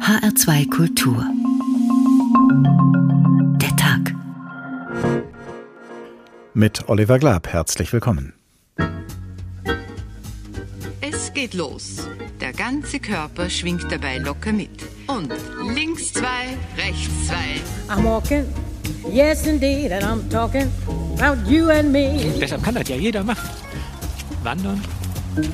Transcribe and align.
HR2 0.00 0.70
Kultur. 0.70 1.24
Der 3.60 3.76
Tag. 3.76 4.14
Mit 6.54 6.88
Oliver 6.88 7.18
Glab, 7.18 7.48
herzlich 7.48 7.92
willkommen. 7.92 8.32
Es 11.00 11.32
geht 11.34 11.54
los. 11.54 12.08
Der 12.40 12.52
ganze 12.52 13.00
Körper 13.00 13.50
schwingt 13.50 13.90
dabei 13.90 14.18
locker 14.18 14.52
mit. 14.52 14.70
Und 15.06 15.32
links 15.74 16.12
zwei, 16.12 16.56
rechts 16.76 17.26
zwei. 17.26 17.60
I'm 17.88 18.04
walking, 18.04 18.44
yes 19.12 19.46
indeed, 19.46 19.92
and 19.92 20.04
I'm 20.04 20.28
talking 20.30 20.70
about 21.18 21.48
you 21.50 21.68
and 21.68 21.92
me. 21.92 22.32
Deshalb 22.40 22.62
kann 22.62 22.74
das 22.74 22.88
ja 22.88 22.96
jeder 22.96 23.22
machen. 23.22 23.48
Wandern 24.42 24.80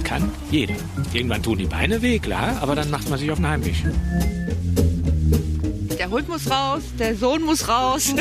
kann 0.03 0.31
jeder. 0.51 0.75
Irgendwann 1.13 1.43
tun 1.43 1.59
die 1.59 1.67
Beine 1.67 2.03
weh, 2.03 2.19
klar, 2.19 2.59
aber 2.61 2.75
dann 2.75 2.91
macht 2.91 3.09
man 3.11 3.19
sich 3.19 3.31
auf 3.31 3.39
den 3.39 3.47
Heimweg. 3.47 3.75
Der 5.99 6.11
Hund 6.11 6.29
muss 6.29 6.51
raus, 6.51 6.83
der 6.99 7.17
Sohn 7.17 7.43
muss 7.43 7.69
raus. 7.69 8.15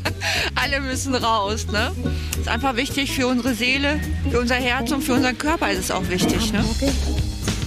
Alle 0.54 0.80
müssen 0.80 1.14
raus. 1.14 1.66
Ne? 1.70 1.92
Ist 2.38 2.48
einfach 2.48 2.76
wichtig 2.76 3.12
für 3.12 3.26
unsere 3.26 3.54
Seele, 3.54 4.00
für 4.30 4.40
unser 4.40 4.54
Herz 4.54 4.90
und 4.92 5.02
für 5.02 5.14
unseren 5.14 5.36
Körper 5.36 5.70
ist 5.70 5.78
es 5.78 5.90
auch 5.90 6.08
wichtig. 6.08 6.52
Ne? 6.52 6.64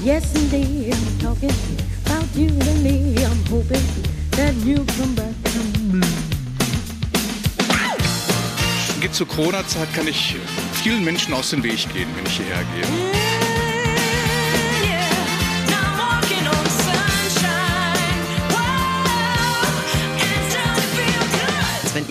Yes 0.03 0.23
indeed, 0.33 0.93
I'm 0.93 1.21
talking 1.21 1.51
about 2.05 2.25
you 2.33 2.47
and 2.47 2.83
me. 2.83 3.15
I'm 3.23 3.51
hoping 3.51 3.83
that 4.31 4.53
you 4.65 4.77
come 4.97 5.13
back 5.15 5.33
to 5.43 5.59
me. 5.93 6.01
Geht 9.01 9.13
zur 9.13 9.27
Corona-Zeit 9.27 9.93
kann 9.93 10.07
ich 10.07 10.35
vielen 10.81 11.03
Menschen 11.03 11.33
aus 11.33 11.51
dem 11.51 11.63
Weg 11.63 11.87
gehen, 11.93 12.07
wenn 12.15 12.25
ich 12.25 12.37
hierher 12.37 12.63
gehe. 12.75 13.28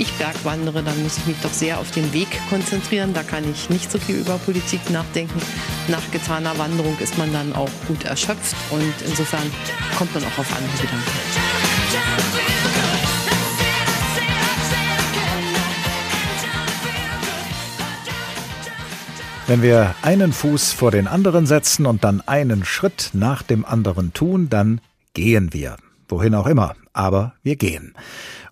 Ich 0.09 0.19
Berg 0.19 0.45
wandere, 0.45 0.83
dann 0.83 1.03
muss 1.03 1.19
ich 1.19 1.27
mich 1.27 1.37
doch 1.43 1.53
sehr 1.53 1.79
auf 1.79 1.91
den 1.91 2.13
Weg 2.13 2.29
konzentrieren. 2.49 3.13
Da 3.15 3.23
kann 3.23 3.49
ich 3.51 3.71
nicht 3.71 3.91
so 3.91 3.99
viel 3.99 4.17
über 4.17 4.39
Politik 4.39 4.91
nachdenken. 4.91 5.41
Nach 5.89 6.03
getaner 6.11 6.57
Wanderung 6.59 6.97
ist 6.99 7.19
man 7.19 7.33
dann 7.33 7.53
auch 7.53 7.71
gut 7.87 8.05
erschöpft 8.05 8.57
und 8.71 8.95
insofern 9.07 9.43
kommt 9.97 10.15
man 10.15 10.25
auch 10.25 10.39
auf 10.39 10.57
andere 10.57 10.77
Gedanken. 10.81 11.11
Wenn 19.47 19.63
wir 19.63 19.95
einen 20.03 20.33
Fuß 20.33 20.73
vor 20.73 20.91
den 20.91 21.07
anderen 21.07 21.47
setzen 21.47 21.87
und 21.87 22.05
dann 22.05 22.21
einen 22.27 22.65
Schritt 22.65 23.11
nach 23.15 23.43
dem 23.43 23.65
anderen 23.65 24.13
tun, 24.13 24.49
dann 24.51 24.81
gehen 25.15 25.53
wir. 25.53 25.77
Wohin 26.09 26.35
auch 26.35 26.47
immer, 26.47 26.75
aber 26.93 27.35
wir 27.43 27.57
gehen. 27.57 27.95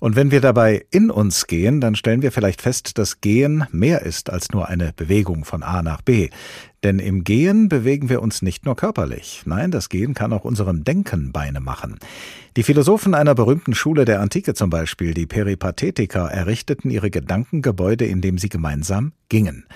Und 0.00 0.16
wenn 0.16 0.30
wir 0.30 0.40
dabei 0.40 0.84
in 0.90 1.10
uns 1.10 1.46
gehen, 1.46 1.80
dann 1.80 1.94
stellen 1.94 2.22
wir 2.22 2.32
vielleicht 2.32 2.62
fest, 2.62 2.98
dass 2.98 3.20
Gehen 3.20 3.64
mehr 3.70 4.02
ist 4.02 4.30
als 4.30 4.50
nur 4.50 4.68
eine 4.68 4.92
Bewegung 4.94 5.44
von 5.44 5.62
A 5.62 5.82
nach 5.82 6.02
B. 6.02 6.30
Denn 6.84 6.98
im 6.98 7.24
Gehen 7.24 7.68
bewegen 7.68 8.08
wir 8.08 8.22
uns 8.22 8.42
nicht 8.42 8.64
nur 8.64 8.76
körperlich. 8.76 9.42
Nein, 9.44 9.70
das 9.70 9.88
Gehen 9.88 10.14
kann 10.14 10.32
auch 10.32 10.44
unserem 10.44 10.84
Denken 10.84 11.32
Beine 11.32 11.60
machen. 11.60 11.98
Die 12.56 12.62
Philosophen 12.62 13.14
einer 13.14 13.34
berühmten 13.34 13.74
Schule 13.74 14.04
der 14.04 14.20
Antike 14.20 14.54
zum 14.54 14.70
Beispiel, 14.70 15.14
die 15.14 15.26
Peripathetiker, 15.26 16.30
errichteten 16.30 16.90
ihre 16.90 17.10
Gedankengebäude, 17.10 18.06
indem 18.06 18.38
sie 18.38 18.48
gemeinsam 18.48 19.12
gingen. 19.28 19.66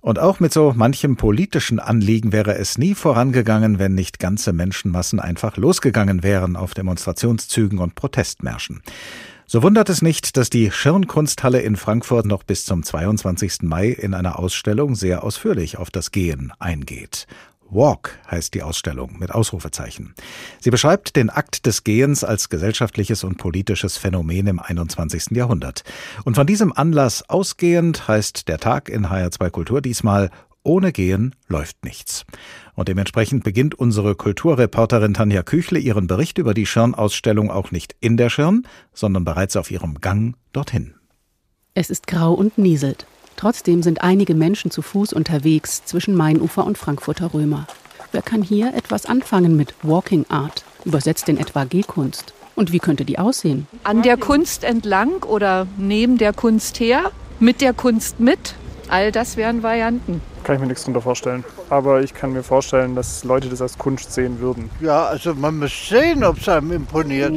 Und 0.00 0.20
auch 0.20 0.38
mit 0.38 0.52
so 0.52 0.72
manchem 0.72 1.16
politischen 1.16 1.80
Anliegen 1.80 2.30
wäre 2.30 2.56
es 2.56 2.78
nie 2.78 2.94
vorangegangen, 2.94 3.80
wenn 3.80 3.94
nicht 3.96 4.20
ganze 4.20 4.52
Menschenmassen 4.52 5.18
einfach 5.18 5.56
losgegangen 5.56 6.22
wären 6.22 6.54
auf 6.54 6.74
Demonstrationszügen 6.74 7.80
und 7.80 7.96
Protestmärschen. 7.96 8.82
So 9.48 9.62
wundert 9.62 9.88
es 9.88 10.02
nicht, 10.02 10.36
dass 10.36 10.50
die 10.50 10.72
Schirnkunsthalle 10.72 11.60
in 11.60 11.76
Frankfurt 11.76 12.26
noch 12.26 12.42
bis 12.42 12.64
zum 12.64 12.82
22. 12.82 13.62
Mai 13.62 13.90
in 13.90 14.12
einer 14.12 14.40
Ausstellung 14.40 14.96
sehr 14.96 15.22
ausführlich 15.22 15.78
auf 15.78 15.88
das 15.90 16.10
Gehen 16.10 16.52
eingeht. 16.58 17.28
Walk 17.70 18.18
heißt 18.28 18.54
die 18.54 18.64
Ausstellung 18.64 19.20
mit 19.20 19.30
Ausrufezeichen. 19.30 20.14
Sie 20.58 20.70
beschreibt 20.70 21.14
den 21.14 21.30
Akt 21.30 21.64
des 21.64 21.84
Gehens 21.84 22.24
als 22.24 22.48
gesellschaftliches 22.48 23.22
und 23.22 23.38
politisches 23.38 23.96
Phänomen 23.96 24.48
im 24.48 24.58
21. 24.58 25.26
Jahrhundert. 25.30 25.84
Und 26.24 26.34
von 26.34 26.48
diesem 26.48 26.72
Anlass 26.72 27.22
ausgehend 27.28 28.08
heißt 28.08 28.48
der 28.48 28.58
Tag 28.58 28.88
in 28.88 29.06
HR2 29.06 29.50
Kultur 29.50 29.80
diesmal 29.80 30.30
ohne 30.64 30.90
Gehen 30.90 31.36
läuft 31.46 31.84
nichts. 31.84 32.24
Und 32.76 32.88
dementsprechend 32.88 33.42
beginnt 33.42 33.74
unsere 33.74 34.14
Kulturreporterin 34.14 35.14
Tanja 35.14 35.42
Küchle 35.42 35.78
ihren 35.78 36.06
Bericht 36.06 36.36
über 36.38 36.54
die 36.54 36.66
Schirn-Ausstellung 36.66 37.50
auch 37.50 37.70
nicht 37.70 37.96
in 38.00 38.18
der 38.18 38.30
Schirn, 38.30 38.68
sondern 38.92 39.24
bereits 39.24 39.56
auf 39.56 39.70
ihrem 39.70 40.00
Gang 40.00 40.36
dorthin. 40.52 40.94
Es 41.74 41.90
ist 41.90 42.06
grau 42.06 42.34
und 42.34 42.58
nieselt. 42.58 43.06
Trotzdem 43.36 43.82
sind 43.82 44.02
einige 44.02 44.34
Menschen 44.34 44.70
zu 44.70 44.82
Fuß 44.82 45.14
unterwegs 45.14 45.84
zwischen 45.86 46.14
Mainufer 46.14 46.64
und 46.64 46.78
Frankfurter 46.78 47.32
Römer. 47.34 47.66
Wer 48.12 48.22
kann 48.22 48.42
hier 48.42 48.74
etwas 48.74 49.06
anfangen 49.06 49.56
mit 49.56 49.74
Walking 49.82 50.26
Art, 50.28 50.64
übersetzt 50.84 51.28
in 51.28 51.38
etwa 51.38 51.64
Gehkunst? 51.64 52.34
Und 52.54 52.72
wie 52.72 52.78
könnte 52.78 53.04
die 53.04 53.18
aussehen? 53.18 53.66
an 53.84 54.02
der 54.02 54.16
Kunst 54.16 54.64
entlang 54.64 55.22
oder 55.22 55.66
neben 55.76 56.18
der 56.18 56.32
Kunst 56.32 56.80
her, 56.80 57.10
mit 57.40 57.60
der 57.60 57.74
Kunst 57.74 58.20
mit. 58.20 58.54
All 58.88 59.12
das 59.12 59.36
wären 59.36 59.62
Varianten. 59.62 60.20
Kann 60.44 60.56
ich 60.56 60.60
mir 60.60 60.68
nichts 60.68 60.84
drunter 60.84 61.00
vorstellen. 61.00 61.44
Aber 61.70 62.02
ich 62.02 62.14
kann 62.14 62.32
mir 62.32 62.42
vorstellen, 62.42 62.94
dass 62.94 63.24
Leute 63.24 63.48
das 63.48 63.60
als 63.60 63.76
Kunst 63.78 64.12
sehen 64.12 64.40
würden. 64.40 64.70
Ja, 64.80 65.06
also 65.06 65.34
man 65.34 65.58
muss 65.58 65.88
sehen, 65.88 66.22
ob 66.22 66.38
es 66.38 66.48
einem 66.48 66.72
imponiert. 66.72 67.32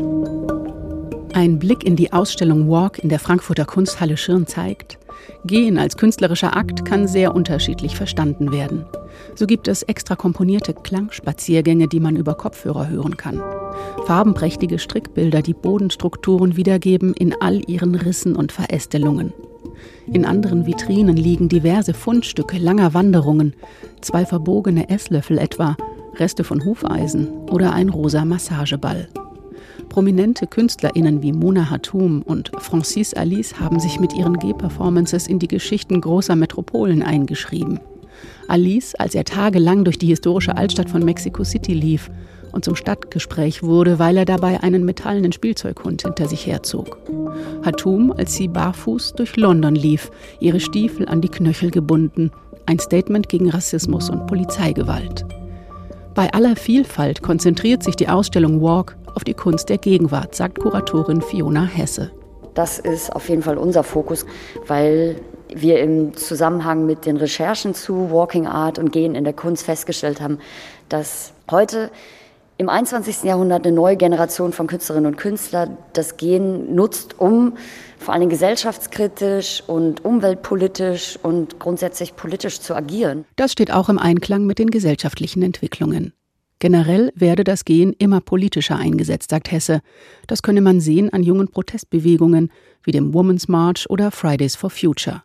Ein 1.33 1.59
Blick 1.59 1.83
in 1.83 1.95
die 1.95 2.11
Ausstellung 2.11 2.69
Walk 2.69 2.99
in 2.99 3.09
der 3.09 3.19
Frankfurter 3.19 3.65
Kunsthalle 3.65 4.17
Schirn 4.17 4.45
zeigt, 4.45 4.99
Gehen 5.45 5.77
als 5.77 5.97
künstlerischer 5.97 6.55
Akt 6.55 6.85
kann 6.85 7.07
sehr 7.07 7.33
unterschiedlich 7.33 7.95
verstanden 7.95 8.51
werden. 8.51 8.85
So 9.35 9.45
gibt 9.47 9.67
es 9.67 9.83
extra 9.83 10.15
komponierte 10.15 10.73
Klangspaziergänge, 10.73 11.87
die 11.87 11.99
man 11.99 12.15
über 12.15 12.35
Kopfhörer 12.35 12.89
hören 12.89 13.17
kann. 13.17 13.41
Farbenprächtige 14.05 14.79
Strickbilder, 14.79 15.41
die 15.41 15.53
Bodenstrukturen 15.53 16.57
wiedergeben 16.57 17.13
in 17.13 17.33
all 17.39 17.61
ihren 17.69 17.95
Rissen 17.95 18.35
und 18.35 18.51
Verästelungen. 18.51 19.33
In 20.11 20.25
anderen 20.25 20.65
Vitrinen 20.65 21.15
liegen 21.15 21.49
diverse 21.49 21.93
Fundstücke 21.93 22.57
langer 22.57 22.93
Wanderungen, 22.93 23.53
zwei 24.01 24.25
verbogene 24.25 24.89
Esslöffel 24.89 25.37
etwa, 25.37 25.75
Reste 26.15 26.43
von 26.43 26.65
Hufeisen 26.65 27.27
oder 27.49 27.73
ein 27.73 27.89
rosa 27.89 28.25
Massageball. 28.25 29.07
Prominente 29.89 30.47
KünstlerInnen 30.47 31.23
wie 31.23 31.31
Mona 31.31 31.69
Hatoum 31.69 32.21
und 32.21 32.51
Francis 32.59 33.13
Alice 33.13 33.59
haben 33.59 33.79
sich 33.79 33.99
mit 33.99 34.13
ihren 34.13 34.37
G-Performances 34.37 35.27
in 35.27 35.39
die 35.39 35.47
Geschichten 35.47 35.99
großer 36.01 36.35
Metropolen 36.35 37.01
eingeschrieben. 37.01 37.79
Alice, 38.47 38.95
als 38.95 39.15
er 39.15 39.23
tagelang 39.23 39.83
durch 39.83 39.97
die 39.97 40.07
historische 40.07 40.57
Altstadt 40.57 40.89
von 40.89 41.03
Mexico 41.03 41.43
City 41.43 41.73
lief 41.73 42.11
und 42.51 42.65
zum 42.65 42.75
Stadtgespräch 42.75 43.63
wurde, 43.63 43.99
weil 43.99 44.17
er 44.17 44.25
dabei 44.25 44.61
einen 44.61 44.85
metallenen 44.85 45.31
Spielzeughund 45.31 46.03
hinter 46.03 46.27
sich 46.27 46.45
herzog. 46.45 46.97
Hatoum, 47.63 48.11
als 48.11 48.35
sie 48.35 48.47
barfuß 48.47 49.13
durch 49.13 49.35
London 49.35 49.75
lief, 49.75 50.11
ihre 50.39 50.59
Stiefel 50.59 51.07
an 51.07 51.21
die 51.21 51.29
Knöchel 51.29 51.71
gebunden, 51.71 52.31
ein 52.65 52.79
Statement 52.79 53.29
gegen 53.29 53.49
Rassismus 53.49 54.09
und 54.09 54.27
Polizeigewalt. 54.27 55.25
Bei 56.15 56.31
aller 56.33 56.55
Vielfalt 56.55 57.21
konzentriert 57.21 57.83
sich 57.83 57.95
die 57.95 58.09
Ausstellung 58.09 58.61
Walk 58.61 58.97
auf 59.15 59.23
die 59.23 59.33
Kunst 59.33 59.69
der 59.69 59.77
Gegenwart, 59.77 60.35
sagt 60.35 60.59
Kuratorin 60.59 61.21
Fiona 61.21 61.65
Hesse. 61.65 62.11
Das 62.53 62.79
ist 62.79 63.15
auf 63.15 63.29
jeden 63.29 63.41
Fall 63.41 63.57
unser 63.57 63.83
Fokus, 63.83 64.25
weil 64.67 65.15
wir 65.47 65.79
im 65.79 66.15
Zusammenhang 66.15 66.85
mit 66.85 67.05
den 67.05 67.17
Recherchen 67.17 67.73
zu 67.73 68.11
Walking 68.11 68.47
Art 68.47 68.77
und 68.79 68.91
Gehen 68.91 69.15
in 69.15 69.23
der 69.23 69.33
Kunst 69.33 69.63
festgestellt 69.63 70.21
haben, 70.21 70.39
dass 70.89 71.33
heute 71.49 71.89
im 72.59 72.67
21. 72.67 73.23
Jahrhundert 73.23 73.65
eine 73.65 73.73
neue 73.73 73.95
Generation 73.95 74.51
von 74.51 74.67
Künstlerinnen 74.67 75.13
und 75.13 75.17
Künstlern 75.17 75.77
das 75.93 76.17
Gehen 76.17 76.75
nutzt, 76.75 77.17
um 77.17 77.53
vor 77.97 78.13
allem 78.13 78.27
gesellschaftskritisch 78.27 79.63
und 79.65 80.03
umweltpolitisch 80.03 81.17
und 81.23 81.57
grundsätzlich 81.57 82.17
politisch 82.17 82.59
zu 82.59 82.75
agieren. 82.75 83.23
Das 83.37 83.53
steht 83.53 83.71
auch 83.71 83.87
im 83.87 83.97
Einklang 83.97 84.45
mit 84.45 84.59
den 84.59 84.71
gesellschaftlichen 84.71 85.41
Entwicklungen. 85.41 86.11
Generell 86.59 87.13
werde 87.15 87.45
das 87.45 87.63
Gehen 87.63 87.93
immer 87.97 88.19
politischer 88.19 88.75
eingesetzt, 88.75 89.29
sagt 89.29 89.49
Hesse. 89.49 89.79
Das 90.27 90.41
könne 90.41 90.59
man 90.59 90.81
sehen 90.81 91.13
an 91.13 91.23
jungen 91.23 91.47
Protestbewegungen 91.47 92.51
wie 92.83 92.91
dem 92.91 93.13
Women's 93.13 93.47
March 93.47 93.89
oder 93.89 94.11
Fridays 94.11 94.57
for 94.57 94.69
Future. 94.69 95.23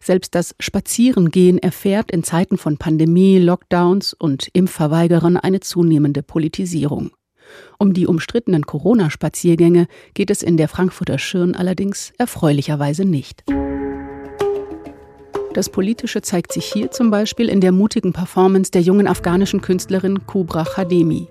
Selbst 0.00 0.34
das 0.34 0.54
Spazierengehen 0.60 1.58
erfährt 1.58 2.10
in 2.10 2.24
Zeiten 2.24 2.58
von 2.58 2.76
Pandemie, 2.76 3.38
Lockdowns 3.38 4.14
und 4.14 4.48
Impfverweigerern 4.52 5.36
eine 5.36 5.60
zunehmende 5.60 6.22
Politisierung. 6.22 7.10
Um 7.78 7.92
die 7.92 8.06
umstrittenen 8.06 8.66
Corona-Spaziergänge 8.66 9.86
geht 10.14 10.30
es 10.30 10.42
in 10.42 10.56
der 10.56 10.68
Frankfurter 10.68 11.18
Schirn 11.18 11.54
allerdings 11.54 12.12
erfreulicherweise 12.18 13.04
nicht. 13.04 13.44
Das 15.54 15.68
Politische 15.68 16.22
zeigt 16.22 16.52
sich 16.52 16.64
hier 16.64 16.90
zum 16.90 17.10
Beispiel 17.10 17.48
in 17.48 17.60
der 17.60 17.72
mutigen 17.72 18.14
Performance 18.14 18.70
der 18.70 18.80
jungen 18.80 19.06
afghanischen 19.06 19.60
Künstlerin 19.60 20.26
Kubra 20.26 20.64
Khademi. 20.64 21.28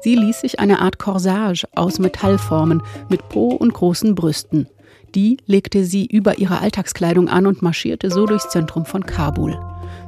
Sie 0.00 0.14
ließ 0.14 0.40
sich 0.40 0.58
eine 0.60 0.80
Art 0.80 0.98
Corsage 0.98 1.66
aus 1.74 1.98
Metallformen 1.98 2.82
mit 3.10 3.28
Po 3.28 3.48
und 3.48 3.74
großen 3.74 4.14
Brüsten. 4.14 4.66
Die 5.14 5.38
legte 5.46 5.84
sie 5.84 6.06
über 6.06 6.38
ihre 6.38 6.60
Alltagskleidung 6.60 7.28
an 7.28 7.46
und 7.46 7.62
marschierte 7.62 8.10
so 8.10 8.26
durchs 8.26 8.48
Zentrum 8.48 8.84
von 8.84 9.04
Kabul. 9.04 9.58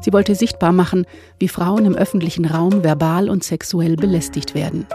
Sie 0.00 0.12
wollte 0.12 0.34
sichtbar 0.34 0.72
machen, 0.72 1.06
wie 1.38 1.48
Frauen 1.48 1.84
im 1.84 1.94
öffentlichen 1.94 2.44
Raum 2.44 2.84
verbal 2.84 3.28
und 3.28 3.42
sexuell 3.42 3.96
belästigt 3.96 4.54
werden. 4.54 4.86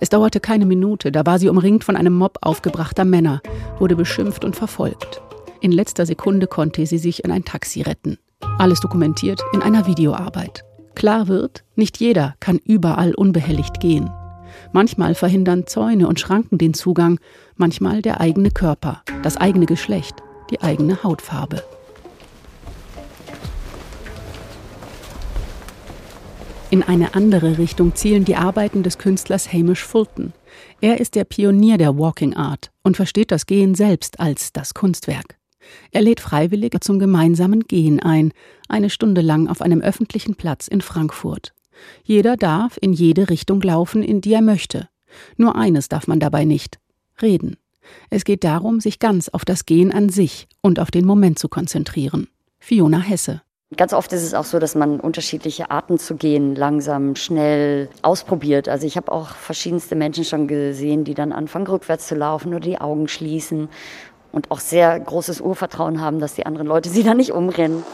Es 0.00 0.08
dauerte 0.08 0.40
keine 0.40 0.66
Minute, 0.66 1.12
da 1.12 1.26
war 1.26 1.38
sie 1.38 1.48
umringt 1.48 1.84
von 1.84 1.96
einem 1.96 2.14
Mob 2.14 2.38
aufgebrachter 2.42 3.04
Männer, 3.04 3.42
wurde 3.78 3.96
beschimpft 3.96 4.44
und 4.44 4.56
verfolgt. 4.56 5.20
In 5.60 5.72
letzter 5.72 6.06
Sekunde 6.06 6.46
konnte 6.46 6.86
sie 6.86 6.98
sich 6.98 7.24
in 7.24 7.30
ein 7.30 7.44
Taxi 7.44 7.82
retten. 7.82 8.18
Alles 8.58 8.80
dokumentiert 8.80 9.42
in 9.52 9.62
einer 9.62 9.86
Videoarbeit. 9.86 10.64
Klar 10.94 11.28
wird, 11.28 11.64
nicht 11.76 11.98
jeder 11.98 12.34
kann 12.40 12.58
überall 12.64 13.14
unbehelligt 13.14 13.80
gehen. 13.80 14.10
Manchmal 14.72 15.14
verhindern 15.14 15.66
Zäune 15.66 16.08
und 16.08 16.20
Schranken 16.20 16.58
den 16.58 16.74
Zugang, 16.74 17.18
manchmal 17.56 18.02
der 18.02 18.20
eigene 18.20 18.50
Körper, 18.50 19.02
das 19.22 19.36
eigene 19.36 19.66
Geschlecht, 19.66 20.16
die 20.50 20.60
eigene 20.60 21.02
Hautfarbe. 21.02 21.62
In 26.70 26.84
eine 26.84 27.14
andere 27.14 27.58
Richtung 27.58 27.96
zielen 27.96 28.24
die 28.24 28.36
Arbeiten 28.36 28.84
des 28.84 28.96
Künstlers 28.96 29.52
Hamish 29.52 29.84
Fulton. 29.84 30.32
Er 30.80 31.00
ist 31.00 31.16
der 31.16 31.24
Pionier 31.24 31.78
der 31.78 31.98
Walking 31.98 32.34
Art 32.34 32.70
und 32.84 32.96
versteht 32.96 33.32
das 33.32 33.46
Gehen 33.46 33.74
selbst 33.74 34.20
als 34.20 34.52
das 34.52 34.72
Kunstwerk. 34.72 35.36
Er 35.90 36.02
lädt 36.02 36.20
Freiwillige 36.20 36.78
zum 36.78 37.00
gemeinsamen 37.00 37.64
Gehen 37.64 38.00
ein, 38.00 38.32
eine 38.68 38.88
Stunde 38.88 39.20
lang 39.20 39.48
auf 39.48 39.62
einem 39.62 39.80
öffentlichen 39.80 40.36
Platz 40.36 40.68
in 40.68 40.80
Frankfurt. 40.80 41.52
Jeder 42.02 42.36
darf 42.36 42.78
in 42.80 42.92
jede 42.92 43.30
Richtung 43.30 43.60
laufen, 43.60 44.02
in 44.02 44.20
die 44.20 44.32
er 44.32 44.42
möchte. 44.42 44.88
Nur 45.36 45.56
eines 45.56 45.88
darf 45.88 46.06
man 46.06 46.20
dabei 46.20 46.44
nicht 46.44 46.78
reden. 47.22 47.56
Es 48.10 48.24
geht 48.24 48.44
darum, 48.44 48.80
sich 48.80 48.98
ganz 48.98 49.28
auf 49.28 49.44
das 49.44 49.66
Gehen 49.66 49.92
an 49.92 50.08
sich 50.08 50.48
und 50.60 50.78
auf 50.78 50.90
den 50.90 51.06
Moment 51.06 51.38
zu 51.38 51.48
konzentrieren. 51.48 52.28
Fiona 52.58 53.00
Hesse. 53.00 53.42
Ganz 53.76 53.92
oft 53.92 54.12
ist 54.12 54.24
es 54.24 54.34
auch 54.34 54.44
so, 54.44 54.58
dass 54.58 54.74
man 54.74 54.98
unterschiedliche 54.98 55.70
Arten 55.70 55.98
zu 55.98 56.16
gehen 56.16 56.56
langsam, 56.56 57.14
schnell 57.14 57.88
ausprobiert. 58.02 58.68
Also 58.68 58.84
ich 58.84 58.96
habe 58.96 59.12
auch 59.12 59.28
verschiedenste 59.28 59.94
Menschen 59.94 60.24
schon 60.24 60.48
gesehen, 60.48 61.04
die 61.04 61.14
dann 61.14 61.32
anfangen 61.32 61.68
rückwärts 61.68 62.08
zu 62.08 62.16
laufen 62.16 62.48
oder 62.48 62.60
die 62.60 62.80
Augen 62.80 63.06
schließen 63.06 63.68
und 64.32 64.50
auch 64.50 64.58
sehr 64.58 64.98
großes 64.98 65.40
Urvertrauen 65.40 66.00
haben, 66.00 66.18
dass 66.18 66.34
die 66.34 66.46
anderen 66.46 66.66
Leute 66.66 66.88
sie 66.88 67.04
da 67.04 67.14
nicht 67.14 67.32
umrennen. 67.32 67.84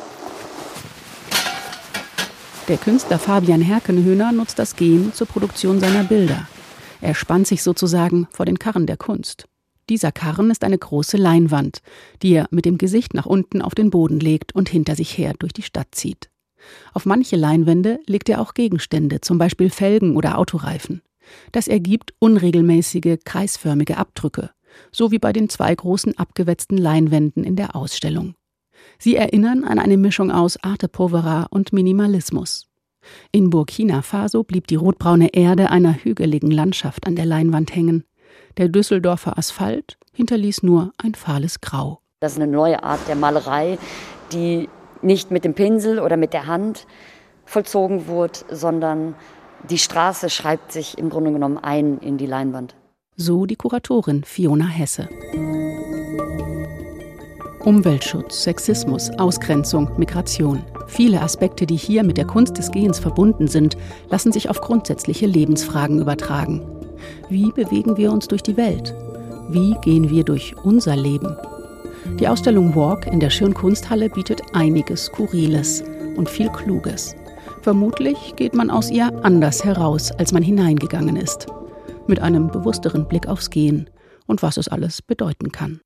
Der 2.68 2.78
Künstler 2.78 3.20
Fabian 3.20 3.60
Herkenhöhner 3.60 4.32
nutzt 4.32 4.58
das 4.58 4.74
Gehen 4.74 5.12
zur 5.12 5.28
Produktion 5.28 5.78
seiner 5.78 6.02
Bilder. 6.02 6.48
Er 7.00 7.14
spannt 7.14 7.46
sich 7.46 7.62
sozusagen 7.62 8.26
vor 8.32 8.44
den 8.44 8.58
Karren 8.58 8.86
der 8.86 8.96
Kunst. 8.96 9.46
Dieser 9.88 10.10
Karren 10.10 10.50
ist 10.50 10.64
eine 10.64 10.76
große 10.76 11.16
Leinwand, 11.16 11.78
die 12.22 12.32
er 12.32 12.48
mit 12.50 12.64
dem 12.64 12.76
Gesicht 12.76 13.14
nach 13.14 13.26
unten 13.26 13.62
auf 13.62 13.76
den 13.76 13.90
Boden 13.90 14.18
legt 14.18 14.52
und 14.52 14.68
hinter 14.68 14.96
sich 14.96 15.16
her 15.16 15.34
durch 15.38 15.52
die 15.52 15.62
Stadt 15.62 15.88
zieht. 15.92 16.28
Auf 16.92 17.06
manche 17.06 17.36
Leinwände 17.36 18.00
legt 18.06 18.28
er 18.28 18.40
auch 18.40 18.52
Gegenstände, 18.52 19.20
zum 19.20 19.38
Beispiel 19.38 19.70
Felgen 19.70 20.16
oder 20.16 20.36
Autoreifen. 20.36 21.02
Das 21.52 21.68
ergibt 21.68 22.14
unregelmäßige, 22.18 23.18
kreisförmige 23.24 23.96
Abdrücke, 23.96 24.50
so 24.90 25.12
wie 25.12 25.20
bei 25.20 25.32
den 25.32 25.48
zwei 25.48 25.72
großen 25.72 26.18
abgewetzten 26.18 26.78
Leinwänden 26.78 27.44
in 27.44 27.54
der 27.54 27.76
Ausstellung. 27.76 28.34
Sie 28.98 29.16
erinnern 29.16 29.64
an 29.64 29.78
eine 29.78 29.96
Mischung 29.96 30.30
aus 30.30 30.62
Arte 30.62 30.88
Povera 30.88 31.46
und 31.50 31.72
Minimalismus. 31.72 32.66
In 33.32 33.50
Burkina 33.50 34.02
Faso 34.02 34.42
blieb 34.42 34.66
die 34.66 34.74
rotbraune 34.74 35.34
Erde 35.34 35.70
einer 35.70 35.94
hügeligen 35.94 36.50
Landschaft 36.50 37.06
an 37.06 37.16
der 37.16 37.26
Leinwand 37.26 37.74
hängen. 37.74 38.04
Der 38.56 38.68
Düsseldorfer 38.68 39.38
Asphalt 39.38 39.98
hinterließ 40.12 40.62
nur 40.62 40.92
ein 40.98 41.14
fahles 41.14 41.60
Grau. 41.60 42.00
Das 42.20 42.32
ist 42.32 42.40
eine 42.40 42.50
neue 42.50 42.82
Art 42.82 43.06
der 43.08 43.16
Malerei, 43.16 43.78
die 44.32 44.68
nicht 45.02 45.30
mit 45.30 45.44
dem 45.44 45.54
Pinsel 45.54 45.98
oder 46.00 46.16
mit 46.16 46.32
der 46.32 46.46
Hand 46.46 46.86
vollzogen 47.44 48.06
wurde, 48.08 48.40
sondern 48.50 49.14
die 49.68 49.78
Straße 49.78 50.30
schreibt 50.30 50.72
sich 50.72 50.98
im 50.98 51.10
Grunde 51.10 51.32
genommen 51.32 51.58
ein 51.58 51.98
in 51.98 52.18
die 52.18 52.26
Leinwand. 52.26 52.74
So 53.16 53.46
die 53.46 53.56
Kuratorin 53.56 54.24
Fiona 54.24 54.66
Hesse. 54.66 55.08
Umweltschutz, 57.66 58.44
Sexismus, 58.44 59.10
Ausgrenzung, 59.18 59.90
Migration. 59.98 60.62
Viele 60.86 61.20
Aspekte, 61.20 61.66
die 61.66 61.74
hier 61.74 62.04
mit 62.04 62.16
der 62.16 62.24
Kunst 62.24 62.56
des 62.58 62.70
Gehens 62.70 63.00
verbunden 63.00 63.48
sind, 63.48 63.76
lassen 64.08 64.30
sich 64.30 64.48
auf 64.48 64.60
grundsätzliche 64.60 65.26
Lebensfragen 65.26 66.00
übertragen. 66.00 66.62
Wie 67.28 67.50
bewegen 67.50 67.96
wir 67.96 68.12
uns 68.12 68.28
durch 68.28 68.44
die 68.44 68.56
Welt? 68.56 68.94
Wie 69.48 69.74
gehen 69.82 70.10
wir 70.10 70.22
durch 70.22 70.54
unser 70.62 70.94
Leben? 70.94 71.36
Die 72.20 72.28
Ausstellung 72.28 72.76
Walk 72.76 73.08
in 73.08 73.18
der 73.18 73.30
Schirnkunsthalle 73.30 74.10
bietet 74.10 74.42
einiges 74.54 75.06
Skurriles 75.06 75.82
und 76.16 76.30
viel 76.30 76.50
Kluges. 76.50 77.16
Vermutlich 77.62 78.36
geht 78.36 78.54
man 78.54 78.70
aus 78.70 78.92
ihr 78.92 79.10
anders 79.24 79.64
heraus, 79.64 80.12
als 80.12 80.30
man 80.30 80.44
hineingegangen 80.44 81.16
ist. 81.16 81.48
Mit 82.06 82.20
einem 82.20 82.46
bewussteren 82.46 83.08
Blick 83.08 83.26
aufs 83.26 83.50
Gehen 83.50 83.90
und 84.28 84.40
was 84.44 84.56
es 84.56 84.68
alles 84.68 85.02
bedeuten 85.02 85.50
kann. 85.50 85.80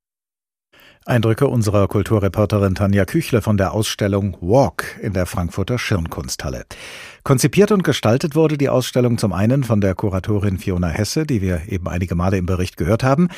Eindrücke 1.06 1.46
unserer 1.46 1.88
Kulturreporterin 1.88 2.74
Tanja 2.74 3.06
Küchle 3.06 3.40
von 3.40 3.56
der 3.56 3.72
Ausstellung 3.72 4.36
Walk 4.42 4.98
in 5.00 5.14
der 5.14 5.24
Frankfurter 5.24 5.78
Schirnkunsthalle. 5.78 6.66
Konzipiert 7.22 7.72
und 7.72 7.84
gestaltet 7.84 8.34
wurde 8.34 8.58
die 8.58 8.68
Ausstellung 8.68 9.16
zum 9.16 9.32
einen 9.32 9.64
von 9.64 9.80
der 9.80 9.94
Kuratorin 9.94 10.58
Fiona 10.58 10.88
Hesse, 10.88 11.24
die 11.24 11.40
wir 11.40 11.62
eben 11.68 11.88
einige 11.88 12.14
Male 12.14 12.36
im 12.36 12.44
Bericht 12.44 12.76
gehört 12.76 13.02
haben, 13.02 13.28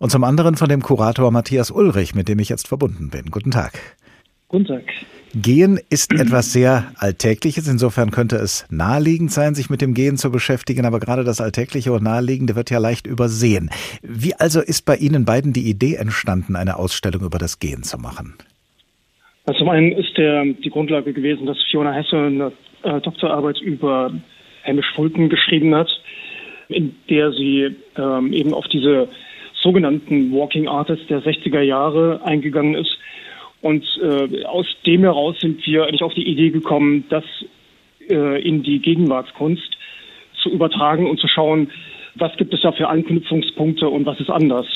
und 0.00 0.10
zum 0.10 0.24
anderen 0.24 0.56
von 0.56 0.68
dem 0.68 0.82
Kurator 0.82 1.30
Matthias 1.30 1.70
Ulrich, 1.70 2.16
mit 2.16 2.26
dem 2.26 2.40
ich 2.40 2.48
jetzt 2.48 2.66
verbunden 2.66 3.10
bin. 3.10 3.30
Guten 3.30 3.52
Tag. 3.52 3.78
Guten 4.52 4.66
Tag. 4.66 4.84
Gehen 5.34 5.80
ist 5.88 6.12
etwas 6.12 6.52
sehr 6.52 6.92
Alltägliches. 6.98 7.66
Insofern 7.68 8.10
könnte 8.10 8.36
es 8.36 8.66
naheliegend 8.70 9.32
sein, 9.32 9.54
sich 9.54 9.70
mit 9.70 9.80
dem 9.80 9.94
Gehen 9.94 10.18
zu 10.18 10.30
beschäftigen. 10.30 10.84
Aber 10.84 11.00
gerade 11.00 11.24
das 11.24 11.40
Alltägliche 11.40 11.90
und 11.90 12.02
Naheliegende 12.02 12.54
wird 12.54 12.70
ja 12.70 12.76
leicht 12.76 13.06
übersehen. 13.06 13.70
Wie 14.02 14.34
also 14.34 14.60
ist 14.60 14.84
bei 14.84 14.96
Ihnen 14.96 15.24
beiden 15.24 15.54
die 15.54 15.70
Idee 15.70 15.94
entstanden, 15.94 16.54
eine 16.54 16.76
Ausstellung 16.76 17.22
über 17.22 17.38
das 17.38 17.60
Gehen 17.60 17.82
zu 17.82 17.96
machen? 17.96 18.34
Also 19.46 19.60
zum 19.60 19.70
einen 19.70 19.92
ist 19.92 20.18
der, 20.18 20.44
die 20.44 20.68
Grundlage 20.68 21.14
gewesen, 21.14 21.46
dass 21.46 21.56
Fiona 21.70 21.92
Hesse 21.92 22.16
eine 22.18 22.52
äh, 22.82 23.00
Doktorarbeit 23.00 23.58
über 23.62 24.12
Hamish 24.66 24.92
Fulton 24.94 25.30
geschrieben 25.30 25.74
hat, 25.74 25.88
in 26.68 26.94
der 27.08 27.32
sie 27.32 27.74
ähm, 27.96 28.34
eben 28.34 28.52
auf 28.52 28.66
diese 28.68 29.08
sogenannten 29.62 30.30
Walking 30.30 30.68
Artists 30.68 31.06
der 31.06 31.22
60er 31.22 31.62
Jahre 31.62 32.20
eingegangen 32.22 32.74
ist 32.74 32.98
und 33.62 33.84
äh, 34.02 34.44
aus 34.44 34.66
dem 34.84 35.02
heraus 35.02 35.36
sind 35.40 35.64
wir 35.66 35.84
eigentlich 35.84 36.02
auf 36.02 36.14
die 36.14 36.26
Idee 36.26 36.50
gekommen, 36.50 37.04
das 37.08 37.24
äh, 38.10 38.42
in 38.46 38.62
die 38.62 38.80
Gegenwartskunst 38.80 39.78
zu 40.42 40.50
übertragen 40.50 41.08
und 41.08 41.20
zu 41.20 41.28
schauen, 41.28 41.70
was 42.16 42.36
gibt 42.36 42.52
es 42.52 42.60
da 42.60 42.72
für 42.72 42.88
Anknüpfungspunkte 42.88 43.88
und 43.88 44.04
was 44.04 44.20
ist 44.20 44.30
anders. 44.30 44.66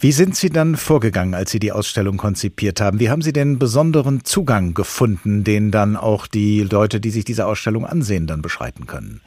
Wie 0.00 0.12
sind 0.12 0.36
Sie 0.36 0.48
dann 0.48 0.76
vorgegangen, 0.76 1.34
als 1.34 1.50
Sie 1.50 1.58
die 1.58 1.72
Ausstellung 1.72 2.16
konzipiert 2.16 2.80
haben? 2.80 3.00
Wie 3.00 3.10
haben 3.10 3.20
Sie 3.20 3.32
den 3.32 3.58
besonderen 3.58 4.24
Zugang 4.24 4.72
gefunden, 4.72 5.44
den 5.44 5.70
dann 5.70 5.96
auch 5.96 6.26
die 6.26 6.60
Leute, 6.60 7.00
die 7.00 7.10
sich 7.10 7.24
diese 7.24 7.46
Ausstellung 7.46 7.84
ansehen, 7.84 8.26
dann 8.26 8.40
beschreiten 8.40 8.86
können? 8.86 9.20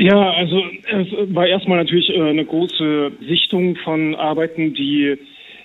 Ja, 0.00 0.30
also 0.32 0.62
es 0.90 1.34
war 1.34 1.46
erstmal 1.46 1.78
natürlich 1.78 2.10
äh, 2.10 2.20
eine 2.20 2.44
große 2.44 3.12
Sichtung 3.26 3.76
von 3.76 4.14
Arbeiten, 4.14 4.74
die 4.74 5.16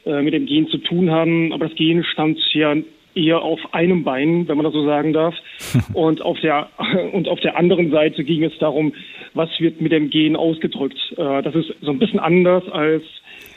äh, 0.05 0.21
mit 0.21 0.33
dem 0.33 0.45
Gen 0.45 0.67
zu 0.67 0.77
tun 0.77 1.11
haben. 1.11 1.53
Aber 1.53 1.67
das 1.67 1.75
Gen 1.75 2.03
stand 2.03 2.39
ja 2.53 2.75
eher 3.15 3.41
auf 3.41 3.59
einem 3.73 4.03
Bein, 4.03 4.47
wenn 4.47 4.57
man 4.57 4.63
das 4.63 4.73
so 4.73 4.85
sagen 4.85 5.13
darf. 5.13 5.35
Und 5.93 6.21
auf 6.21 6.39
der, 6.39 6.69
und 7.13 7.27
auf 7.27 7.39
der 7.41 7.57
anderen 7.57 7.91
Seite 7.91 8.23
ging 8.23 8.43
es 8.43 8.57
darum, 8.59 8.93
was 9.33 9.49
wird 9.59 9.81
mit 9.81 9.91
dem 9.91 10.09
Gen 10.09 10.35
ausgedrückt. 10.35 10.97
Äh, 11.17 11.41
das 11.41 11.55
ist 11.55 11.73
so 11.81 11.91
ein 11.91 11.99
bisschen 11.99 12.19
anders 12.19 12.67
als 12.69 13.03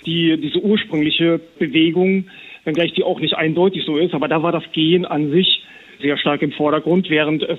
die, 0.05 0.39
diese 0.41 0.61
ursprüngliche 0.61 1.41
Bewegung, 1.59 2.27
wenngleich 2.65 2.93
die 2.93 3.05
auch 3.05 3.21
nicht 3.21 3.35
eindeutig 3.35 3.85
so 3.85 3.97
ist. 3.97 4.15
Aber 4.15 4.29
da 4.29 4.43
war 4.43 4.53
das 4.53 4.65
Gen 4.73 5.05
an 5.05 5.31
sich 5.31 5.63
sehr 6.01 6.17
stark 6.19 6.43
im 6.43 6.53
Vordergrund, 6.53 7.09
während 7.11 7.43
es 7.43 7.59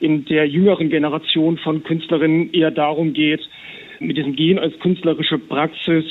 in 0.00 0.24
der 0.24 0.46
jüngeren 0.46 0.90
Generation 0.90 1.58
von 1.58 1.82
Künstlerinnen 1.82 2.52
eher 2.52 2.70
darum 2.70 3.12
geht, 3.12 3.40
mit 4.00 4.16
diesem 4.16 4.36
Gen 4.36 4.58
als 4.58 4.78
künstlerische 4.80 5.38
Praxis 5.38 6.04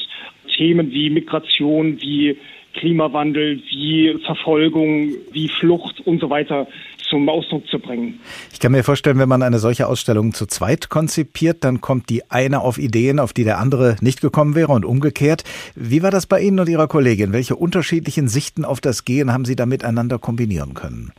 Themen 0.56 0.92
wie 0.92 1.10
Migration, 1.10 2.00
wie 2.02 2.38
Klimawandel, 2.74 3.62
wie 3.70 4.18
Verfolgung, 4.26 5.10
wie 5.32 5.48
Flucht 5.48 6.02
und 6.06 6.20
so 6.20 6.30
weiter 6.30 6.68
zum 7.10 7.30
Ausdruck 7.30 7.68
zu 7.68 7.80
bringen. 7.80 8.20
Ich 8.52 8.60
kann 8.60 8.72
mir 8.72 8.84
vorstellen, 8.84 9.20
wenn 9.20 9.30
man 9.30 9.44
eine 9.44 9.60
solche 9.60 9.88
Ausstellung 9.88 10.34
zu 10.34 10.46
zweit 10.48 10.90
konzipiert, 10.90 11.64
dann 11.64 11.80
kommt 11.82 12.10
die 12.10 12.24
eine 12.30 12.62
auf 12.62 12.78
Ideen, 12.78 13.20
auf 13.20 13.32
die 13.32 13.44
der 13.44 13.60
andere 13.60 13.96
nicht 14.02 14.22
gekommen 14.22 14.56
wäre 14.56 14.72
und 14.72 14.86
umgekehrt. 14.86 15.44
Wie 15.76 16.04
war 16.04 16.12
das 16.12 16.26
bei 16.28 16.42
Ihnen 16.42 16.60
und 16.60 16.70
Ihrer 16.70 16.88
Kollegin? 16.88 17.34
Welche 17.34 17.56
unterschiedlichen 17.56 18.28
Sichten 18.28 18.66
auf 18.66 18.82
das 18.82 19.06
Gehen 19.06 19.32
haben 19.32 19.46
Sie 19.46 19.56
da 19.56 19.66
miteinander 19.66 20.20
kombinieren 20.20 20.74
können? 20.74 21.12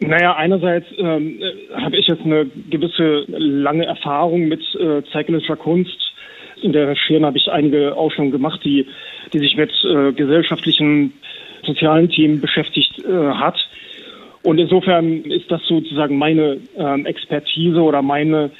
Naja, 0.00 0.34
einerseits 0.34 0.86
ähm, 0.96 1.38
habe 1.74 1.96
ich 1.96 2.06
jetzt 2.06 2.22
eine 2.24 2.46
gewisse 2.70 3.24
lange 3.28 3.84
Erfahrung 3.84 4.48
mit 4.48 4.62
äh, 4.76 5.02
zeitgenössischer 5.12 5.56
Kunst. 5.56 5.98
In 6.62 6.72
der 6.72 6.94
Schirn 6.96 7.24
habe 7.24 7.38
ich 7.38 7.50
einige 7.50 7.96
Ausstellungen 7.96 8.32
gemacht, 8.32 8.60
die, 8.64 8.86
die 9.32 9.38
sich 9.38 9.56
mit 9.56 9.70
äh, 9.84 10.12
gesellschaftlichen, 10.12 11.12
sozialen 11.64 12.08
Themen 12.08 12.40
beschäftigt 12.40 12.98
äh, 13.04 13.32
hat. 13.34 13.56
Und 14.42 14.58
insofern 14.58 15.22
ist 15.24 15.50
das 15.50 15.60
sozusagen 15.66 16.16
meine 16.16 16.58
ähm, 16.76 17.04
Expertise 17.04 17.80
oder 17.80 18.00
meine, 18.00 18.50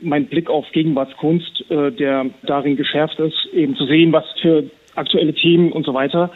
mein 0.00 0.26
Blick 0.26 0.48
auf 0.48 0.70
Gegenwartskunst, 0.72 1.70
äh, 1.70 1.90
der 1.90 2.26
darin 2.44 2.76
geschärft 2.76 3.18
ist, 3.18 3.48
eben 3.52 3.74
zu 3.74 3.86
sehen, 3.86 4.12
was 4.12 4.24
für 4.40 4.64
aktuelle 4.94 5.34
Themen 5.34 5.72
und 5.72 5.84
so 5.84 5.94
weiter 5.94 6.30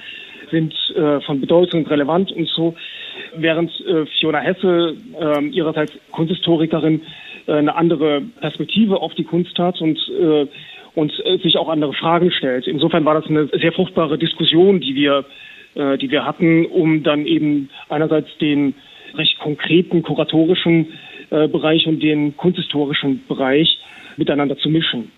sind 0.51 0.75
äh, 0.97 1.21
von 1.21 1.41
Bedeutung 1.41 1.85
und 1.85 1.91
relevant 1.91 2.33
und 2.33 2.49
so. 2.49 2.75
Während 3.37 3.71
äh, 3.87 4.07
Fiona 4.19 4.39
Hesse 4.39 4.97
äh, 5.21 5.45
ihrerseits 5.47 5.93
Kunsthistorikerin 6.11 7.03
äh, 7.47 7.53
eine 7.53 7.75
andere 7.75 8.23
Perspektive 8.41 9.01
auf 9.01 9.15
die 9.15 9.25
Kunst 9.25 9.59
hat 9.59 9.81
und 9.81 9.99
äh, 10.21 10.47
und 10.99 11.13
äh, 11.25 11.39
sich 11.39 11.57
auch 11.57 11.69
andere 11.69 11.93
Fragen 11.93 12.33
stellt. 12.33 12.67
Insofern 12.67 13.05
war 13.05 13.15
das 13.15 13.27
eine 13.27 13.47
sehr 13.47 13.73
fruchtbare 13.73 14.19
Diskussion, 14.19 14.81
die 14.81 14.97
wir, 14.97 15.25
äh, 15.77 15.97
die 15.97 16.11
wir 16.11 16.25
hatten, 16.25 16.67
um 16.67 17.05
dann 17.05 17.25
eben 17.25 17.71
einerseits 17.89 18.37
den 18.39 18.75
recht 19.15 19.39
konkreten 19.39 20.03
kuratorischen 20.03 20.89
äh, 21.31 21.47
Bereich 21.47 21.87
und 21.87 22.03
den 22.03 22.37
kunsthistorischen 22.37 23.25
Bereich 23.29 23.79
miteinander 24.19 24.57
zu 24.59 24.69
mischen. 24.69 25.11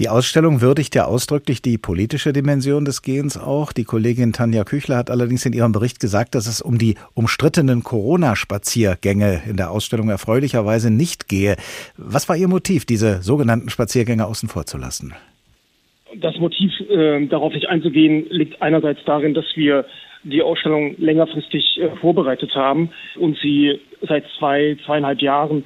Die 0.00 0.08
Ausstellung 0.08 0.60
würdigt 0.60 0.96
ja 0.96 1.04
ausdrücklich 1.04 1.62
die 1.62 1.78
politische 1.78 2.32
Dimension 2.32 2.84
des 2.84 3.02
Gehens 3.02 3.38
auch. 3.38 3.72
Die 3.72 3.84
Kollegin 3.84 4.32
Tanja 4.32 4.64
Küchler 4.64 4.96
hat 4.96 5.08
allerdings 5.08 5.46
in 5.46 5.52
ihrem 5.52 5.70
Bericht 5.70 6.00
gesagt, 6.00 6.34
dass 6.34 6.48
es 6.48 6.60
um 6.60 6.78
die 6.78 6.96
umstrittenen 7.14 7.84
Corona-Spaziergänge 7.84 9.42
in 9.48 9.56
der 9.56 9.70
Ausstellung 9.70 10.08
erfreulicherweise 10.08 10.92
nicht 10.92 11.28
gehe. 11.28 11.54
Was 11.96 12.28
war 12.28 12.36
Ihr 12.36 12.48
Motiv, 12.48 12.84
diese 12.86 13.22
sogenannten 13.22 13.70
Spaziergänge 13.70 14.26
außen 14.26 14.48
vor 14.48 14.66
zu 14.66 14.78
lassen? 14.78 15.14
Das 16.16 16.36
Motiv, 16.38 16.72
äh, 16.90 17.26
darauf 17.26 17.52
nicht 17.52 17.68
einzugehen, 17.68 18.26
liegt 18.30 18.60
einerseits 18.62 19.00
darin, 19.04 19.32
dass 19.32 19.46
wir 19.54 19.84
die 20.24 20.42
Ausstellung 20.42 20.96
längerfristig 20.98 21.78
äh, 21.80 21.90
vorbereitet 22.00 22.54
haben 22.56 22.90
und 23.16 23.38
sie 23.38 23.80
seit 24.02 24.24
zwei, 24.38 24.76
zweieinhalb 24.84 25.20
Jahren 25.20 25.64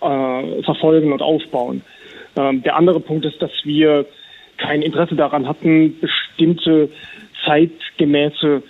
äh, 0.00 0.62
verfolgen 0.62 1.12
und 1.12 1.22
aufbauen. 1.22 1.82
Ähm, 2.36 2.62
der 2.62 2.76
andere 2.76 3.00
Punkt 3.00 3.24
ist, 3.24 3.40
dass 3.40 3.52
wir 3.64 4.06
kein 4.56 4.82
Interesse 4.82 5.14
daran 5.14 5.46
hatten, 5.46 5.98
bestimmte 6.00 6.90
zeitgemäße 7.44 8.62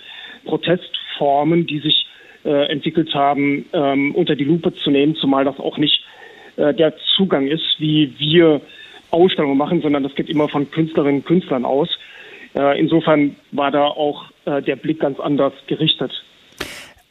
Protestformen, 0.45 1.65
die 1.65 1.79
sich 1.79 2.07
äh, 2.45 2.71
entwickelt 2.71 3.13
haben, 3.13 3.65
ähm, 3.73 4.15
unter 4.15 4.35
die 4.35 4.43
Lupe 4.43 4.73
zu 4.73 4.91
nehmen, 4.91 5.15
zumal 5.15 5.45
das 5.45 5.59
auch 5.59 5.77
nicht 5.77 6.03
äh, 6.57 6.73
der 6.73 6.93
Zugang 7.15 7.47
ist, 7.47 7.75
wie 7.79 8.13
wir 8.17 8.61
Ausstellungen 9.11 9.57
machen, 9.57 9.81
sondern 9.81 10.03
das 10.03 10.15
geht 10.15 10.29
immer 10.29 10.47
von 10.47 10.69
Künstlerinnen 10.69 11.21
und 11.21 11.25
Künstlern 11.25 11.65
aus. 11.65 11.89
Äh, 12.55 12.79
insofern 12.79 13.35
war 13.51 13.71
da 13.71 13.85
auch 13.85 14.25
äh, 14.45 14.61
der 14.61 14.75
Blick 14.75 14.99
ganz 14.99 15.19
anders 15.19 15.53
gerichtet. 15.67 16.11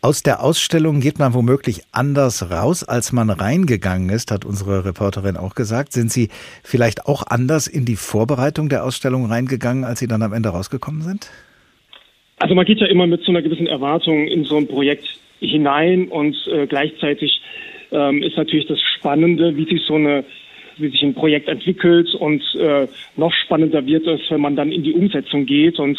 Aus 0.00 0.22
der 0.22 0.44
Ausstellung 0.44 1.00
geht 1.00 1.18
man 1.18 1.34
womöglich 1.34 1.80
anders 1.90 2.52
raus, 2.52 2.84
als 2.84 3.10
man 3.10 3.30
reingegangen 3.30 4.10
ist, 4.10 4.30
hat 4.30 4.44
unsere 4.44 4.84
Reporterin 4.84 5.36
auch 5.36 5.56
gesagt. 5.56 5.92
Sind 5.92 6.12
Sie 6.12 6.28
vielleicht 6.62 7.06
auch 7.06 7.24
anders 7.26 7.66
in 7.66 7.84
die 7.84 7.96
Vorbereitung 7.96 8.68
der 8.68 8.84
Ausstellung 8.84 9.26
reingegangen, 9.26 9.82
als 9.82 9.98
Sie 9.98 10.06
dann 10.06 10.22
am 10.22 10.32
Ende 10.32 10.50
rausgekommen 10.50 11.02
sind? 11.02 11.28
Also 12.38 12.54
man 12.54 12.64
geht 12.64 12.78
ja 12.78 12.86
immer 12.86 13.08
mit 13.08 13.24
so 13.24 13.32
einer 13.32 13.42
gewissen 13.42 13.66
Erwartung 13.66 14.28
in 14.28 14.44
so 14.44 14.58
ein 14.58 14.68
Projekt 14.68 15.04
hinein 15.40 16.06
und 16.06 16.36
äh, 16.46 16.68
gleichzeitig 16.68 17.40
ähm, 17.90 18.22
ist 18.22 18.36
natürlich 18.36 18.68
das 18.68 18.80
Spannende, 18.80 19.56
wie 19.56 19.64
sich 19.64 19.82
so 19.84 19.96
eine 19.96 20.24
wie 20.76 20.90
sich 20.90 21.02
ein 21.02 21.14
Projekt 21.14 21.48
entwickelt 21.48 22.14
und 22.14 22.40
äh, 22.54 22.86
noch 23.16 23.32
spannender 23.32 23.84
wird 23.84 24.06
es, 24.06 24.20
wenn 24.28 24.40
man 24.40 24.54
dann 24.54 24.70
in 24.70 24.84
die 24.84 24.92
Umsetzung 24.92 25.44
geht 25.44 25.80
und 25.80 25.98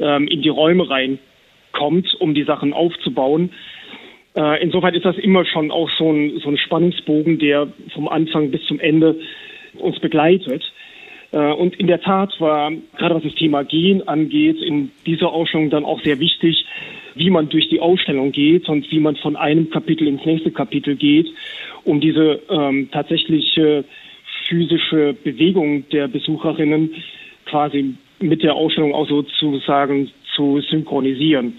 ähm, 0.00 0.26
in 0.26 0.42
die 0.42 0.48
Räume 0.48 0.90
rein 0.90 1.20
kommt, 1.76 2.14
um 2.20 2.34
die 2.34 2.44
Sachen 2.44 2.72
aufzubauen. 2.72 3.50
Äh, 4.36 4.62
insofern 4.62 4.94
ist 4.94 5.04
das 5.04 5.16
immer 5.16 5.44
schon 5.44 5.70
auch 5.70 5.90
so 5.98 6.10
ein, 6.12 6.40
so 6.42 6.48
ein 6.48 6.58
Spannungsbogen, 6.58 7.38
der 7.38 7.68
vom 7.94 8.08
Anfang 8.08 8.50
bis 8.50 8.64
zum 8.66 8.80
Ende 8.80 9.16
uns 9.78 9.98
begleitet. 10.00 10.62
Äh, 11.32 11.52
und 11.52 11.76
in 11.76 11.86
der 11.86 12.00
Tat 12.00 12.38
war, 12.40 12.72
gerade 12.98 13.14
was 13.14 13.22
das 13.22 13.34
Thema 13.34 13.64
Gehen 13.64 14.06
angeht, 14.06 14.60
in 14.60 14.90
dieser 15.06 15.32
Ausstellung 15.32 15.70
dann 15.70 15.84
auch 15.84 16.02
sehr 16.02 16.20
wichtig, 16.20 16.66
wie 17.14 17.30
man 17.30 17.48
durch 17.48 17.68
die 17.68 17.80
Ausstellung 17.80 18.32
geht 18.32 18.68
und 18.68 18.90
wie 18.90 19.00
man 19.00 19.16
von 19.16 19.36
einem 19.36 19.70
Kapitel 19.70 20.06
ins 20.06 20.24
nächste 20.24 20.50
Kapitel 20.50 20.96
geht, 20.96 21.28
um 21.84 22.00
diese 22.00 22.40
ähm, 22.50 22.90
tatsächliche 22.90 23.84
physische 24.48 25.14
Bewegung 25.24 25.88
der 25.88 26.08
Besucherinnen 26.08 26.94
quasi 27.46 27.94
mit 28.20 28.42
der 28.42 28.54
Ausstellung 28.54 28.94
auch 28.94 29.08
sozusagen 29.08 30.10
zu 30.34 30.60
synchronisieren. 30.60 31.54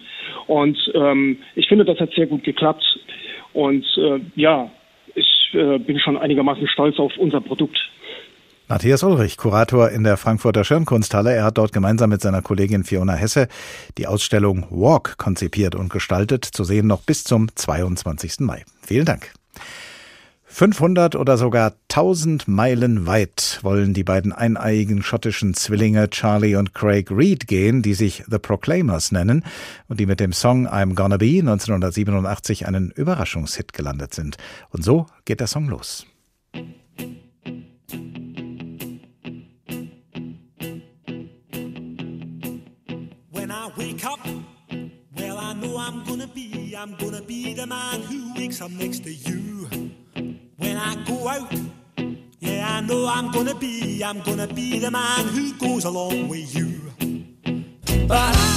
Und 0.48 0.77
ähm, 0.93 1.38
ich 1.55 1.67
finde, 1.67 1.86
das 1.86 2.00
hat 2.00 2.12
sehr 2.13 2.27
gut 2.27 2.43
geklappt. 2.43 2.84
Und 3.53 3.86
äh, 3.98 4.19
ja, 4.36 4.69
ich 5.15 5.50
äh, 5.53 5.79
bin 5.79 6.00
schon 6.00 6.17
einigermaßen 6.17 6.67
stolz 6.67 7.00
auf 7.00 7.17
unser 7.17 7.41
Produkt. 7.41 7.77
Matthias 8.69 9.01
Ulrich, 9.01 9.38
Kurator 9.38 9.91
in 9.91 10.03
der 10.03 10.17
Frankfurter 10.17 10.65
Schirmkunsthalle. 10.65 11.34
Er 11.34 11.46
hat 11.46 11.57
dort 11.57 11.72
gemeinsam 11.72 12.10
mit 12.10 12.19
seiner 12.19 12.41
Kollegin 12.41 12.84
Fiona 12.84 13.13
Hesse 13.13 13.48
die 13.98 14.07
Ausstellung 14.07 14.67
Walk 14.69 15.17
konzipiert 15.17 15.74
und 15.74 15.89
gestaltet, 15.89 16.43
zu 16.43 16.65
sehen 16.65 16.86
noch 16.86 17.01
bis 17.01 17.24
zum 17.24 17.48
22. 17.55 18.41
Mai. 18.41 18.65
Vielen 18.81 19.05
Dank. 19.05 19.31
500 20.48 21.15
oder 21.15 21.38
sogar 21.38 21.74
1000 21.97 22.47
Meilen 22.47 23.07
weit 23.07 23.57
wollen 23.63 23.95
die 23.95 24.03
beiden 24.03 24.31
eineiigen 24.31 25.01
schottischen 25.01 25.55
Zwillinge 25.55 26.11
Charlie 26.11 26.55
und 26.55 26.75
Craig 26.75 27.09
Reed 27.09 27.47
gehen, 27.47 27.81
die 27.81 27.95
sich 27.95 28.23
The 28.29 28.37
Proclaimers 28.37 29.11
nennen 29.11 29.43
und 29.87 29.99
die 29.99 30.05
mit 30.05 30.19
dem 30.19 30.31
Song 30.31 30.67
I'm 30.67 30.93
Gonna 30.93 31.17
Be 31.17 31.39
1987 31.39 32.67
einen 32.67 32.91
Überraschungshit 32.91 33.73
gelandet 33.73 34.13
sind. 34.13 34.37
Und 34.69 34.83
so 34.83 35.07
geht 35.25 35.39
der 35.39 35.47
Song 35.47 35.69
los. 35.69 36.05
When 43.31 43.49
I 43.49 43.71
wake 43.75 44.05
up, 44.05 44.19
well 45.15 45.39
I 45.39 45.55
know 45.55 45.79
I'm 45.79 46.05
gonna 46.07 46.27
be, 46.27 46.77
I'm 46.77 46.95
gonna 46.99 47.21
be 47.21 47.55
the 47.55 47.65
man 47.65 48.03
who 48.03 48.39
wakes 48.39 48.61
up 48.61 48.69
next 48.69 49.03
to 49.03 49.09
you. 49.09 49.67
when 50.57 50.77
I 50.77 50.95
go 51.05 51.27
out. 51.27 51.76
Yeah, 52.39 52.77
I 52.77 52.82
know 52.82 53.08
I'm 53.08 53.32
gonna 53.32 53.56
be, 53.56 54.03
I'm 54.03 54.22
gonna 54.22 54.48
be 54.48 54.79
the 54.79 54.91
man 54.91 55.27
who 55.27 55.53
goes 55.53 55.86
along 55.86 56.27
with 56.29 56.56
you. 56.56 56.82
But 58.08 58.36
I 58.36 58.56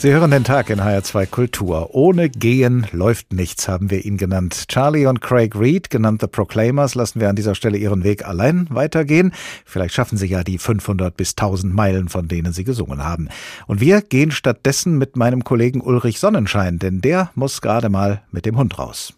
Sie 0.00 0.12
hören 0.12 0.30
den 0.30 0.44
Tag 0.44 0.70
in 0.70 0.80
HR2 0.80 1.26
Kultur. 1.26 1.94
Ohne 1.94 2.30
Gehen 2.30 2.86
läuft 2.90 3.34
nichts, 3.34 3.68
haben 3.68 3.90
wir 3.90 4.02
ihn 4.06 4.16
genannt. 4.16 4.64
Charlie 4.68 5.04
und 5.04 5.20
Craig 5.20 5.54
Reed, 5.54 5.90
genannt 5.90 6.22
The 6.22 6.26
Proclaimers, 6.26 6.94
lassen 6.94 7.20
wir 7.20 7.28
an 7.28 7.36
dieser 7.36 7.54
Stelle 7.54 7.76
ihren 7.76 8.02
Weg 8.02 8.24
allein 8.24 8.66
weitergehen. 8.70 9.34
Vielleicht 9.66 9.92
schaffen 9.92 10.16
sie 10.16 10.28
ja 10.28 10.42
die 10.42 10.56
500 10.56 11.14
bis 11.14 11.32
1000 11.32 11.74
Meilen, 11.74 12.08
von 12.08 12.28
denen 12.28 12.54
sie 12.54 12.64
gesungen 12.64 13.04
haben. 13.04 13.28
Und 13.66 13.82
wir 13.82 14.00
gehen 14.00 14.30
stattdessen 14.30 14.96
mit 14.96 15.16
meinem 15.16 15.44
Kollegen 15.44 15.82
Ulrich 15.82 16.18
Sonnenschein, 16.18 16.78
denn 16.78 17.02
der 17.02 17.30
muss 17.34 17.60
gerade 17.60 17.90
mal 17.90 18.22
mit 18.30 18.46
dem 18.46 18.56
Hund 18.56 18.78
raus. 18.78 19.12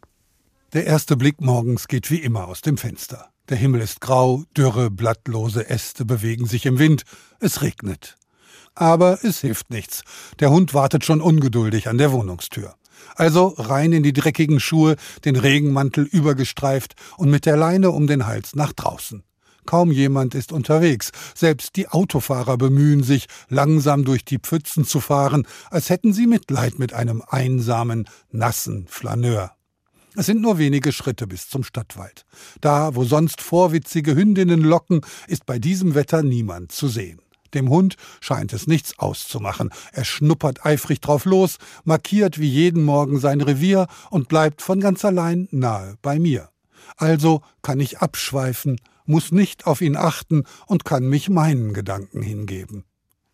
Der 0.72 0.84
erste 0.84 1.16
Blick 1.16 1.40
morgens 1.40 1.86
geht 1.86 2.10
wie 2.10 2.18
immer 2.18 2.48
aus 2.48 2.60
dem 2.60 2.76
Fenster. 2.76 3.28
Der 3.50 3.56
Himmel 3.56 3.82
ist 3.82 4.00
grau, 4.00 4.42
dürre, 4.56 4.90
blattlose 4.90 5.70
Äste 5.70 6.04
bewegen 6.04 6.46
sich 6.46 6.66
im 6.66 6.80
Wind, 6.80 7.04
es 7.38 7.62
regnet. 7.62 8.16
Aber 8.74 9.18
es 9.22 9.40
hilft 9.40 9.70
nichts. 9.70 10.02
Der 10.40 10.50
Hund 10.50 10.74
wartet 10.74 11.04
schon 11.04 11.20
ungeduldig 11.20 11.88
an 11.88 11.98
der 11.98 12.12
Wohnungstür. 12.12 12.74
Also 13.14 13.54
rein 13.58 13.92
in 13.92 14.02
die 14.02 14.12
dreckigen 14.12 14.60
Schuhe, 14.60 14.96
den 15.24 15.36
Regenmantel 15.36 16.04
übergestreift 16.04 16.94
und 17.16 17.30
mit 17.30 17.46
der 17.46 17.56
Leine 17.56 17.90
um 17.90 18.06
den 18.06 18.26
Hals 18.26 18.54
nach 18.54 18.72
draußen. 18.72 19.24
Kaum 19.64 19.92
jemand 19.92 20.34
ist 20.34 20.52
unterwegs. 20.52 21.12
Selbst 21.34 21.76
die 21.76 21.88
Autofahrer 21.88 22.56
bemühen 22.56 23.02
sich, 23.02 23.26
langsam 23.48 24.04
durch 24.04 24.24
die 24.24 24.38
Pfützen 24.38 24.84
zu 24.84 25.00
fahren, 25.00 25.46
als 25.70 25.88
hätten 25.88 26.12
sie 26.12 26.26
Mitleid 26.26 26.78
mit 26.78 26.94
einem 26.94 27.22
einsamen, 27.26 28.08
nassen 28.30 28.86
Flaneur. 28.88 29.52
Es 30.14 30.26
sind 30.26 30.42
nur 30.42 30.58
wenige 30.58 30.92
Schritte 30.92 31.26
bis 31.26 31.48
zum 31.48 31.64
Stadtwald. 31.64 32.26
Da, 32.60 32.94
wo 32.94 33.04
sonst 33.04 33.40
vorwitzige 33.40 34.14
Hündinnen 34.14 34.62
locken, 34.62 35.00
ist 35.26 35.46
bei 35.46 35.58
diesem 35.58 35.94
Wetter 35.94 36.22
niemand 36.22 36.72
zu 36.72 36.88
sehen. 36.88 37.21
Dem 37.54 37.68
Hund 37.68 37.96
scheint 38.20 38.52
es 38.52 38.66
nichts 38.66 38.98
auszumachen. 38.98 39.70
Er 39.92 40.04
schnuppert 40.04 40.64
eifrig 40.64 41.00
drauf 41.00 41.24
los, 41.24 41.58
markiert 41.84 42.38
wie 42.38 42.48
jeden 42.48 42.84
Morgen 42.84 43.18
sein 43.18 43.40
Revier 43.40 43.86
und 44.10 44.28
bleibt 44.28 44.62
von 44.62 44.80
ganz 44.80 45.04
allein 45.04 45.48
nahe 45.50 45.96
bei 46.02 46.18
mir. 46.18 46.50
Also 46.96 47.42
kann 47.62 47.80
ich 47.80 47.98
abschweifen, 47.98 48.80
muss 49.04 49.32
nicht 49.32 49.66
auf 49.66 49.80
ihn 49.80 49.96
achten 49.96 50.44
und 50.66 50.84
kann 50.84 51.08
mich 51.08 51.28
meinen 51.28 51.72
Gedanken 51.72 52.22
hingeben. 52.22 52.84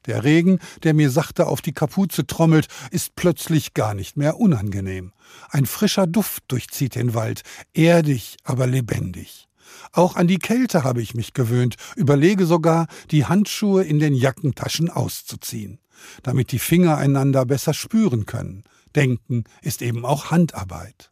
Der 0.06 0.24
Regen, 0.24 0.58
der 0.84 0.94
mir 0.94 1.10
sachte 1.10 1.46
auf 1.46 1.60
die 1.60 1.74
Kapuze 1.74 2.26
trommelt, 2.26 2.68
ist 2.90 3.14
plötzlich 3.14 3.74
gar 3.74 3.94
nicht 3.94 4.16
mehr 4.16 4.38
unangenehm. 4.38 5.12
Ein 5.50 5.66
frischer 5.66 6.06
Duft 6.06 6.44
durchzieht 6.48 6.94
den 6.94 7.14
Wald, 7.14 7.42
erdig, 7.74 8.36
aber 8.44 8.66
lebendig. 8.66 9.47
Auch 9.92 10.16
an 10.16 10.26
die 10.26 10.38
Kälte 10.38 10.84
habe 10.84 11.02
ich 11.02 11.14
mich 11.14 11.32
gewöhnt, 11.34 11.76
überlege 11.96 12.46
sogar, 12.46 12.86
die 13.10 13.24
Handschuhe 13.24 13.84
in 13.84 13.98
den 13.98 14.14
Jackentaschen 14.14 14.90
auszuziehen, 14.90 15.78
damit 16.22 16.52
die 16.52 16.58
Finger 16.58 16.96
einander 16.96 17.44
besser 17.46 17.74
spüren 17.74 18.26
können. 18.26 18.64
Denken 18.94 19.44
ist 19.62 19.82
eben 19.82 20.04
auch 20.04 20.30
Handarbeit. 20.30 21.10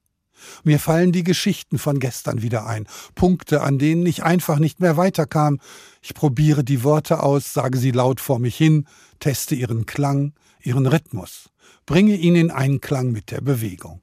Mir 0.64 0.78
fallen 0.78 1.12
die 1.12 1.24
Geschichten 1.24 1.78
von 1.78 1.98
gestern 1.98 2.42
wieder 2.42 2.66
ein, 2.66 2.86
Punkte, 3.14 3.62
an 3.62 3.78
denen 3.78 4.04
ich 4.06 4.22
einfach 4.22 4.58
nicht 4.58 4.80
mehr 4.80 4.96
weiterkam. 4.96 5.60
Ich 6.02 6.14
probiere 6.14 6.62
die 6.62 6.84
Worte 6.84 7.22
aus, 7.22 7.52
sage 7.52 7.78
sie 7.78 7.90
laut 7.90 8.20
vor 8.20 8.38
mich 8.38 8.56
hin, 8.56 8.86
teste 9.18 9.54
ihren 9.54 9.86
Klang, 9.86 10.34
ihren 10.62 10.86
Rhythmus, 10.86 11.50
bringe 11.86 12.16
ihn 12.16 12.34
in 12.34 12.50
Einklang 12.50 13.12
mit 13.12 13.30
der 13.30 13.40
Bewegung. 13.40 14.02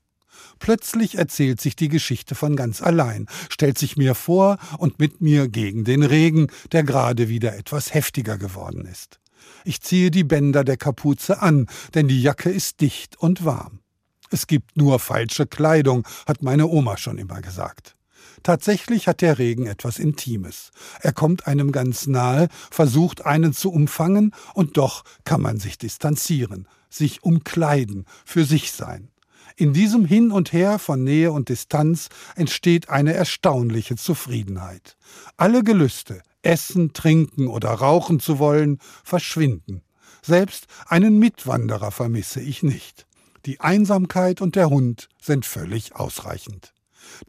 Plötzlich 0.63 1.17
erzählt 1.17 1.59
sich 1.59 1.75
die 1.75 1.89
Geschichte 1.89 2.35
von 2.35 2.55
ganz 2.55 2.81
allein, 2.81 3.27
stellt 3.49 3.77
sich 3.77 3.97
mir 3.97 4.15
vor 4.15 4.57
und 4.77 4.97
mit 4.97 5.19
mir 5.19 5.49
gegen 5.49 5.83
den 5.83 6.03
Regen, 6.03 6.47
der 6.71 6.83
gerade 6.83 7.27
wieder 7.27 7.57
etwas 7.57 7.93
heftiger 7.93 8.37
geworden 8.37 8.85
ist. 8.85 9.19
Ich 9.65 9.81
ziehe 9.81 10.09
die 10.09 10.23
Bänder 10.23 10.63
der 10.63 10.77
Kapuze 10.77 11.41
an, 11.41 11.67
denn 11.95 12.07
die 12.07 12.21
Jacke 12.21 12.49
ist 12.49 12.79
dicht 12.79 13.17
und 13.19 13.43
warm. 13.43 13.81
Es 14.31 14.47
gibt 14.47 14.77
nur 14.77 14.99
falsche 14.99 15.47
Kleidung, 15.47 16.07
hat 16.25 16.43
meine 16.43 16.67
Oma 16.67 16.95
schon 16.95 17.17
immer 17.17 17.41
gesagt. 17.41 17.97
Tatsächlich 18.41 19.09
hat 19.09 19.19
der 19.19 19.39
Regen 19.39 19.65
etwas 19.65 19.99
Intimes. 19.99 20.71
Er 21.01 21.11
kommt 21.11 21.45
einem 21.45 21.73
ganz 21.73 22.07
nahe, 22.07 22.47
versucht 22.71 23.25
einen 23.25 23.51
zu 23.51 23.69
umfangen, 23.69 24.33
und 24.53 24.77
doch 24.77 25.03
kann 25.25 25.41
man 25.41 25.59
sich 25.59 25.77
distanzieren, 25.77 26.69
sich 26.89 27.21
umkleiden, 27.21 28.05
für 28.23 28.45
sich 28.45 28.71
sein. 28.71 29.09
In 29.55 29.73
diesem 29.73 30.05
Hin 30.05 30.31
und 30.31 30.51
Her 30.51 30.79
von 30.79 31.03
Nähe 31.03 31.31
und 31.31 31.49
Distanz 31.49 32.09
entsteht 32.35 32.89
eine 32.89 33.13
erstaunliche 33.13 33.95
Zufriedenheit. 33.95 34.97
Alle 35.37 35.63
Gelüste, 35.63 36.23
essen, 36.41 36.93
trinken 36.93 37.47
oder 37.47 37.69
rauchen 37.69 38.19
zu 38.19 38.39
wollen, 38.39 38.79
verschwinden. 39.03 39.81
Selbst 40.21 40.67
einen 40.87 41.19
Mitwanderer 41.19 41.91
vermisse 41.91 42.41
ich 42.41 42.63
nicht. 42.63 43.05
Die 43.45 43.59
Einsamkeit 43.59 44.41
und 44.41 44.55
der 44.55 44.69
Hund 44.69 45.09
sind 45.21 45.45
völlig 45.45 45.95
ausreichend. 45.95 46.73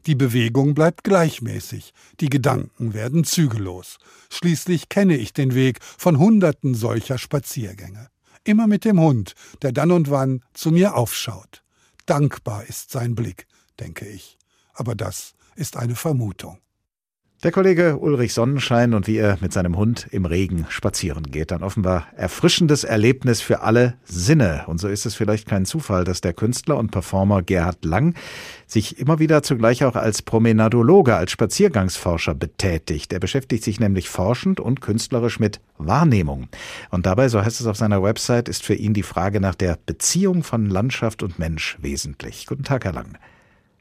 Die 0.05 0.15
Bewegung 0.15 0.73
bleibt 0.73 1.03
gleichmäßig, 1.03 1.93
die 2.21 2.29
Gedanken 2.29 2.93
werden 2.93 3.25
zügellos. 3.25 3.97
Schließlich 4.31 4.87
kenne 4.87 5.17
ich 5.17 5.33
den 5.33 5.53
Weg 5.53 5.79
von 5.81 6.17
Hunderten 6.17 6.73
solcher 6.73 7.17
Spaziergänge. 7.17 8.07
Immer 8.45 8.67
mit 8.67 8.85
dem 8.85 8.99
Hund, 8.99 9.33
der 9.61 9.73
dann 9.73 9.91
und 9.91 10.09
wann 10.09 10.41
zu 10.53 10.71
mir 10.71 10.95
aufschaut. 10.95 11.64
Dankbar 12.05 12.65
ist 12.65 12.91
sein 12.91 13.15
Blick, 13.15 13.47
denke 13.79 14.07
ich. 14.07 14.37
Aber 14.73 14.95
das 14.95 15.33
ist 15.55 15.77
eine 15.77 15.95
Vermutung. 15.95 16.59
Der 17.45 17.51
Kollege 17.51 17.99
Ulrich 17.99 18.33
Sonnenschein 18.33 18.95
und 18.95 19.05
wie 19.05 19.17
er 19.17 19.37
mit 19.39 19.53
seinem 19.53 19.77
Hund 19.77 20.07
im 20.09 20.25
Regen 20.25 20.65
spazieren 20.69 21.29
geht. 21.29 21.51
Ein 21.51 21.61
offenbar 21.61 22.07
erfrischendes 22.17 22.83
Erlebnis 22.83 23.39
für 23.39 23.61
alle 23.61 23.93
Sinne. 24.03 24.63
Und 24.65 24.79
so 24.79 24.87
ist 24.87 25.05
es 25.05 25.13
vielleicht 25.13 25.47
kein 25.47 25.65
Zufall, 25.65 26.05
dass 26.05 26.21
der 26.21 26.33
Künstler 26.33 26.75
und 26.75 26.89
Performer 26.89 27.43
Gerhard 27.43 27.85
Lang 27.85 28.15
sich 28.65 28.97
immer 28.97 29.19
wieder 29.19 29.43
zugleich 29.43 29.83
auch 29.83 29.95
als 29.95 30.23
Promenadologe, 30.23 31.15
als 31.15 31.33
Spaziergangsforscher 31.33 32.33
betätigt. 32.33 33.13
Er 33.13 33.19
beschäftigt 33.19 33.63
sich 33.63 33.79
nämlich 33.79 34.09
forschend 34.09 34.59
und 34.59 34.81
künstlerisch 34.81 35.39
mit 35.39 35.59
Wahrnehmung. 35.77 36.47
Und 36.89 37.05
dabei, 37.05 37.29
so 37.29 37.45
heißt 37.45 37.61
es 37.61 37.67
auf 37.67 37.77
seiner 37.77 38.01
Website, 38.01 38.49
ist 38.49 38.63
für 38.63 38.73
ihn 38.73 38.95
die 38.95 39.03
Frage 39.03 39.39
nach 39.39 39.53
der 39.53 39.77
Beziehung 39.85 40.41
von 40.41 40.67
Landschaft 40.67 41.21
und 41.21 41.37
Mensch 41.37 41.77
wesentlich. 41.79 42.47
Guten 42.47 42.63
Tag, 42.63 42.85
Herr 42.85 42.93
Lang. 42.93 43.19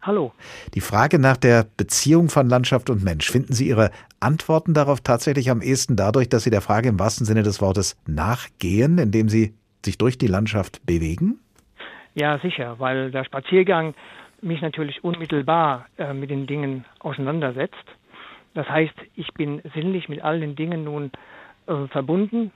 Hallo. 0.07 0.33
Die 0.75 0.83
Frage 0.83 1.19
nach 1.19 1.39
der 1.39 1.65
Beziehung 1.79 2.29
von 2.29 2.47
Landschaft 2.47 2.91
und 2.91 3.03
Mensch, 3.03 3.31
finden 3.31 3.55
Sie 3.55 3.69
Ihre 3.69 3.91
Antworten 4.21 4.75
darauf 4.75 5.01
tatsächlich 5.01 5.51
am 5.51 5.63
ehesten 5.63 5.97
dadurch, 5.97 6.29
dass 6.29 6.45
Sie 6.45 6.51
der 6.51 6.61
Frage 6.61 6.91
im 6.91 6.99
wahrsten 6.99 7.25
Sinne 7.25 7.43
des 7.43 7.63
Wortes 7.63 7.97
nachgehen, 8.07 8.99
indem 8.99 9.31
Sie 9.31 9.55
sich 9.83 9.97
durch 9.97 10.19
die 10.19 10.27
Landschaft 10.27 10.85
bewegen? 10.85 11.39
Ja, 12.15 12.39
sicher, 12.39 12.79
weil 12.79 13.13
der 13.13 13.25
Spaziergang 13.25 13.95
mich 14.43 14.61
natürlich 14.61 15.03
unmittelbar 15.03 15.87
äh, 15.97 16.13
mit 16.13 16.29
den 16.29 16.47
Dingen 16.47 16.85
auseinandersetzt. 16.99 17.87
Das 18.53 18.69
heißt, 18.69 18.95
ich 19.17 19.33
bin 19.33 19.63
sinnlich 19.75 20.11
mit 20.11 20.23
all 20.23 20.39
den 20.39 20.55
Dingen 20.55 20.85
nun 20.85 21.13
äh, 21.67 21.87
verbunden 21.89 22.53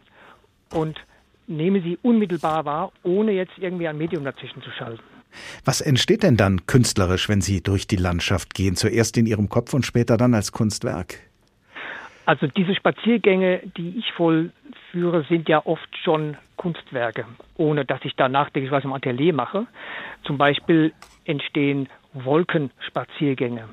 und 0.75 1.01
nehme 1.47 1.81
sie 1.81 1.99
unmittelbar 2.03 2.67
wahr, 2.67 2.93
ohne 3.05 3.33
jetzt 3.33 3.57
irgendwie 3.57 3.89
ein 3.89 3.97
Medium 3.97 4.23
dazwischen 4.23 4.61
zu 4.61 4.71
schalten. 4.71 5.18
Was 5.65 5.81
entsteht 5.81 6.23
denn 6.23 6.37
dann 6.37 6.67
künstlerisch, 6.67 7.29
wenn 7.29 7.41
Sie 7.41 7.63
durch 7.63 7.87
die 7.87 7.97
Landschaft 7.97 8.55
gehen? 8.55 8.77
Zuerst 8.77 9.17
in 9.17 9.27
Ihrem 9.27 9.49
Kopf 9.49 9.75
und 9.75 9.85
später 9.85 10.17
dann 10.17 10.35
als 10.35 10.53
Kunstwerk? 10.53 11.21
Also 12.27 12.47
diese 12.47 12.75
Spaziergänge, 12.75 13.61
die 13.77 13.99
ich 13.99 14.13
vollführe, 14.13 15.25
sind 15.31 15.49
ja 15.49 15.65
oft 15.65 15.89
schon 16.05 16.37
Kunstwerke, 16.57 17.25
ohne 17.57 17.87
dass 17.87 18.05
ich 18.05 18.15
da 18.17 18.29
nachdenke, 18.29 18.71
was 18.71 18.85
im 18.85 18.93
Atelier 18.93 19.33
mache. 19.33 19.67
Zum 20.25 20.37
Beispiel 20.37 20.93
entstehen 21.25 21.89
Wolkenspaziergänge. 22.13 23.69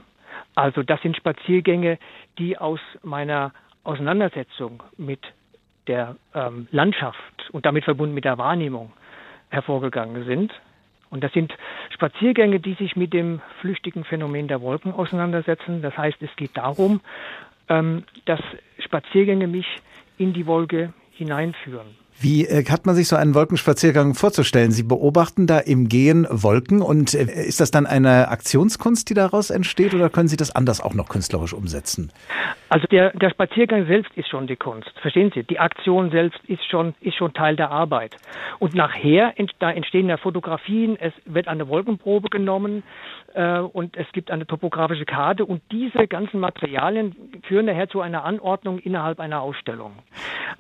Also 0.56 0.84
das 0.84 1.02
sind 1.02 1.18
Spaziergänge, 1.18 2.00
die 2.39 2.58
aus 2.58 2.80
meiner 3.04 3.52
Auseinandersetzung 3.84 4.82
mit 4.98 5.20
der 5.88 6.15
ähm, 6.34 6.68
Landschaft 6.72 7.50
und 7.52 7.65
damit 7.65 7.84
verbunden 7.84 8.15
mit 8.15 8.26
der 8.26 8.38
Wahrnehmung 8.38 8.94
hervorgegangen 9.50 10.26
sind. 10.26 10.54
Und 11.15 11.23
das 11.23 11.32
sind 11.32 11.54
Spaziergänge, 11.93 12.60
die 12.60 12.73
sich 12.73 12.97
mit 12.97 13.13
dem 13.13 13.41
flüchtigen 13.62 14.04
Phänomen 14.04 14.49
der 14.49 14.60
Wolken 14.60 14.91
auseinandersetzen. 14.91 15.82
Das 15.82 15.97
heißt, 15.97 16.21
es 16.21 16.36
geht 16.36 16.58
darum, 16.58 16.99
ähm, 17.69 18.04
dass 18.25 18.41
Spaziergänge 18.80 19.47
mich 19.47 19.65
in 20.17 20.34
die 20.34 20.45
Wolke 20.45 20.91
hineinführen. 21.13 21.95
Wie 22.19 22.45
äh, 22.45 22.63
hat 22.65 22.86
man 22.86 22.95
sich 22.95 23.10
so 23.10 23.17
einen 23.17 23.36
Wolkenspaziergang 23.36 24.15
vorzustellen? 24.15 24.71
Sie 24.71 24.84
beobachten 24.84 25.47
da 25.47 25.60
im 25.60 25.89
Gehen 25.89 26.25
Wolken 26.30 26.82
und 26.82 27.13
äh, 27.13 27.23
ist 27.23 27.60
das 27.60 27.71
dann 27.71 27.86
eine 27.86 28.30
Aktionskunst, 28.30 29.10
die 29.10 29.13
daraus 29.13 29.49
entsteht 29.49 29.93
oder 29.93 30.10
können 30.10 30.30
Sie 30.30 30.38
das 30.38 30.56
anders 30.56 30.80
auch 30.80 30.93
noch 30.93 31.10
künstlerisch 31.10 31.54
umsetzen? 31.54 32.12
Also 32.69 32.88
der, 32.88 33.12
der 33.12 33.30
Spaziergang 33.30 33.86
selbst 33.86 34.12
ist 34.15 34.30
schon 34.30 34.47
die 34.47 34.56
Kunst, 34.56 34.91
verstehen 35.01 35.32
Sie? 35.36 35.43
Die 35.43 35.60
Aktion 35.60 36.10
selbst 36.10 36.39
ist 36.47 36.63
schon, 36.69 36.95
ist 37.01 37.15
schon 37.15 37.34
Teil 37.34 37.58
der 37.58 37.69
Arbeit. 37.69 38.15
Und 38.60 38.73
nachher, 38.75 39.34
da 39.60 39.71
entstehen 39.71 40.08
ja 40.08 40.17
Fotografien, 40.17 40.97
es 40.99 41.13
wird 41.25 41.47
eine 41.47 41.67
Wolkenprobe 41.67 42.30
genommen 42.30 42.84
äh, 43.34 43.60
und 43.60 43.97
es 43.97 44.08
gibt 44.13 44.32
eine 44.32 44.47
topografische 44.47 45.06
Karte 45.06 45.45
und 45.45 45.62
diese 45.71 46.08
ganzen 46.08 46.39
Materialien 46.39 47.15
führen 47.47 47.65
nachher 47.65 47.89
zu 47.89 48.01
einer 48.01 48.23
Anordnung 48.23 48.80
innerhalb 48.80 49.19
einer 49.19 49.41
Ausstellung. 49.41 49.93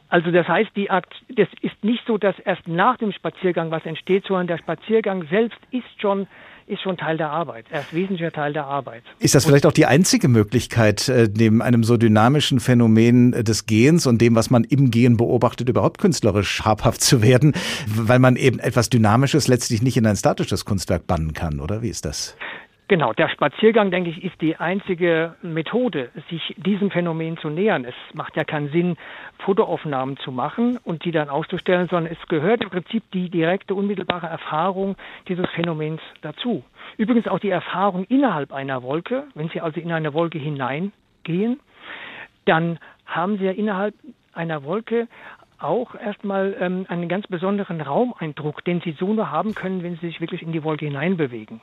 Also 0.09 0.31
das 0.31 0.47
heißt, 0.47 0.71
die 0.75 0.89
Akt, 0.89 1.13
das 1.45 1.59
ist 1.61 1.83
nicht 1.83 2.03
so, 2.07 2.17
dass 2.17 2.37
erst 2.39 2.67
nach 2.67 2.97
dem 2.97 3.11
Spaziergang 3.11 3.71
was 3.71 3.85
entsteht, 3.85 4.25
sondern 4.25 4.47
der 4.47 4.57
Spaziergang 4.57 5.27
selbst 5.29 5.59
ist 5.71 6.01
schon 6.01 6.27
ist 6.67 6.81
schon 6.81 6.97
Teil 6.97 7.15
der 7.17 7.29
Arbeit. 7.29 7.67
Er 7.69 7.81
ist 7.81 7.93
wesentlicher 7.93 8.31
Teil 8.31 8.51
der 8.51 8.65
Arbeit. 8.65 9.03
Ist 9.19 9.35
das 9.35 9.45
vielleicht 9.45 9.67
auch 9.67 9.71
die 9.71 9.85
einzige 9.85 10.27
Möglichkeit, 10.27 11.07
äh, 11.09 11.29
neben 11.31 11.61
einem 11.61 11.83
so 11.83 11.95
dynamischen 11.95 12.59
Phänomen 12.59 13.33
äh, 13.33 13.43
des 13.43 13.67
Gehens 13.67 14.07
und 14.07 14.19
dem, 14.19 14.35
was 14.35 14.49
man 14.49 14.63
im 14.63 14.89
Gehen 14.89 15.15
beobachtet, 15.15 15.69
überhaupt 15.69 15.99
künstlerisch 15.99 16.65
habhaft 16.65 17.01
zu 17.01 17.21
werden, 17.21 17.53
weil 17.85 18.17
man 18.17 18.35
eben 18.35 18.57
etwas 18.57 18.89
Dynamisches 18.89 19.47
letztlich 19.47 19.83
nicht 19.83 19.95
in 19.95 20.07
ein 20.07 20.15
statisches 20.15 20.65
Kunstwerk 20.65 21.05
bannen 21.05 21.33
kann, 21.33 21.59
oder 21.59 21.83
wie 21.83 21.89
ist 21.89 22.03
das? 22.03 22.35
Genau, 22.87 23.13
der 23.13 23.29
Spaziergang, 23.29 23.89
denke 23.89 24.11
ich, 24.11 24.23
ist 24.23 24.39
die 24.41 24.57
einzige 24.57 25.33
Methode, 25.41 26.09
sich 26.29 26.53
diesem 26.57 26.91
Phänomen 26.91 27.37
zu 27.37 27.49
nähern. 27.49 27.83
Es 27.83 27.95
macht 28.13 28.35
ja 28.35 28.43
keinen 28.43 28.69
Sinn, 28.69 28.95
Fotoaufnahmen 29.45 30.17
zu 30.17 30.31
machen 30.31 30.79
und 30.83 31.05
die 31.05 31.11
dann 31.11 31.29
auszustellen, 31.29 31.87
sondern 31.87 32.11
es 32.11 32.27
gehört 32.27 32.63
im 32.63 32.71
Prinzip 32.71 33.03
die 33.11 33.29
direkte, 33.29 33.75
unmittelbare 33.75 34.25
Erfahrung 34.25 34.95
dieses 35.27 35.47
Phänomens 35.51 36.01
dazu. 36.21 36.63
Übrigens 36.97 37.27
auch 37.27 37.37
die 37.37 37.51
Erfahrung 37.51 38.05
innerhalb 38.05 38.51
einer 38.51 38.81
Wolke. 38.81 39.25
Wenn 39.35 39.49
Sie 39.49 39.61
also 39.61 39.79
in 39.79 39.91
eine 39.91 40.15
Wolke 40.15 40.39
hineingehen, 40.39 41.59
dann 42.45 42.79
haben 43.05 43.37
Sie 43.37 43.45
ja 43.45 43.51
innerhalb 43.51 43.93
einer 44.33 44.63
Wolke 44.63 45.07
auch 45.59 45.95
erstmal 45.95 46.55
ähm, 46.59 46.85
einen 46.89 47.07
ganz 47.07 47.27
besonderen 47.27 47.81
Raumeindruck, 47.81 48.63
den 48.65 48.81
Sie 48.81 48.91
so 48.91 49.13
nur 49.13 49.31
haben 49.31 49.55
können, 49.55 49.83
wenn 49.83 49.95
Sie 49.95 50.07
sich 50.07 50.21
wirklich 50.21 50.41
in 50.41 50.51
die 50.51 50.63
Wolke 50.63 50.85
hineinbewegen. 50.85 51.61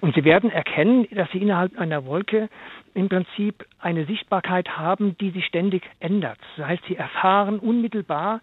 Und 0.00 0.14
Sie 0.14 0.24
werden 0.24 0.50
erkennen, 0.50 1.06
dass 1.10 1.30
Sie 1.30 1.38
innerhalb 1.38 1.78
einer 1.78 2.04
Wolke 2.04 2.48
im 2.94 3.08
Prinzip 3.08 3.66
eine 3.80 4.06
Sichtbarkeit 4.06 4.76
haben, 4.76 5.16
die 5.18 5.30
sich 5.30 5.46
ständig 5.46 5.82
ändert. 6.00 6.38
Das 6.56 6.66
heißt, 6.66 6.84
Sie 6.86 6.96
erfahren 6.96 7.58
unmittelbar 7.58 8.40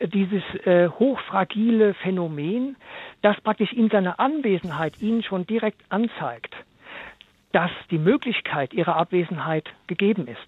dieses 0.00 0.42
äh, 0.64 0.88
hochfragile 0.88 1.94
Phänomen, 1.94 2.76
das 3.22 3.40
praktisch 3.40 3.72
in 3.72 3.90
seiner 3.90 4.18
Anwesenheit 4.18 5.00
Ihnen 5.00 5.22
schon 5.22 5.46
direkt 5.46 5.80
anzeigt, 5.88 6.54
dass 7.52 7.70
die 7.90 7.98
Möglichkeit 7.98 8.74
Ihrer 8.74 8.96
Abwesenheit 8.96 9.68
gegeben 9.86 10.26
ist. 10.26 10.38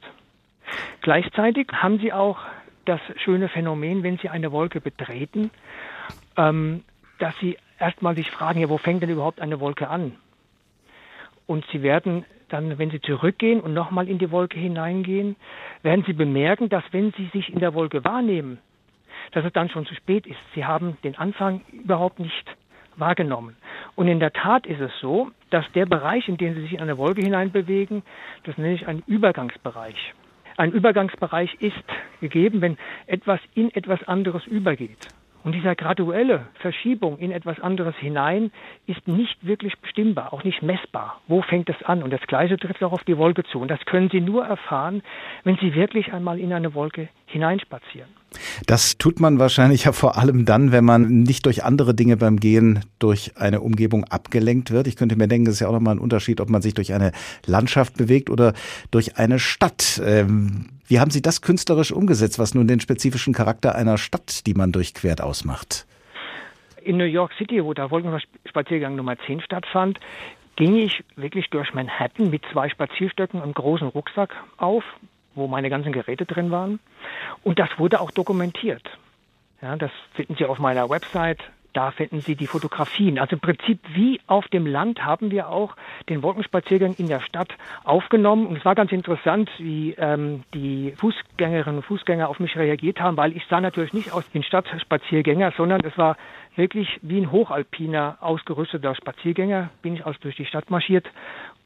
Gleichzeitig 1.03 1.69
haben 1.73 1.99
Sie 2.01 2.13
auch 2.13 2.39
das 2.89 3.01
schöne 3.17 3.49
Phänomen, 3.49 4.03
wenn 4.03 4.19
Sie 4.19 4.29
eine 4.29 4.53
Wolke 4.53 4.81
betreten, 4.81 5.51
ähm, 6.37 6.85
dass 7.19 7.37
Sie 7.39 7.57
erstmal 7.79 8.15
sich 8.17 8.31
fragen, 8.31 8.61
ja, 8.61 8.69
wo 8.69 8.79
fängt 8.79 9.03
denn 9.03 9.11
überhaupt 9.11 9.41
eine 9.41 9.61
Wolke 9.61 9.89
an? 9.89 10.17
Und 11.47 11.65
Sie 11.73 11.83
werden 11.83 12.25
dann, 12.49 12.79
wenn 12.79 12.91
Sie 12.91 13.01
zurückgehen 13.01 13.61
und 13.61 13.75
nochmal 13.75 14.09
in 14.09 14.19
die 14.19 14.31
Wolke 14.31 14.59
hineingehen, 14.59 15.37
werden 15.83 16.05
Sie 16.07 16.13
bemerken, 16.13 16.69
dass 16.69 16.85
wenn 16.93 17.13
Sie 17.13 17.27
sich 17.33 17.53
in 17.53 17.61
der 17.61 17.75
Wolke 17.75 18.05
wahrnehmen, 18.05 18.59
dass 19.33 19.45
es 19.45 19.53
dann 19.53 19.69
schon 19.69 19.87
zu 19.87 19.95
spät 19.95 20.27
ist. 20.27 20.39
Sie 20.55 20.65
haben 20.65 20.97
den 21.03 21.17
Anfang 21.17 21.63
überhaupt 21.73 22.21
nicht 22.21 22.57
wahrgenommen. 22.97 23.57
Und 23.95 24.09
in 24.09 24.21
der 24.21 24.33
Tat 24.33 24.67
ist 24.67 24.81
es 24.81 24.93
so, 25.01 25.31
dass 25.51 25.65
der 25.73 25.87
Bereich, 25.87 26.29
in 26.29 26.37
dem 26.37 26.55
Sie 26.55 26.63
sich 26.63 26.75
in 26.75 26.81
eine 26.81 26.99
Wolke 26.99 27.23
hineinbewegen, 27.23 28.03
das 28.45 28.57
nenne 28.57 28.75
ich 28.75 28.87
einen 28.87 29.03
Übergangsbereich. 29.07 30.15
Ein 30.57 30.73
Übergangsbereich 30.73 31.55
ist 31.61 31.77
gegeben, 32.21 32.61
wenn 32.61 32.79
etwas 33.07 33.41
in 33.55 33.75
etwas 33.75 34.03
anderes 34.09 34.47
übergeht. 34.47 34.99
Und 35.45 35.53
dieser 35.53 35.77
graduelle 35.77 36.49
Verschiebung 36.55 37.19
in 37.19 37.31
etwas 37.31 37.61
anderes 37.61 37.95
hinein 37.99 38.51
ist 38.87 39.07
nicht 39.07 39.47
wirklich 39.47 39.79
bestimmbar, 39.79 40.33
auch 40.33 40.43
nicht 40.43 40.61
messbar. 40.63 41.21
Wo 41.29 41.41
fängt 41.43 41.69
es 41.69 41.81
an? 41.85 42.03
Und 42.03 42.13
das 42.13 42.23
Gleiche 42.23 42.57
trifft 42.57 42.83
auch 42.83 42.93
auf 42.93 43.05
die 43.05 43.17
Wolke 43.17 43.45
zu. 43.45 43.61
Und 43.61 43.71
das 43.71 43.79
können 43.85 44.11
Sie 44.11 44.21
nur 44.21 44.45
erfahren, 44.45 45.03
wenn 45.45 45.57
Sie 45.59 45.75
wirklich 45.75 46.13
einmal 46.13 46.41
in 46.41 46.53
eine 46.53 46.75
Wolke 46.75 47.09
hineinspazieren. 47.27 48.09
Das 48.67 48.99
tut 48.99 49.21
man 49.21 49.39
wahrscheinlich 49.39 49.85
ja 49.85 49.93
vor 49.93 50.19
allem 50.19 50.45
dann, 50.45 50.73
wenn 50.73 50.85
man 50.85 51.23
nicht 51.23 51.47
durch 51.47 51.65
andere 51.65 51.95
Dinge 51.95 52.17
beim 52.17 52.39
Gehen 52.39 52.81
durch 52.99 53.33
eine 53.37 53.61
Umgebung 53.61 54.05
abgelenkt 54.05 54.71
wird. 54.71 54.87
Ich 54.87 54.97
könnte 54.97 55.17
mir 55.17 55.29
denken, 55.29 55.49
es 55.49 55.55
ist 55.55 55.61
ja 55.61 55.69
auch 55.69 55.73
nochmal 55.73 55.95
ein 55.95 56.01
Unterschied, 56.01 56.41
ob 56.41 56.51
man 56.51 56.63
sich 56.63 56.75
durch 56.75 56.93
eine 56.93 57.13
Landschaft 57.47 57.97
bewegt 57.97 58.31
oder 58.31 58.53
durch 58.91 59.17
eine 59.17 59.39
Stadt. 59.39 60.01
Ähm, 60.05 60.67
wie 60.89 61.01
haben 61.01 61.11
Sie 61.11 61.23
das 61.23 61.43
künstlerisch 61.43 61.93
umgesetzt, 61.93 62.39
was 62.39 62.55
nun 62.55 62.69
den 62.69 62.81
spezifischen 62.81 63.35
Charakter 63.35 63.75
einer 63.75 63.99
Stadt, 63.99 64.47
die 64.47 64.55
man 64.55 64.73
durchquert, 64.73 65.21
ausmacht? 65.21 65.87
In 66.83 66.99
New 66.99 67.05
York 67.05 67.33
City, 67.37 67.65
wo 67.65 67.75
der 67.75 67.91
Wolkenspaziergang 67.91 68.95
Nummer 68.95 69.17
10 69.27 69.41
stattfand, 69.41 69.99
ging 70.55 70.77
ich 70.77 71.03
wirklich 71.17 71.51
durch 71.51 71.75
Manhattan 71.75 72.31
mit 72.31 72.43
zwei 72.53 72.69
Spazierstöcken 72.69 73.43
und 73.43 73.55
großen 73.55 73.89
Rucksack 73.89 74.35
auf, 74.57 74.85
wo 75.37 75.47
meine 75.47 75.71
ganzen 75.71 75.93
Geräte 75.93 76.27
drin 76.27 76.51
waren. 76.51 76.81
Und 77.45 77.59
das 77.59 77.69
wurde 77.79 78.01
auch 78.01 78.11
dokumentiert. 78.11 78.83
Ja, 79.63 79.77
das 79.77 79.91
finden 80.15 80.35
Sie 80.37 80.45
auf 80.45 80.59
meiner 80.59 80.91
Website. 80.91 81.41
Da 81.77 81.91
finden 81.91 82.23
Sie 82.23 82.37
die 82.37 82.47
Fotografien. 82.47 83.19
Also 83.19 83.37
im 83.37 83.41
Prinzip 83.41 83.81
wie 83.93 84.19
auf 84.27 84.49
dem 84.49 84.67
Land 84.67 85.05
haben 85.05 85.31
wir 85.31 85.51
auch 85.51 85.77
den 86.09 86.23
Wolkenspaziergang 86.23 86.95
in 86.97 87.07
der 87.07 87.21
Stadt 87.21 87.51
aufgenommen. 87.85 88.47
Und 88.47 88.57
es 88.57 88.65
war 88.65 88.75
ganz 88.75 88.93
interessant, 88.93 89.51
wie 89.59 89.93
ähm, 89.99 90.45
die 90.55 90.95
Fußgängerinnen 90.97 91.77
und 91.77 91.83
Fußgänger 91.85 92.31
auf 92.31 92.41
mich 92.41 92.57
reagiert 92.57 92.99
haben, 92.99 93.19
weil 93.19 93.37
ich 93.37 93.45
sah 93.51 93.61
natürlich 93.61 93.93
nicht 93.93 94.11
aus 94.11 94.25
wie 94.33 94.39
ein 94.39 94.43
Stadtspaziergänger, 94.43 95.53
sondern 95.59 95.83
es 95.85 95.99
war 95.99 96.17
wirklich 96.55 96.99
wie 97.03 97.21
ein 97.21 97.31
hochalpiner 97.31 98.17
ausgerüsteter 98.23 98.95
Spaziergänger. 98.95 99.69
Bin 99.83 99.97
ich 99.97 100.07
also 100.07 100.19
durch 100.23 100.37
die 100.37 100.47
Stadt 100.47 100.71
marschiert 100.71 101.07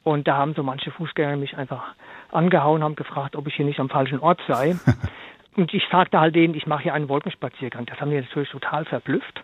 und 0.02 0.26
da 0.26 0.36
haben 0.36 0.54
so 0.54 0.64
manche 0.64 0.90
Fußgänger 0.90 1.36
mich 1.36 1.56
einfach 1.56 1.94
angehauen, 2.32 2.82
haben 2.82 2.96
gefragt, 2.96 3.36
ob 3.36 3.46
ich 3.46 3.54
hier 3.54 3.64
nicht 3.64 3.80
am 3.80 3.88
falschen 3.88 4.20
Ort 4.20 4.40
sei. 4.48 4.76
Und 5.56 5.74
ich 5.74 5.82
sagte 5.90 6.20
halt 6.20 6.34
denen, 6.36 6.54
ich 6.54 6.66
mache 6.66 6.84
hier 6.84 6.94
einen 6.94 7.08
Wolkenspaziergang. 7.08 7.86
Das 7.86 8.00
haben 8.00 8.10
die 8.10 8.20
natürlich 8.20 8.50
total 8.50 8.84
verblüfft. 8.84 9.42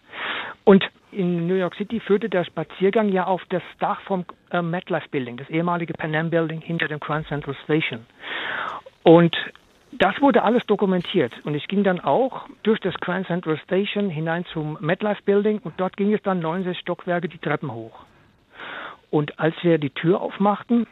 Und 0.64 0.84
in 1.10 1.46
New 1.46 1.54
York 1.54 1.74
City 1.74 2.00
führte 2.00 2.28
der 2.28 2.44
Spaziergang 2.44 3.08
ja 3.08 3.24
auf 3.26 3.42
das 3.48 3.62
Dach 3.80 4.00
vom 4.02 4.24
äh, 4.50 4.62
MetLife 4.62 5.08
Building, 5.10 5.36
das 5.36 5.48
ehemalige 5.48 5.94
Pan 5.94 6.14
Am 6.14 6.30
Building 6.30 6.60
hinter 6.60 6.88
dem 6.88 7.00
Grand 7.00 7.26
Central 7.26 7.56
Station. 7.64 8.06
Und 9.02 9.36
das 9.92 10.20
wurde 10.20 10.42
alles 10.42 10.64
dokumentiert. 10.66 11.32
Und 11.44 11.54
ich 11.54 11.68
ging 11.68 11.84
dann 11.84 12.00
auch 12.00 12.46
durch 12.62 12.80
das 12.80 12.94
Grand 12.96 13.26
Central 13.26 13.58
Station 13.58 14.10
hinein 14.10 14.44
zum 14.52 14.76
MetLife 14.80 15.22
Building 15.22 15.60
und 15.60 15.74
dort 15.78 15.96
ging 15.96 16.12
es 16.12 16.22
dann 16.22 16.40
69 16.40 16.80
Stockwerke 16.80 17.28
die 17.28 17.38
Treppen 17.38 17.72
hoch. 17.72 18.04
Und 19.10 19.38
als 19.38 19.54
wir 19.62 19.78
die 19.78 19.90
Tür 19.90 20.20
aufmachten, 20.20 20.86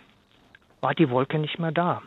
war 0.84 0.94
die 0.94 1.08
Wolke 1.08 1.38
nicht 1.38 1.58
mehr 1.58 1.72
da. 1.72 2.02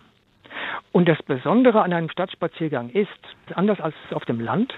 Und 0.92 1.10
das 1.10 1.22
Besondere 1.24 1.82
an 1.82 1.94
einem 1.94 2.10
Stadtspaziergang 2.10 2.90
ist, 2.92 3.10
anders 3.56 3.82
als 3.82 3.96
auf 4.12 4.24
dem 4.26 4.40
Land, 4.40 4.72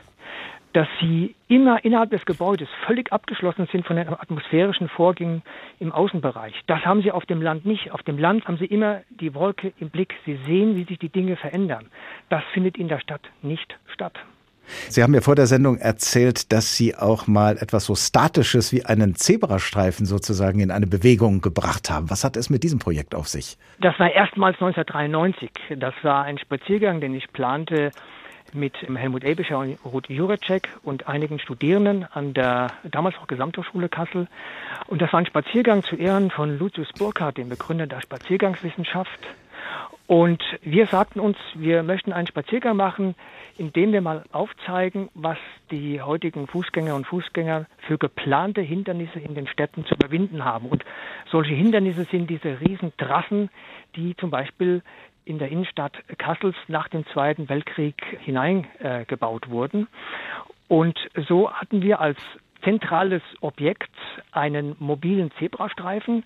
dass 0.71 0.87
sie 1.01 1.35
immer 1.49 1.83
innerhalb 1.83 2.11
des 2.11 2.25
Gebäudes 2.25 2.69
völlig 2.85 3.11
abgeschlossen 3.11 3.67
sind 3.71 3.85
von 3.85 3.97
den 3.97 4.07
atmosphärischen 4.07 4.87
Vorgängen 4.87 5.41
im 5.79 5.91
Außenbereich. 5.91 6.53
Das 6.67 6.85
haben 6.85 7.01
sie 7.01 7.11
auf 7.11 7.25
dem 7.25 7.41
Land 7.41 7.65
nicht. 7.65 7.91
Auf 7.91 8.03
dem 8.03 8.17
Land 8.17 8.47
haben 8.47 8.57
sie 8.57 8.67
immer 8.67 9.01
die 9.09 9.33
Wolke 9.33 9.73
im 9.79 9.89
Blick. 9.89 10.15
Sie 10.25 10.39
sehen, 10.45 10.77
wie 10.77 10.85
sich 10.85 10.99
die 10.99 11.09
Dinge 11.09 11.35
verändern. 11.35 11.87
Das 12.29 12.43
findet 12.53 12.77
in 12.77 12.87
der 12.87 12.99
Stadt 12.99 13.21
nicht 13.41 13.77
statt. 13.87 14.17
Sie 14.89 15.03
haben 15.03 15.11
mir 15.11 15.21
vor 15.21 15.35
der 15.35 15.47
Sendung 15.47 15.77
erzählt, 15.77 16.51
dass 16.51 16.75
Sie 16.75 16.95
auch 16.95 17.27
mal 17.27 17.57
etwas 17.57 17.85
so 17.85 17.95
Statisches 17.95 18.71
wie 18.71 18.85
einen 18.85 19.15
Zebrastreifen 19.15 20.05
sozusagen 20.05 20.59
in 20.59 20.71
eine 20.71 20.87
Bewegung 20.87 21.41
gebracht 21.41 21.89
haben. 21.89 22.09
Was 22.09 22.23
hat 22.23 22.37
es 22.37 22.49
mit 22.49 22.63
diesem 22.63 22.79
Projekt 22.79 23.15
auf 23.15 23.27
sich? 23.27 23.57
Das 23.81 23.97
war 23.99 24.11
erstmals 24.11 24.55
1993. 24.55 25.51
Das 25.77 25.93
war 26.03 26.23
ein 26.23 26.37
Spaziergang, 26.37 27.01
den 27.01 27.13
ich 27.13 27.31
plante 27.31 27.91
mit 28.53 28.75
Helmut 28.81 29.23
Ebischer 29.23 29.59
und 29.59 29.77
Ruth 29.85 30.09
Juracek 30.09 30.69
und 30.83 31.07
einigen 31.07 31.39
Studierenden 31.39 32.05
an 32.11 32.33
der 32.33 32.71
damals 32.83 33.15
auch 33.17 33.27
Gesamthochschule 33.27 33.89
Kassel. 33.89 34.27
Und 34.87 35.01
das 35.01 35.11
war 35.13 35.19
ein 35.19 35.25
Spaziergang 35.25 35.83
zu 35.83 35.95
Ehren 35.95 36.31
von 36.31 36.57
Lucius 36.57 36.91
Burkhardt, 36.97 37.37
dem 37.37 37.49
Begründer 37.49 37.87
der 37.87 38.01
Spaziergangswissenschaft. 38.01 39.19
Und 40.09 40.41
wir 40.63 40.87
sagten 40.87 41.19
uns, 41.19 41.37
wir 41.53 41.83
möchten 41.83 42.13
einen 42.13 42.25
Spaziergang 42.25 42.75
machen, 42.75 43.13
in 43.59 43.71
dem 43.73 43.93
wir 43.93 44.01
mal 44.01 44.23
aufzeigen, 44.31 45.09
was 45.13 45.37
die 45.69 46.01
heutigen 46.01 46.47
Fußgänger 46.47 46.95
und 46.95 47.05
Fußgänger 47.05 47.67
für 47.85 47.99
geplante 47.99 48.61
Hindernisse 48.61 49.19
in 49.19 49.35
den 49.35 49.45
Städten 49.45 49.85
zu 49.85 49.93
überwinden 49.93 50.43
haben. 50.43 50.65
Und 50.65 50.83
solche 51.29 51.53
Hindernisse 51.53 52.05
sind 52.05 52.27
diese 52.27 52.59
Riesentrassen, 52.59 53.51
die 53.95 54.15
zum 54.15 54.31
Beispiel 54.31 54.81
in 55.25 55.37
der 55.37 55.51
Innenstadt 55.51 55.93
Kassels 56.17 56.55
nach 56.67 56.87
dem 56.87 57.05
Zweiten 57.13 57.47
Weltkrieg 57.47 58.03
hineingebaut 58.21 59.45
äh, 59.45 59.51
wurden. 59.51 59.87
Und 60.67 60.97
so 61.27 61.51
hatten 61.51 61.83
wir 61.83 62.01
als 62.01 62.17
zentrales 62.63 63.21
Objekt 63.41 63.91
einen 64.31 64.75
mobilen 64.79 65.31
Zebrastreifen, 65.39 66.23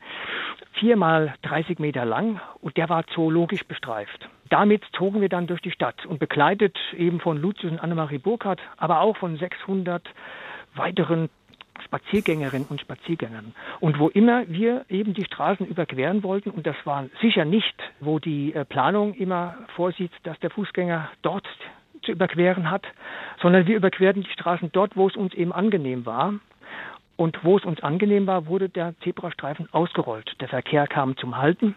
viermal 0.74 1.36
30 1.44 1.80
Meter 1.80 2.06
lang 2.06 2.40
und 2.62 2.78
der 2.78 2.90
war 2.90 3.06
zoologisch 3.08 3.64
bestreift. 3.66 4.30
Damit 4.50 4.84
zogen 4.98 5.22
wir 5.22 5.30
dann 5.30 5.48
durch 5.48 5.62
die 5.62 5.72
Stadt 5.72 6.06
und 6.06 6.20
begleitet 6.20 6.78
eben 6.98 7.20
von 7.20 7.38
Lucius 7.38 7.72
und 7.72 7.80
Annemarie 7.80 8.18
Burkhardt, 8.18 8.62
aber 8.78 9.02
auch 9.02 9.18
von 9.18 9.38
600 9.38 10.04
weiteren 10.76 11.30
Spaziergängerinnen 11.86 12.68
und 12.70 12.82
Spaziergängern. 12.82 13.54
Und 13.80 14.00
wo 14.00 14.10
immer 14.10 14.48
wir 14.48 14.86
eben 14.90 15.14
die 15.14 15.26
Straßen 15.26 15.66
überqueren 15.66 16.24
wollten, 16.24 16.52
und 16.52 16.68
das 16.68 16.76
war 16.86 17.06
sicher 17.22 17.46
nicht, 17.46 17.76
wo 18.00 18.20
die 18.20 18.54
äh, 18.54 18.66
Planung 18.66 19.14
immer 19.16 19.58
vorsieht, 19.76 20.12
dass 20.24 20.40
der 20.40 20.52
Fußgänger 20.52 21.10
dort 21.22 21.48
zu 22.04 22.12
überqueren 22.12 22.70
hat, 22.70 22.86
sondern 23.42 23.68
wir 23.68 23.76
überquerten 23.76 24.24
die 24.24 24.32
Straßen 24.32 24.72
dort, 24.72 24.96
wo 24.96 25.08
es 25.08 25.16
uns 25.16 25.34
eben 25.34 25.52
angenehm 25.52 26.06
war. 26.06 26.36
Und 27.16 27.44
wo 27.44 27.58
es 27.58 27.64
uns 27.64 27.82
angenehm 27.84 28.26
war, 28.26 28.48
wurde 28.48 28.70
der 28.70 28.96
Zebrastreifen 29.04 29.70
ausgerollt. 29.72 30.36
Der 30.42 30.48
Verkehr 30.48 30.88
kam 30.88 31.16
zum 31.18 31.38
Halten. 31.38 31.76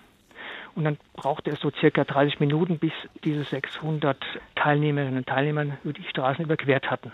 Und 0.74 0.84
dann 0.84 0.98
brauchte 1.14 1.50
es 1.50 1.60
so 1.60 1.70
circa 1.70 2.04
30 2.04 2.40
Minuten, 2.40 2.78
bis 2.78 2.92
diese 3.24 3.44
600 3.44 4.16
Teilnehmerinnen 4.54 5.18
und 5.18 5.26
Teilnehmer 5.26 5.64
die 5.84 6.04
Straßen 6.10 6.44
überquert 6.44 6.90
hatten. 6.90 7.12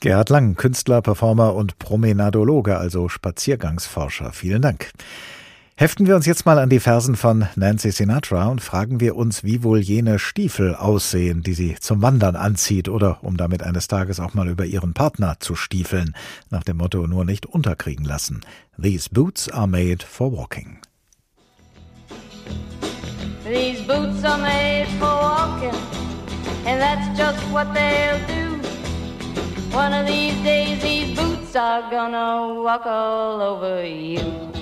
Gerhard 0.00 0.30
Lang, 0.30 0.56
Künstler, 0.56 1.00
Performer 1.00 1.54
und 1.54 1.78
Promenadologe, 1.78 2.76
also 2.76 3.08
Spaziergangsforscher. 3.08 4.32
Vielen 4.32 4.60
Dank. 4.60 4.90
Heften 5.82 6.06
wir 6.06 6.14
uns 6.14 6.26
jetzt 6.26 6.46
mal 6.46 6.60
an 6.60 6.68
die 6.68 6.78
Fersen 6.78 7.16
von 7.16 7.48
Nancy 7.56 7.90
Sinatra 7.90 8.46
und 8.46 8.60
fragen 8.60 9.00
wir 9.00 9.16
uns, 9.16 9.42
wie 9.42 9.64
wohl 9.64 9.80
jene 9.80 10.20
Stiefel 10.20 10.76
aussehen, 10.76 11.42
die 11.42 11.54
sie 11.54 11.74
zum 11.74 12.02
Wandern 12.02 12.36
anzieht 12.36 12.88
oder 12.88 13.18
um 13.22 13.36
damit 13.36 13.64
eines 13.64 13.88
Tages 13.88 14.20
auch 14.20 14.32
mal 14.32 14.46
über 14.46 14.64
ihren 14.64 14.94
Partner 14.94 15.38
zu 15.40 15.56
stiefeln, 15.56 16.14
nach 16.50 16.62
dem 16.62 16.76
Motto 16.76 17.04
nur 17.08 17.24
nicht 17.24 17.46
unterkriegen 17.46 18.04
lassen. 18.04 18.42
These 18.80 19.10
boots 19.10 19.48
are 19.48 19.66
made 19.66 20.06
for 20.06 20.30
walking. 20.30 20.78
These 23.44 23.82
boots 23.82 24.22
are 24.22 24.38
made 24.40 24.86
for 25.00 25.08
walking, 25.08 25.76
and 26.64 26.80
that's 26.80 27.08
just 27.18 27.42
what 27.52 27.66
they'll 27.74 28.24
do. 28.28 28.56
One 29.76 29.92
of 29.92 30.06
these 30.06 30.40
days, 30.44 30.80
these 30.80 31.20
boots 31.20 31.56
are 31.56 31.82
gonna 31.90 32.62
walk 32.62 32.86
all 32.86 33.42
over 33.42 33.84
you. 33.84 34.61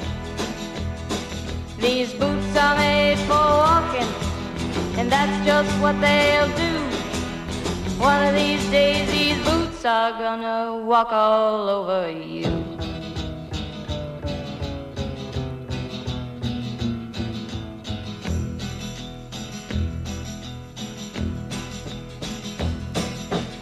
These 1.81 2.13
boots 2.13 2.55
are 2.55 2.75
made 2.75 3.17
for 3.25 3.43
walking, 3.65 4.07
and 4.99 5.11
that's 5.11 5.43
just 5.43 5.71
what 5.81 5.99
they'll 5.99 6.47
do. 6.55 6.73
One 7.99 8.23
of 8.27 8.35
these 8.35 8.63
days, 8.69 9.09
these 9.11 9.43
boots 9.43 9.83
are 9.83 10.11
gonna 10.11 10.85
walk 10.85 11.11
all 11.11 11.69
over 11.69 12.11
you. 12.11 12.51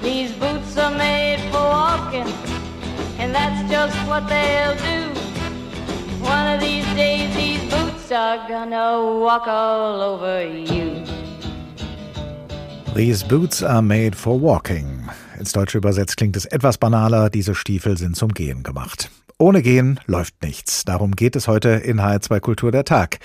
These 0.01 0.33
boots 0.33 0.77
are 0.77 0.91
made 0.91 1.39
for 1.51 1.63
walking, 1.79 2.27
and 3.17 3.33
that's 3.33 3.61
just 3.71 3.95
what 4.09 4.27
they'll 4.27 4.75
do. 4.75 5.07
One 6.21 6.47
of 6.53 6.59
these 6.59 6.85
days, 6.95 7.33
these 7.33 7.58
These 12.95 13.23
boots 13.27 13.61
are 13.61 13.83
made 13.83 14.15
for 14.15 14.41
walking. 14.41 15.07
Ins 15.37 15.51
Deutsche 15.51 15.77
übersetzt 15.77 16.17
klingt 16.17 16.35
es 16.35 16.45
etwas 16.45 16.79
banaler, 16.79 17.29
diese 17.29 17.53
Stiefel 17.53 17.99
sind 17.99 18.15
zum 18.15 18.33
Gehen 18.33 18.63
gemacht. 18.63 19.11
Ohne 19.37 19.61
Gehen 19.61 19.99
läuft 20.07 20.41
nichts. 20.41 20.85
Darum 20.85 21.11
geht 21.15 21.35
es 21.35 21.47
heute 21.47 21.69
in 21.69 22.01
HR2 22.01 22.39
Kultur 22.39 22.71
der 22.71 22.83
Tag. 22.83 23.19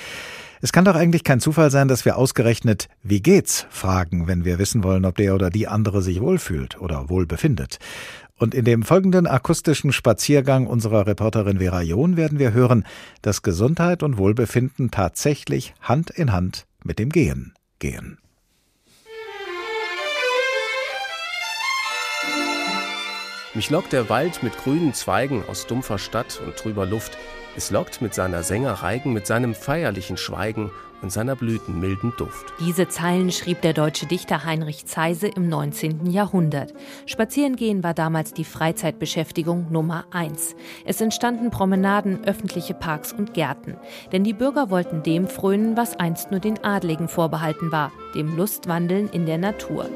Es 0.61 0.73
kann 0.73 0.85
doch 0.85 0.97
eigentlich 0.97 1.25
kein 1.25 1.40
Zufall 1.40 1.70
sein, 1.70 1.88
dass 1.88 2.05
wir 2.05 2.16
ausgerechnet 2.16 2.88
Wie 3.03 3.20
geht's 3.20 3.66
fragen, 3.70 4.27
wenn 4.27 4.44
wir 4.44 4.59
wissen 4.59 4.83
wollen, 4.83 5.05
ob 5.05 5.16
der 5.16 5.35
oder 5.35 5.51
die 5.51 5.66
andere 5.66 6.03
sich 6.03 6.20
wohlfühlt 6.20 6.81
oder 6.81 7.09
wohl 7.09 7.27
befindet. 7.27 7.79
Und 8.38 8.55
in 8.55 8.64
dem 8.64 8.83
folgenden 8.83 9.27
akustischen 9.27 9.92
Spaziergang 9.92 10.66
unserer 10.66 11.07
Reporterin 11.07 11.59
Vera 11.59 11.83
John 11.83 12.16
werden 12.16 12.38
wir 12.38 12.53
hören, 12.53 12.85
dass 13.23 13.42
Gesundheit 13.42 14.03
und 14.03 14.18
Wohlbefinden 14.18 14.90
tatsächlich 14.90 15.75
Hand 15.81 16.11
in 16.11 16.33
Hand 16.33 16.66
mit 16.83 16.99
dem 16.99 17.11
Gehen 17.11 17.55
gehen. 17.79 18.18
Mich 23.55 23.70
lockt 23.70 23.92
der 23.92 24.09
Wald 24.09 24.42
mit 24.42 24.57
grünen 24.57 24.94
Zweigen 24.94 25.44
aus 25.49 25.68
dumpfer 25.68 25.99
Stadt 25.99 26.40
und 26.44 26.57
trüber 26.57 26.87
Luft. 26.87 27.16
Es 27.57 27.70
lockt 27.70 28.03
mit 28.03 28.12
seiner 28.12 28.42
Sängerreigen, 28.42 29.12
mit 29.12 29.29
seinem 29.29 29.55
feierlichen 29.55 30.16
Schweigen 30.16 30.73
und 31.05 31.11
seiner 31.11 31.37
blütenmilden 31.37 32.14
Duft. 32.17 32.47
Diese 32.59 32.88
Zeilen 32.88 33.31
schrieb 33.31 33.61
der 33.61 33.75
deutsche 33.75 34.07
Dichter 34.07 34.45
Heinrich 34.45 34.87
Zeise 34.87 35.29
im 35.29 35.49
19. 35.49 36.11
Jahrhundert. 36.11 36.73
Spazierengehen 37.07 37.85
war 37.85 37.95
damals 37.95 38.33
die 38.33 38.45
Freizeitbeschäftigung 38.45 39.71
Nummer 39.71 40.07
eins. 40.11 40.57
Es 40.85 41.01
entstanden 41.01 41.51
Promenaden, 41.51 42.25
öffentliche 42.25 42.75
Parks 42.75 43.12
und 43.12 43.35
Gärten. 43.35 43.77
Denn 44.12 44.25
die 44.25 44.33
Bürger 44.33 44.71
wollten 44.71 45.03
dem 45.03 45.29
frönen, 45.29 45.77
was 45.77 45.95
einst 46.01 46.31
nur 46.31 46.40
den 46.40 46.64
Adligen 46.64 47.09
vorbehalten 47.09 47.71
war, 47.71 47.93
dem 48.14 48.35
Lustwandeln 48.37 49.11
in 49.11 49.27
der 49.27 49.38
Natur. 49.38 49.88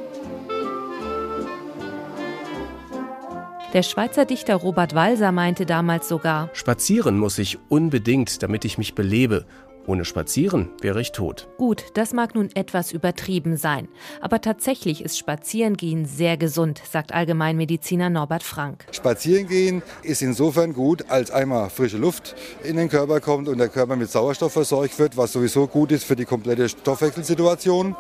Der 3.75 3.83
Schweizer 3.83 4.25
Dichter 4.25 4.55
Robert 4.55 4.94
Walser 4.94 5.31
meinte 5.31 5.66
damals 5.66 6.09
sogar, 6.09 6.49
Spazieren 6.55 7.18
muss 7.18 7.38
ich 7.38 7.59
unbedingt, 7.68 8.42
damit 8.42 8.64
ich 8.64 8.79
mich 8.79 8.94
belebe. 8.94 9.44
Ohne 9.88 10.05
Spazieren 10.05 10.68
wäre 10.83 11.01
ich 11.01 11.12
tot. 11.12 11.48
Gut, 11.57 11.83
das 11.94 12.12
mag 12.12 12.35
nun 12.35 12.51
etwas 12.55 12.92
übertrieben 12.92 13.57
sein, 13.57 13.88
aber 14.20 14.42
tatsächlich 14.42 15.03
ist 15.03 15.16
Spazierengehen 15.16 16.05
sehr 16.05 16.37
gesund, 16.37 16.83
sagt 16.90 17.14
Allgemeinmediziner 17.14 18.11
Norbert 18.11 18.42
Frank. 18.42 18.85
Spazierengehen 18.92 19.83
ist 20.03 20.20
insofern 20.20 20.74
gut, 20.74 21.07
als 21.09 21.31
einmal 21.31 21.70
frische 21.70 21.96
Luft 21.96 22.37
in 22.62 22.77
den 22.77 22.90
Körper 22.90 23.20
kommt 23.20 23.48
und 23.48 23.57
der 23.57 23.70
Körper 23.70 23.96
mit 23.96 24.11
Sauerstoff 24.11 24.53
versorgt 24.53 24.98
wird, 24.98 25.16
was 25.16 25.33
sowieso 25.33 25.66
gut 25.66 25.90
ist 25.90 26.05
für 26.05 26.16
die 26.16 26.27
komplette 26.27 26.68
Stoffwechselsituation. 26.68 27.96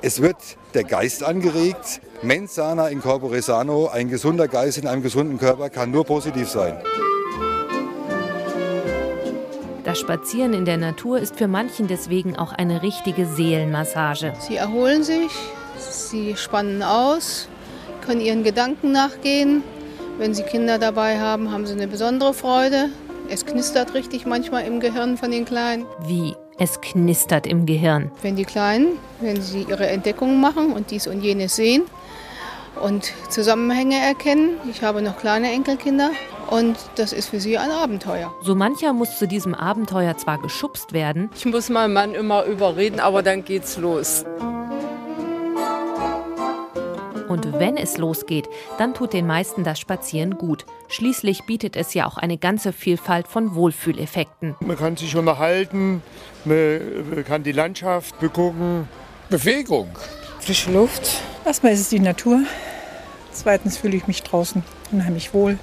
Es 0.00 0.22
wird 0.22 0.38
der 0.72 0.84
Geist 0.84 1.22
angeregt. 1.22 2.00
Mens 2.22 2.54
sana 2.54 2.88
in 2.88 3.02
corpore 3.02 3.42
sano, 3.42 3.88
ein 3.88 4.08
gesunder 4.08 4.48
Geist 4.48 4.78
in 4.78 4.86
einem 4.86 5.02
gesunden 5.02 5.36
Körper 5.36 5.68
kann 5.68 5.90
nur 5.90 6.06
positiv 6.06 6.48
sein. 6.48 6.80
Das 9.84 9.98
Spazieren 9.98 10.52
in 10.52 10.64
der 10.64 10.76
Natur 10.76 11.18
ist 11.18 11.36
für 11.36 11.48
manchen 11.48 11.86
deswegen 11.86 12.36
auch 12.36 12.52
eine 12.52 12.82
richtige 12.82 13.26
Seelenmassage. 13.26 14.34
Sie 14.40 14.56
erholen 14.56 15.02
sich, 15.02 15.30
sie 15.78 16.36
spannen 16.36 16.82
aus, 16.82 17.48
können 18.04 18.20
ihren 18.20 18.44
Gedanken 18.44 18.92
nachgehen. 18.92 19.62
Wenn 20.18 20.34
sie 20.34 20.42
Kinder 20.42 20.78
dabei 20.78 21.18
haben, 21.18 21.50
haben 21.50 21.66
sie 21.66 21.72
eine 21.72 21.88
besondere 21.88 22.34
Freude. 22.34 22.90
Es 23.30 23.46
knistert 23.46 23.94
richtig 23.94 24.26
manchmal 24.26 24.64
im 24.64 24.80
Gehirn 24.80 25.16
von 25.16 25.30
den 25.30 25.46
Kleinen. 25.46 25.86
Wie? 26.06 26.34
Es 26.58 26.82
knistert 26.82 27.46
im 27.46 27.64
Gehirn. 27.64 28.10
Wenn 28.20 28.36
die 28.36 28.44
Kleinen, 28.44 28.98
wenn 29.20 29.40
sie 29.40 29.62
ihre 29.62 29.86
Entdeckungen 29.86 30.40
machen 30.40 30.72
und 30.74 30.90
dies 30.90 31.06
und 31.06 31.22
jenes 31.22 31.56
sehen 31.56 31.84
und 32.82 33.12
Zusammenhänge 33.30 33.96
erkennen. 33.96 34.58
Ich 34.70 34.82
habe 34.82 35.00
noch 35.00 35.18
kleine 35.18 35.50
Enkelkinder 35.50 36.10
und 36.50 36.76
das 36.96 37.12
ist 37.12 37.28
für 37.30 37.40
sie 37.40 37.56
ein 37.58 37.70
Abenteuer. 37.70 38.32
So 38.42 38.54
mancher 38.54 38.92
muss 38.92 39.18
zu 39.18 39.26
diesem 39.26 39.54
Abenteuer 39.54 40.16
zwar 40.16 40.38
geschubst 40.40 40.92
werden. 40.92 41.30
Ich 41.34 41.46
muss 41.46 41.68
meinen 41.68 41.92
Mann 41.92 42.14
immer 42.14 42.44
überreden, 42.44 43.00
aber 43.00 43.22
dann 43.22 43.44
geht's 43.44 43.76
los. 43.76 44.24
Und 47.28 47.60
wenn 47.60 47.76
es 47.76 47.96
losgeht, 47.96 48.48
dann 48.76 48.92
tut 48.92 49.12
den 49.12 49.24
meisten 49.24 49.62
das 49.62 49.78
Spazieren 49.78 50.36
gut. 50.36 50.66
Schließlich 50.88 51.44
bietet 51.44 51.76
es 51.76 51.94
ja 51.94 52.08
auch 52.08 52.16
eine 52.16 52.38
ganze 52.38 52.72
Vielfalt 52.72 53.28
von 53.28 53.54
Wohlfühleffekten. 53.54 54.56
Man 54.58 54.76
kann 54.76 54.96
sich 54.96 55.14
unterhalten, 55.14 56.02
man 56.44 57.24
kann 57.24 57.44
die 57.44 57.52
Landschaft 57.52 58.18
begucken. 58.18 58.88
Bewegung. 59.28 59.90
Frische 60.40 60.72
Luft. 60.72 61.22
Erstmal 61.44 61.72
ist 61.72 61.80
es 61.82 61.88
die 61.90 62.00
Natur. 62.00 62.40
Zweitens 63.30 63.76
fühle 63.76 63.96
ich 63.96 64.08
mich 64.08 64.24
draußen 64.24 64.64
unheimlich 64.90 65.32
wohl. 65.32 65.56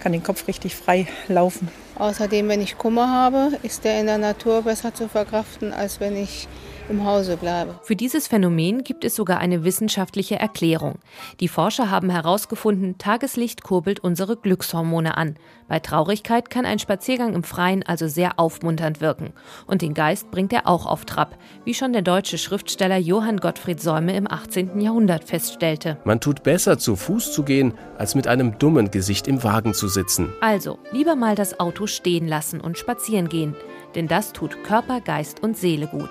Kann 0.00 0.12
den 0.12 0.22
Kopf 0.22 0.46
richtig 0.48 0.76
frei 0.76 1.06
laufen. 1.28 1.68
Außerdem, 1.96 2.48
wenn 2.48 2.60
ich 2.60 2.78
Kummer 2.78 3.10
habe, 3.10 3.50
ist 3.62 3.84
der 3.84 3.98
in 4.00 4.06
der 4.06 4.18
Natur 4.18 4.62
besser 4.62 4.94
zu 4.94 5.08
verkraften, 5.08 5.72
als 5.72 5.98
wenn 5.98 6.16
ich 6.16 6.46
im 6.88 7.04
Hause 7.04 7.36
bleibe. 7.36 7.78
Für 7.82 7.96
dieses 7.96 8.28
Phänomen 8.28 8.84
gibt 8.84 9.04
es 9.04 9.14
sogar 9.14 9.38
eine 9.38 9.64
wissenschaftliche 9.64 10.38
Erklärung. 10.38 10.98
Die 11.40 11.48
Forscher 11.48 11.90
haben 11.90 12.10
herausgefunden, 12.10 12.98
Tageslicht 12.98 13.62
kurbelt 13.62 14.00
unsere 14.00 14.36
Glückshormone 14.36 15.16
an. 15.16 15.36
Bei 15.68 15.80
Traurigkeit 15.80 16.50
kann 16.50 16.64
ein 16.64 16.78
Spaziergang 16.78 17.34
im 17.34 17.44
Freien 17.44 17.82
also 17.82 18.08
sehr 18.08 18.38
aufmunternd 18.38 19.00
wirken. 19.00 19.32
Und 19.66 19.82
den 19.82 19.94
Geist 19.94 20.30
bringt 20.30 20.52
er 20.52 20.66
auch 20.66 20.86
auf 20.86 21.04
Trab, 21.04 21.36
wie 21.64 21.74
schon 21.74 21.92
der 21.92 22.02
deutsche 22.02 22.38
Schriftsteller 22.38 22.96
Johann 22.96 23.36
Gottfried 23.36 23.80
Säume 23.80 24.16
im 24.16 24.30
18. 24.30 24.80
Jahrhundert 24.80 25.24
feststellte. 25.24 25.98
Man 26.04 26.20
tut 26.20 26.42
besser, 26.42 26.78
zu 26.78 26.96
Fuß 26.96 27.32
zu 27.32 27.42
gehen, 27.42 27.74
als 27.98 28.14
mit 28.14 28.26
einem 28.26 28.58
dummen 28.58 28.90
Gesicht 28.90 29.28
im 29.28 29.44
Wagen 29.44 29.74
zu 29.74 29.88
sitzen. 29.88 30.32
Also, 30.40 30.78
lieber 30.90 31.16
mal 31.16 31.34
das 31.34 31.60
Auto 31.60 31.86
stehen 31.86 32.26
lassen 32.26 32.60
und 32.60 32.78
spazieren 32.78 33.28
gehen. 33.28 33.54
Denn 33.94 34.08
das 34.08 34.32
tut 34.32 34.64
Körper, 34.64 35.00
Geist 35.00 35.42
und 35.42 35.56
Seele 35.56 35.86
gut. 35.86 36.10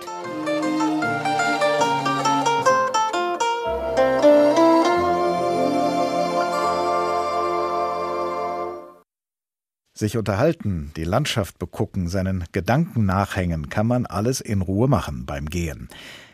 Sich 9.98 10.16
unterhalten, 10.16 10.92
die 10.96 11.06
Landschaft 11.06 11.58
begucken, 11.58 12.08
seinen 12.08 12.44
Gedanken 12.52 13.08
nachhängen, 13.08 13.70
kann 13.70 13.88
man 13.88 14.06
alles 14.06 14.42
in 14.42 14.62
Ruhe 14.62 14.88
machen 14.88 15.26
beim 15.26 15.48
Gehen. 15.48 15.90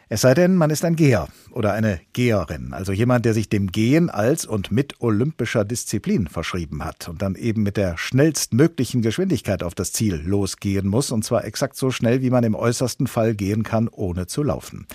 Es 0.09 0.19
sei 0.19 0.33
denn, 0.33 0.57
man 0.57 0.69
ist 0.69 0.83
ein 0.83 0.97
Geher 0.97 1.29
oder 1.49 1.71
eine 1.71 2.01
Geherin, 2.11 2.73
also 2.73 2.91
jemand, 2.91 3.23
der 3.23 3.33
sich 3.33 3.47
dem 3.47 3.71
Gehen 3.71 4.09
als 4.09 4.45
und 4.45 4.69
mit 4.69 4.99
olympischer 4.99 5.63
Disziplin 5.63 6.27
verschrieben 6.27 6.83
hat 6.83 7.07
und 7.07 7.21
dann 7.21 7.35
eben 7.35 7.63
mit 7.63 7.77
der 7.77 7.97
schnellstmöglichen 7.97 9.01
Geschwindigkeit 9.01 9.63
auf 9.63 9.75
das 9.75 9.93
Ziel 9.93 10.21
losgehen 10.25 10.85
muss, 10.85 11.09
und 11.11 11.23
zwar 11.23 11.45
exakt 11.45 11.77
so 11.77 11.89
schnell, 11.89 12.21
wie 12.21 12.31
man 12.31 12.43
im 12.43 12.55
äußersten 12.55 13.07
Fall 13.07 13.33
gehen 13.33 13.63
kann, 13.63 13.87
ohne 13.87 14.27
zu 14.27 14.43
laufen. 14.43 14.87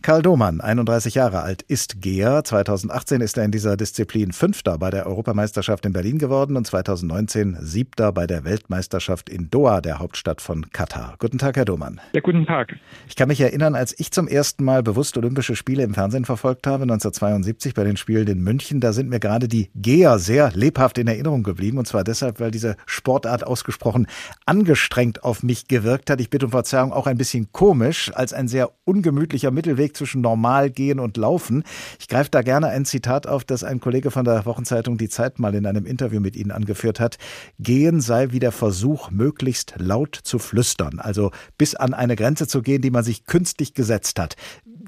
Karl 0.00 0.22
Domann, 0.22 0.60
31 0.60 1.16
Jahre 1.16 1.42
alt, 1.42 1.62
ist 1.62 2.00
Geher. 2.00 2.44
2018 2.44 3.20
ist 3.20 3.36
er 3.36 3.44
in 3.44 3.50
dieser 3.50 3.76
Disziplin 3.76 4.32
Fünfter 4.32 4.78
bei 4.78 4.90
der 4.90 5.06
Europameisterschaft 5.06 5.84
in 5.86 5.92
Berlin 5.92 6.18
geworden 6.18 6.56
und 6.56 6.68
2019 6.68 7.56
Siebter 7.60 8.12
bei 8.12 8.28
der 8.28 8.44
Weltmeisterschaft 8.44 9.28
in 9.28 9.50
Doha, 9.50 9.80
der 9.80 9.98
Hauptstadt 9.98 10.40
von 10.40 10.70
Katar. 10.70 11.16
Guten 11.18 11.38
Tag, 11.38 11.56
Herr 11.56 11.64
Domann. 11.64 12.00
Ja, 12.12 12.20
guten 12.20 12.46
Tag. 12.46 12.76
Ich 13.08 13.16
kann 13.16 13.26
mich 13.26 13.40
erinnern, 13.40 13.74
als 13.74 13.92
ich 13.98 14.12
zum 14.12 14.28
ersten 14.28 14.62
Mal 14.62 14.84
bewusst 14.84 15.18
Olympische 15.18 15.56
Spiele 15.56 15.82
im 15.82 15.94
Fernsehen 15.94 16.24
verfolgt 16.24 16.68
habe, 16.68 16.84
1972 16.84 17.74
bei 17.74 17.82
den 17.82 17.96
Spielen 17.96 18.28
in 18.28 18.40
München, 18.40 18.78
da 18.78 18.92
sind 18.92 19.10
mir 19.10 19.18
gerade 19.18 19.48
die 19.48 19.68
Geher 19.74 20.20
sehr 20.20 20.52
lebhaft 20.54 20.98
in 20.98 21.08
Erinnerung 21.08 21.42
geblieben. 21.42 21.76
Und 21.76 21.88
zwar 21.88 22.04
deshalb, 22.04 22.38
weil 22.38 22.52
diese 22.52 22.76
Sportart 22.86 23.44
ausgesprochen 23.44 24.06
angestrengt 24.46 25.24
auf 25.24 25.42
mich 25.42 25.66
gewirkt 25.66 26.08
hat. 26.08 26.20
Ich 26.20 26.30
bitte 26.30 26.46
um 26.46 26.52
Verzeihung, 26.52 26.92
auch 26.92 27.08
ein 27.08 27.18
bisschen 27.18 27.50
komisch, 27.50 28.12
als 28.14 28.32
ein 28.32 28.46
sehr 28.46 28.70
ungemütlicher 28.88 29.50
Mittelweg 29.50 29.78
Weg 29.78 29.96
zwischen 29.96 30.20
normal 30.20 30.68
gehen 30.70 31.00
und 31.00 31.16
laufen. 31.16 31.62
Ich 31.98 32.08
greife 32.08 32.30
da 32.30 32.42
gerne 32.42 32.68
ein 32.68 32.84
Zitat 32.84 33.26
auf, 33.26 33.44
das 33.44 33.64
ein 33.64 33.80
Kollege 33.80 34.10
von 34.10 34.24
der 34.24 34.44
Wochenzeitung 34.44 34.98
Die 34.98 35.08
Zeit 35.08 35.38
mal 35.38 35.54
in 35.54 35.64
einem 35.64 35.86
Interview 35.86 36.20
mit 36.20 36.36
Ihnen 36.36 36.50
angeführt 36.50 37.00
hat. 37.00 37.16
Gehen 37.58 38.00
sei 38.02 38.32
wie 38.32 38.40
der 38.40 38.52
Versuch, 38.52 39.10
möglichst 39.10 39.74
laut 39.78 40.18
zu 40.22 40.38
flüstern, 40.38 40.98
also 40.98 41.30
bis 41.56 41.74
an 41.74 41.94
eine 41.94 42.16
Grenze 42.16 42.46
zu 42.46 42.60
gehen, 42.60 42.82
die 42.82 42.90
man 42.90 43.04
sich 43.04 43.24
künstlich 43.24 43.72
gesetzt 43.72 44.18
hat. 44.18 44.36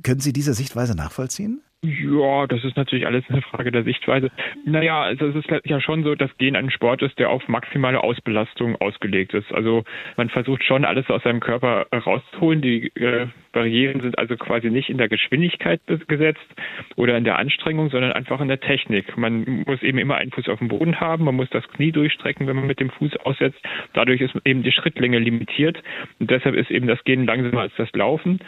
Können 0.03 0.21
Sie 0.21 0.33
diese 0.33 0.53
Sichtweise 0.53 0.95
nachvollziehen? 0.95 1.63
Ja, 1.83 2.47
das 2.47 2.63
ist 2.63 2.77
natürlich 2.77 3.07
alles 3.07 3.25
eine 3.31 3.41
Frage 3.41 3.73
der 3.73 3.85
Sichtweise. 3.85 4.31
Naja, 4.67 5.01
also 5.01 5.29
es 5.29 5.37
ist 5.37 5.49
ja 5.65 5.81
schon 5.81 6.05
so, 6.05 6.15
dass 6.15 6.37
Gehen 6.37 6.55
ein 6.55 6.71
Sport 6.71 7.01
ist, 7.01 7.19
der 7.19 7.31
auf 7.31 7.49
maximale 7.49 8.05
Ausbelastung 8.05 8.77
ausgelegt 8.77 9.33
ist. 9.33 9.51
Also 9.51 9.85
man 10.19 10.29
versucht 10.29 10.63
schon 10.63 10.85
alles 10.85 11.09
aus 11.09 11.23
seinem 11.23 11.41
Körper 11.41 11.87
rauszuholen. 11.91 12.61
Die 12.61 12.89
äh, 12.97 13.29
Barrieren 13.53 14.03
sind 14.03 14.19
also 14.19 14.37
quasi 14.37 14.69
nicht 14.69 14.91
in 14.91 14.99
der 14.99 15.09
Geschwindigkeit 15.09 15.81
gesetzt 16.07 16.45
oder 16.97 17.17
in 17.17 17.25
der 17.25 17.39
Anstrengung, 17.39 17.89
sondern 17.89 18.13
einfach 18.13 18.43
in 18.43 18.49
der 18.49 18.61
Technik. 18.61 19.17
Man 19.17 19.65
muss 19.67 19.83
eben 19.83 19.97
immer 19.97 20.17
einen 20.17 20.33
Fuß 20.33 20.51
auf 20.51 20.59
dem 20.59 20.69
Boden 20.69 21.01
haben, 21.01 21.25
man 21.25 21.37
muss 21.37 21.49
das 21.49 21.67
Knie 21.69 21.93
durchstrecken, 21.93 22.47
wenn 22.47 22.57
man 22.57 22.67
mit 22.67 22.81
dem 22.81 22.91
Fuß 22.91 23.17
aussetzt. 23.25 23.59
Dadurch 23.95 24.21
ist 24.21 24.37
eben 24.45 24.63
die 24.63 24.73
Schrittlänge 24.73 25.19
limitiert 25.19 25.83
und 26.19 26.31
deshalb 26.31 26.57
ist 26.57 26.71
eben 26.71 26.87
das 26.87 27.03
Gehen 27.05 27.25
langsamer 27.25 27.63
als 27.63 27.73
das 27.79 27.91
Laufen 27.95 28.39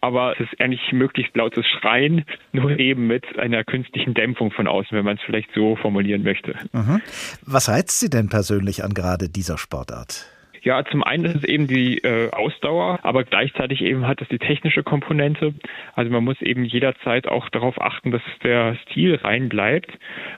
aber 0.00 0.34
es 0.34 0.40
ist 0.40 0.60
eigentlich 0.60 0.92
möglichst 0.92 1.36
lautes 1.36 1.66
Schreien, 1.66 2.24
nur 2.52 2.78
eben 2.78 3.06
mit 3.06 3.38
einer 3.38 3.64
künstlichen 3.64 4.14
Dämpfung 4.14 4.50
von 4.50 4.66
außen, 4.66 4.96
wenn 4.96 5.04
man 5.04 5.16
es 5.16 5.22
vielleicht 5.24 5.50
so 5.54 5.76
formulieren 5.76 6.22
möchte. 6.22 6.54
Mhm. 6.72 7.00
Was 7.44 7.68
reizt 7.68 8.00
Sie 8.00 8.10
denn 8.10 8.28
persönlich 8.28 8.82
an 8.84 8.94
gerade 8.94 9.28
dieser 9.28 9.58
Sportart? 9.58 10.26
Ja, 10.62 10.84
zum 10.84 11.02
einen 11.02 11.24
ist 11.24 11.36
es 11.36 11.44
eben 11.44 11.66
die 11.66 11.98
äh, 11.98 12.30
Ausdauer, 12.30 12.98
aber 13.02 13.24
gleichzeitig 13.24 13.80
eben 13.82 14.06
hat 14.06 14.20
es 14.20 14.28
die 14.28 14.38
technische 14.38 14.82
Komponente. 14.82 15.54
Also 15.94 16.10
man 16.10 16.24
muss 16.24 16.40
eben 16.42 16.64
jederzeit 16.64 17.26
auch 17.26 17.48
darauf 17.48 17.80
achten, 17.80 18.10
dass 18.10 18.22
der 18.42 18.76
Stil 18.82 19.16
rein 19.16 19.48
bleibt. 19.48 19.90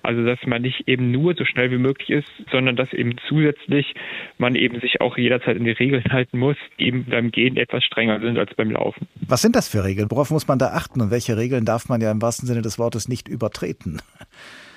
Also 0.02 0.24
dass 0.24 0.38
man 0.46 0.62
nicht 0.62 0.88
eben 0.88 1.10
nur 1.10 1.34
so 1.34 1.44
schnell 1.44 1.70
wie 1.70 1.78
möglich 1.78 2.10
ist, 2.10 2.28
sondern 2.50 2.76
dass 2.76 2.92
eben 2.92 3.16
zusätzlich 3.28 3.94
man 4.38 4.54
eben 4.54 4.80
sich 4.80 5.00
auch 5.00 5.18
jederzeit 5.18 5.56
in 5.56 5.64
die 5.64 5.72
Regeln 5.72 6.04
halten 6.10 6.38
muss, 6.38 6.56
die 6.78 6.86
eben 6.86 7.04
beim 7.04 7.30
Gehen 7.30 7.56
etwas 7.56 7.84
strenger 7.84 8.20
sind 8.20 8.38
als 8.38 8.54
beim 8.54 8.70
Laufen. 8.70 9.08
Was 9.26 9.42
sind 9.42 9.56
das 9.56 9.68
für 9.68 9.84
Regeln? 9.84 10.10
Worauf 10.10 10.30
muss 10.30 10.46
man 10.46 10.58
da 10.58 10.68
achten 10.68 11.00
und 11.00 11.10
welche 11.10 11.36
Regeln 11.36 11.64
darf 11.64 11.88
man 11.88 12.00
ja 12.00 12.10
im 12.10 12.22
wahrsten 12.22 12.46
Sinne 12.46 12.62
des 12.62 12.78
Wortes 12.78 13.08
nicht 13.08 13.28
übertreten? 13.28 14.00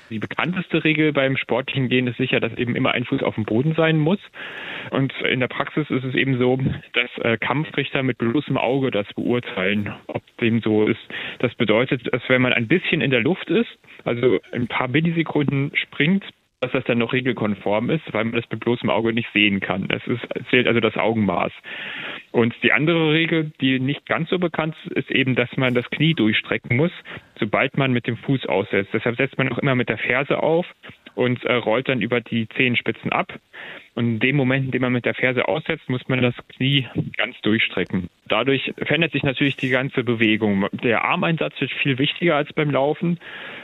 Die 0.09 0.19
bekannteste 0.19 0.83
Regel 0.83 1.13
beim 1.13 1.35
sportlichen 1.37 1.89
Gehen 1.89 2.07
ist 2.07 2.17
sicher, 2.17 2.39
dass 2.39 2.53
eben 2.57 2.75
immer 2.75 2.91
ein 2.91 3.05
Fuß 3.05 3.23
auf 3.23 3.35
dem 3.35 3.45
Boden 3.45 3.73
sein 3.75 3.97
muss. 3.97 4.19
Und 4.91 5.13
in 5.21 5.39
der 5.39 5.47
Praxis 5.47 5.89
ist 5.89 6.03
es 6.03 6.13
eben 6.13 6.37
so, 6.37 6.59
dass 6.93 7.09
äh, 7.23 7.37
Kampfrichter 7.37 8.03
mit 8.03 8.17
bloßem 8.17 8.57
Auge 8.57 8.91
das 8.91 9.07
beurteilen, 9.15 9.93
ob 10.07 10.21
dem 10.39 10.61
so 10.61 10.85
ist. 10.85 10.99
Das 11.39 11.53
bedeutet, 11.55 12.13
dass 12.13 12.21
wenn 12.27 12.41
man 12.41 12.53
ein 12.53 12.67
bisschen 12.67 13.01
in 13.01 13.11
der 13.11 13.21
Luft 13.21 13.49
ist, 13.49 13.69
also 14.03 14.39
ein 14.51 14.67
paar 14.67 14.87
Millisekunden 14.87 15.71
springt, 15.75 16.23
dass 16.61 16.71
das 16.71 16.83
dann 16.85 16.97
noch 16.97 17.13
regelkonform 17.13 17.89
ist, 17.89 18.11
weil 18.11 18.25
man 18.25 18.33
das 18.33 18.49
mit 18.49 18.61
bloßem 18.61 18.89
Auge 18.89 19.13
nicht 19.13 19.29
sehen 19.33 19.59
kann. 19.59 19.87
Es, 19.89 20.05
ist, 20.07 20.21
zählt 20.49 20.67
also 20.67 20.79
das 20.79 20.97
Augenmaß. 20.97 21.51
Und 22.31 22.55
die 22.63 22.71
andere 22.71 23.11
Regel, 23.13 23.51
die 23.61 23.79
nicht 23.79 24.05
ganz 24.05 24.29
so 24.29 24.39
bekannt 24.39 24.75
ist, 24.85 24.97
ist 24.97 25.11
eben, 25.11 25.35
dass 25.35 25.55
man 25.57 25.73
das 25.73 25.89
Knie 25.91 26.13
durchstrecken 26.13 26.77
muss, 26.77 26.91
sobald 27.39 27.77
man 27.77 27.91
mit 27.91 28.07
dem 28.07 28.17
Fuß 28.17 28.45
aussetzt. 28.45 28.89
Deshalb 28.93 29.17
setzt 29.17 29.37
man 29.37 29.51
auch 29.51 29.57
immer 29.57 29.75
mit 29.75 29.89
der 29.89 29.97
Ferse 29.97 30.41
auf 30.41 30.65
und 31.15 31.43
äh, 31.45 31.53
rollt 31.53 31.89
dann 31.89 32.01
über 32.01 32.21
die 32.21 32.47
Zehenspitzen 32.49 33.11
ab. 33.11 33.33
Und 33.95 34.05
in 34.05 34.19
dem 34.19 34.35
Moment, 34.35 34.65
in 34.65 34.71
dem 34.71 34.81
man 34.81 34.91
mit 34.91 35.05
der 35.05 35.13
Ferse 35.13 35.47
aussetzt, 35.47 35.89
muss 35.89 36.05
man 36.09 36.21
das 36.21 36.35
Knie 36.49 36.85
ganz 37.15 37.39
durchstrecken. 37.41 38.09
Dadurch 38.27 38.73
verändert 38.77 39.13
sich 39.13 39.23
natürlich 39.23 39.55
die 39.55 39.69
ganze 39.69 40.03
Bewegung. 40.03 40.67
Der 40.83 41.05
Armeinsatz 41.05 41.53
wird 41.61 41.71
viel 41.71 41.97
wichtiger 41.97 42.35
als 42.35 42.51
beim 42.51 42.71
Laufen. 42.71 43.19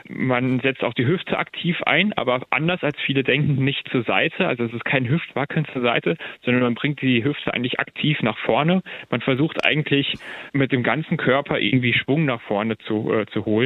Man 0.07 0.61
setzt 0.61 0.83
auch 0.83 0.93
die 0.93 1.05
Hüfte 1.05 1.37
aktiv 1.37 1.81
ein, 1.83 2.13
aber 2.13 2.41
anders 2.49 2.81
als 2.81 2.97
viele 3.05 3.23
denken, 3.23 3.63
nicht 3.63 3.89
zur 3.89 4.03
Seite. 4.03 4.47
Also 4.47 4.63
es 4.63 4.73
ist 4.73 4.85
kein 4.85 5.09
Hüftwackeln 5.09 5.65
zur 5.73 5.81
Seite, 5.81 6.15
sondern 6.45 6.63
man 6.63 6.75
bringt 6.75 7.01
die 7.01 7.23
Hüfte 7.23 7.53
eigentlich 7.53 7.81
aktiv 7.81 8.21
nach 8.21 8.37
vorne. 8.37 8.83
Man 9.09 9.19
versucht 9.19 9.65
eigentlich 9.65 10.13
mit 10.53 10.71
dem 10.71 10.83
ganzen 10.83 11.17
Körper 11.17 11.59
irgendwie 11.59 11.93
Schwung 11.93 12.23
nach 12.23 12.41
vorne 12.41 12.77
zu, 12.77 13.11
äh, 13.13 13.25
zu 13.27 13.45
holen, 13.45 13.60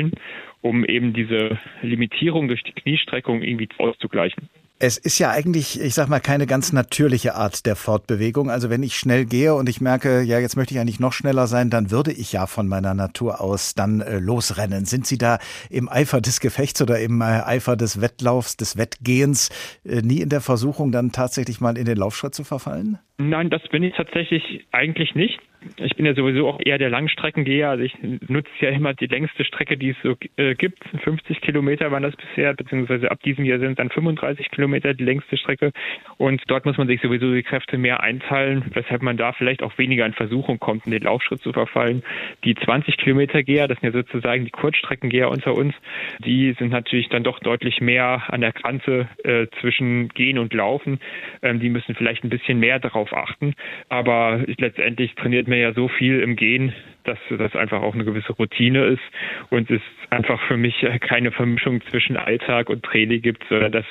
um 0.62 0.84
eben 0.86 1.14
diese 1.14 1.60
Limitierung 1.82 2.48
durch 2.48 2.64
die 2.64 2.74
Kniestreckung 2.74 3.42
irgendwie 3.42 3.70
auszugleichen. 3.78 4.50
Es 4.78 4.98
ist 4.98 5.20
ja 5.20 5.32
eigentlich, 5.32 5.80
ich 5.80 5.94
sag 5.94 6.10
mal, 6.10 6.20
keine 6.20 6.48
ganz 6.48 6.74
natürliche 6.74 7.36
Art 7.36 7.66
der 7.66 7.78
Fortbewegung. 7.78 8.50
Also 8.50 8.70
wenn 8.70 8.84
ich 8.84 8.96
schnell 8.98 9.24
gehe 9.24 9.56
und 9.56 9.70
ich 9.70 9.80
merke, 9.80 10.22
ja, 10.22 10.38
jetzt 10.40 10.58
möchte 10.58 10.74
ich 10.74 10.82
eigentlich 10.82 11.00
noch 11.00 11.14
schneller 11.14 11.48
sein, 11.48 11.70
dann 11.70 11.92
würde 11.92 12.12
ich 12.12 12.34
ja 12.34 12.46
von 12.46 12.68
meiner 12.68 12.94
Natur 12.94 13.40
aus 13.40 13.74
dann 13.74 14.02
äh, 14.02 14.20
losrennen. 14.20 14.84
Sind 14.84 15.08
Sie 15.08 15.18
da 15.18 15.40
im 15.70 15.88
Eifer 15.88 16.20
des 16.20 16.42
Gefechts 16.42 16.82
oder 16.82 17.00
im 17.00 17.22
äh, 17.22 17.24
Eifer 17.24 17.78
des 17.78 18.02
Wettlaufs, 18.02 18.58
des 18.58 18.78
Wettgehens 18.78 19.50
äh, 19.86 20.02
nie 20.02 20.20
in 20.20 20.28
der 20.28 20.42
Versuchung, 20.42 20.92
dann 20.92 21.14
tatsächlich 21.14 21.62
mal 21.62 21.78
in 21.78 21.86
den 21.86 21.98
Laufschritt 21.98 22.36
zu 22.36 22.44
verfallen? 22.44 23.00
Nein, 23.18 23.50
das 23.50 23.62
bin 23.70 23.82
ich 23.82 23.96
tatsächlich 23.96 24.68
eigentlich 24.74 25.16
nicht. 25.16 25.40
Ich 25.78 25.96
bin 25.96 26.06
ja 26.06 26.14
sowieso 26.14 26.48
auch 26.48 26.60
eher 26.64 26.78
der 26.78 26.90
Langstreckengeher. 26.90 27.70
Also 27.70 27.84
ich 27.84 27.96
nutze 28.28 28.50
ja 28.60 28.70
immer 28.70 28.94
die 28.94 29.08
längste 29.08 29.44
Strecke, 29.46 29.78
die 29.78 29.90
es 29.90 29.98
so 30.04 30.16
äh, 30.38 30.56
gibt. 30.56 30.84
50 31.04 31.42
Kilometer 31.42 31.92
waren 31.92 32.04
das 32.04 32.16
bisher, 32.16 32.54
beziehungsweise 32.54 33.12
ab 33.12 33.22
diesem 33.24 33.46
Jahr 33.46 33.60
sind 33.60 33.72
es 33.72 33.78
dann 33.78 33.90
35 33.90 34.52
Kilometer 34.52 34.94
die 34.94 35.04
längste 35.04 35.38
Strecke. 35.38 35.72
Und 36.18 36.42
dort 36.48 36.66
muss 36.66 36.78
man 36.78 36.88
sich 36.88 37.02
sowieso 37.02 37.34
die 37.34 37.44
Kräfte 37.44 37.78
mehr 37.78 38.02
einteilen, 38.02 38.66
weshalb 38.74 39.02
man 39.02 39.18
da 39.18 39.34
vielleicht 39.34 39.64
auch 39.64 39.78
weniger 39.78 40.06
in 40.06 40.14
Versuchung 40.14 40.60
kommt, 40.60 40.86
in 40.86 40.92
den 40.92 41.04
Laufschritt 41.04 41.42
zu 41.42 41.52
verfallen. 41.52 42.04
Die 42.44 42.56
20 42.56 42.98
Kilometer 42.98 43.44
Geher, 43.44 43.68
das 43.68 43.80
sind 43.80 43.94
ja 43.94 44.02
sozusagen 44.02 44.46
die 44.46 44.52
Kurzstreckengeher 44.52 45.30
unter 45.30 45.56
uns, 45.56 45.74
die 46.20 46.54
sind 46.58 46.72
natürlich 46.72 47.10
dann 47.10 47.24
doch 47.24 47.40
deutlich 47.40 47.82
mehr 47.82 48.24
an 48.28 48.42
der 48.42 48.52
Grenze 48.52 49.08
äh, 49.24 49.48
zwischen 49.60 50.10
Gehen 50.10 50.38
und 50.38 50.54
Laufen. 50.54 51.00
Ähm, 51.42 51.60
die 51.60 51.70
müssen 51.70 51.96
vielleicht 51.96 52.24
ein 52.24 52.30
bisschen 52.30 52.60
mehr 52.60 52.80
darauf 52.80 53.14
achten. 53.14 53.54
Aber 53.90 54.44
letztendlich 54.58 55.16
trainiert 55.16 55.48
man 55.48 55.55
ja 55.58 55.74
so 55.74 55.88
viel 55.88 56.20
im 56.20 56.36
Gehen, 56.36 56.74
dass 57.04 57.20
das 57.30 57.56
einfach 57.56 57.82
auch 57.82 57.94
eine 57.94 58.06
gewisse 58.06 58.34
Routine 58.34 58.86
ist 58.86 59.04
und 59.50 59.70
es 59.70 59.82
einfach 60.10 60.42
für 60.48 60.58
mich 60.58 60.86
keine 61.02 61.32
Vermischung 61.32 61.82
zwischen 61.90 62.18
Alltag 62.18 62.70
und 62.70 62.84
Training 62.84 63.22
gibt, 63.22 63.44
sondern 63.50 63.72
das 63.72 63.86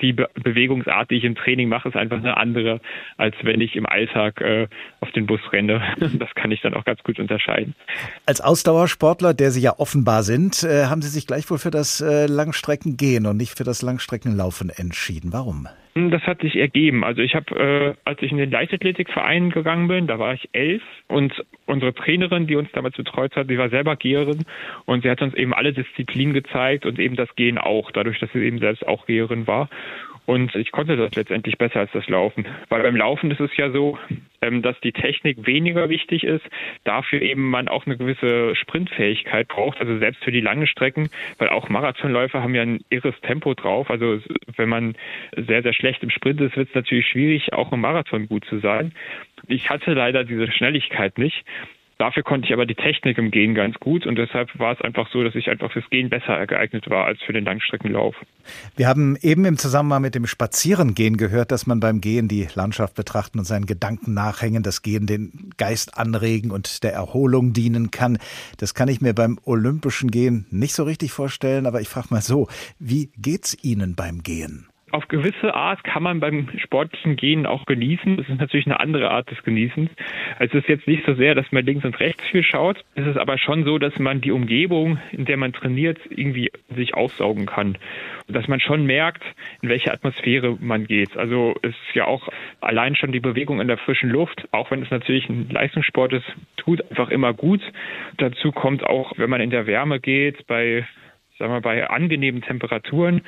die 0.00 0.12
Be 0.12 0.28
Bewegungsart, 0.34 1.10
die 1.10 1.16
ich 1.16 1.24
im 1.24 1.34
Training 1.34 1.68
mache, 1.68 1.88
ist 1.88 1.96
einfach 1.96 2.18
eine 2.18 2.36
andere, 2.36 2.80
als 3.16 3.34
wenn 3.42 3.60
ich 3.60 3.76
im 3.76 3.86
Alltag 3.86 4.40
äh, 4.40 4.68
auf 5.00 5.10
den 5.12 5.26
Bus 5.26 5.40
renne. 5.52 5.82
Das 6.22 6.34
kann 6.34 6.52
ich 6.52 6.60
dann 6.60 6.74
auch 6.74 6.84
ganz 6.84 7.02
gut 7.02 7.18
unterscheiden. 7.18 7.74
Als 8.26 8.40
Ausdauersportler, 8.40 9.34
der 9.34 9.50
Sie 9.50 9.60
ja 9.60 9.78
offenbar 9.78 10.22
sind, 10.22 10.62
äh, 10.62 10.86
haben 10.86 11.02
Sie 11.02 11.08
sich 11.08 11.26
gleich 11.26 11.50
wohl 11.50 11.58
für 11.58 11.70
das 11.70 12.00
äh, 12.00 12.26
Langstreckengehen 12.26 13.26
und 13.26 13.36
nicht 13.36 13.56
für 13.56 13.64
das 13.64 13.82
Langstreckenlaufen 13.82 14.70
entschieden. 14.70 15.32
Warum? 15.32 15.68
Das 15.94 16.22
hat 16.22 16.40
sich 16.40 16.56
ergeben. 16.56 17.04
Also 17.04 17.20
ich 17.20 17.34
habe, 17.34 17.54
äh, 17.54 17.94
als 18.08 18.22
ich 18.22 18.32
in 18.32 18.38
den 18.38 18.50
Leichtathletikverein 18.50 19.50
gegangen 19.50 19.88
bin, 19.88 20.06
da 20.06 20.18
war 20.18 20.32
ich 20.32 20.48
elf 20.52 20.82
und 21.08 21.44
unsere 21.66 21.92
Trainerin, 21.92 22.46
die 22.46 22.56
uns 22.56 22.72
damals 22.72 22.96
betreut 22.96 23.36
hat, 23.36 23.50
die 23.50 23.58
war 23.58 23.68
selber 23.68 23.96
Geherin 23.96 24.46
und 24.86 25.02
sie 25.02 25.10
hat 25.10 25.20
uns 25.20 25.34
eben 25.34 25.52
alle 25.52 25.74
Disziplinen 25.74 26.32
gezeigt 26.32 26.86
und 26.86 26.98
eben 26.98 27.14
das 27.14 27.34
Gehen 27.36 27.58
auch, 27.58 27.90
dadurch, 27.90 28.18
dass 28.20 28.32
sie 28.32 28.38
eben 28.38 28.58
selbst 28.58 28.86
auch 28.88 29.04
Geherin 29.04 29.46
war. 29.46 29.68
Und 30.24 30.54
ich 30.54 30.70
konnte 30.70 30.96
das 30.96 31.14
letztendlich 31.14 31.58
besser 31.58 31.80
als 31.80 31.90
das 31.92 32.08
Laufen. 32.08 32.46
Weil 32.68 32.82
beim 32.82 32.96
Laufen 32.96 33.30
ist 33.30 33.40
es 33.40 33.56
ja 33.56 33.70
so, 33.70 33.98
ähm, 34.40 34.62
dass 34.62 34.78
die 34.80 34.92
Technik 34.92 35.46
weniger 35.46 35.88
wichtig 35.88 36.24
ist, 36.24 36.44
dafür 36.84 37.20
eben 37.22 37.50
man 37.50 37.68
auch 37.68 37.86
eine 37.86 37.96
gewisse 37.96 38.54
Sprintfähigkeit 38.54 39.48
braucht, 39.48 39.80
also 39.80 39.98
selbst 39.98 40.22
für 40.22 40.32
die 40.32 40.40
langen 40.40 40.66
Strecken, 40.66 41.10
weil 41.38 41.48
auch 41.48 41.68
Marathonläufer 41.68 42.42
haben 42.42 42.54
ja 42.54 42.62
ein 42.62 42.80
irres 42.88 43.18
Tempo 43.22 43.54
drauf. 43.54 43.90
Also 43.90 44.20
wenn 44.56 44.68
man 44.68 44.94
sehr, 45.36 45.62
sehr 45.62 45.72
schlecht 45.72 46.02
im 46.02 46.10
Sprint 46.10 46.40
ist, 46.40 46.56
wird 46.56 46.68
es 46.68 46.74
natürlich 46.74 47.06
schwierig, 47.06 47.52
auch 47.52 47.72
im 47.72 47.80
Marathon 47.80 48.28
gut 48.28 48.44
zu 48.44 48.58
sein. 48.58 48.92
Ich 49.48 49.70
hatte 49.70 49.92
leider 49.92 50.24
diese 50.24 50.50
Schnelligkeit 50.52 51.18
nicht. 51.18 51.44
Dafür 52.02 52.24
konnte 52.24 52.48
ich 52.48 52.52
aber 52.52 52.66
die 52.66 52.74
Technik 52.74 53.16
im 53.16 53.30
Gehen 53.30 53.54
ganz 53.54 53.76
gut 53.78 54.08
und 54.08 54.16
deshalb 54.16 54.58
war 54.58 54.72
es 54.72 54.80
einfach 54.80 55.08
so, 55.12 55.22
dass 55.22 55.36
ich 55.36 55.48
einfach 55.48 55.70
fürs 55.70 55.88
Gehen 55.88 56.10
besser 56.10 56.44
geeignet 56.48 56.90
war 56.90 57.04
als 57.04 57.22
für 57.22 57.32
den 57.32 57.44
Langstreckenlauf. 57.44 58.16
Wir 58.74 58.88
haben 58.88 59.16
eben 59.22 59.44
im 59.44 59.56
Zusammenhang 59.56 60.02
mit 60.02 60.16
dem 60.16 60.26
Spazierengehen 60.26 61.16
gehört, 61.16 61.52
dass 61.52 61.68
man 61.68 61.78
beim 61.78 62.00
Gehen 62.00 62.26
die 62.26 62.48
Landschaft 62.56 62.96
betrachten 62.96 63.38
und 63.38 63.44
seinen 63.44 63.66
Gedanken 63.66 64.14
nachhängen, 64.14 64.64
das 64.64 64.82
Gehen 64.82 65.06
den 65.06 65.52
Geist 65.58 65.96
anregen 65.96 66.50
und 66.50 66.82
der 66.82 66.92
Erholung 66.92 67.52
dienen 67.52 67.92
kann. 67.92 68.18
Das 68.58 68.74
kann 68.74 68.88
ich 68.88 69.00
mir 69.00 69.14
beim 69.14 69.38
olympischen 69.44 70.10
Gehen 70.10 70.46
nicht 70.50 70.74
so 70.74 70.82
richtig 70.82 71.12
vorstellen, 71.12 71.66
aber 71.66 71.82
ich 71.82 71.88
frage 71.88 72.08
mal 72.10 72.20
so, 72.20 72.48
wie 72.80 73.12
geht's 73.16 73.56
Ihnen 73.62 73.94
beim 73.94 74.24
Gehen? 74.24 74.71
Auf 74.92 75.08
gewisse 75.08 75.54
Art 75.54 75.84
kann 75.84 76.02
man 76.02 76.20
beim 76.20 76.48
sportlichen 76.58 77.16
Gehen 77.16 77.46
auch 77.46 77.66
genießen. 77.66 78.16
Das 78.18 78.28
ist 78.28 78.38
natürlich 78.38 78.66
eine 78.66 78.78
andere 78.78 79.10
Art 79.10 79.30
des 79.30 79.42
Genießens. 79.42 79.90
Also 80.38 80.58
es 80.58 80.64
ist 80.64 80.68
jetzt 80.68 80.86
nicht 80.86 81.04
so 81.06 81.14
sehr, 81.14 81.34
dass 81.34 81.50
man 81.50 81.64
links 81.64 81.84
und 81.84 81.98
rechts 81.98 82.22
viel 82.28 82.42
schaut. 82.42 82.84
Es 82.94 83.06
ist 83.06 83.16
aber 83.16 83.38
schon 83.38 83.64
so, 83.64 83.78
dass 83.78 83.98
man 83.98 84.20
die 84.20 84.32
Umgebung, 84.32 84.98
in 85.10 85.24
der 85.24 85.36
man 85.36 85.52
trainiert, 85.52 85.98
irgendwie 86.10 86.50
sich 86.74 86.94
aufsaugen 86.94 87.46
kann. 87.46 87.78
Und 88.28 88.36
dass 88.36 88.48
man 88.48 88.60
schon 88.60 88.84
merkt, 88.84 89.22
in 89.62 89.68
welche 89.68 89.92
Atmosphäre 89.92 90.56
man 90.60 90.86
geht. 90.86 91.16
Also 91.16 91.54
es 91.62 91.70
ist 91.70 91.94
ja 91.94 92.06
auch 92.06 92.28
allein 92.60 92.94
schon 92.94 93.12
die 93.12 93.20
Bewegung 93.20 93.60
in 93.60 93.68
der 93.68 93.78
frischen 93.78 94.10
Luft, 94.10 94.46
auch 94.52 94.70
wenn 94.70 94.82
es 94.82 94.90
natürlich 94.90 95.28
ein 95.28 95.48
Leistungssport 95.50 96.12
ist, 96.12 96.26
tut 96.56 96.82
einfach 96.90 97.08
immer 97.08 97.32
gut. 97.32 97.60
Dazu 98.18 98.52
kommt 98.52 98.84
auch, 98.84 99.12
wenn 99.16 99.30
man 99.30 99.40
in 99.40 99.50
der 99.50 99.66
Wärme 99.66 100.00
geht, 100.00 100.46
bei 100.46 100.86
sagen 101.38 101.54
wir, 101.54 101.60
bei 101.60 101.88
angenehmen 101.88 102.42
Temperaturen 102.42 103.22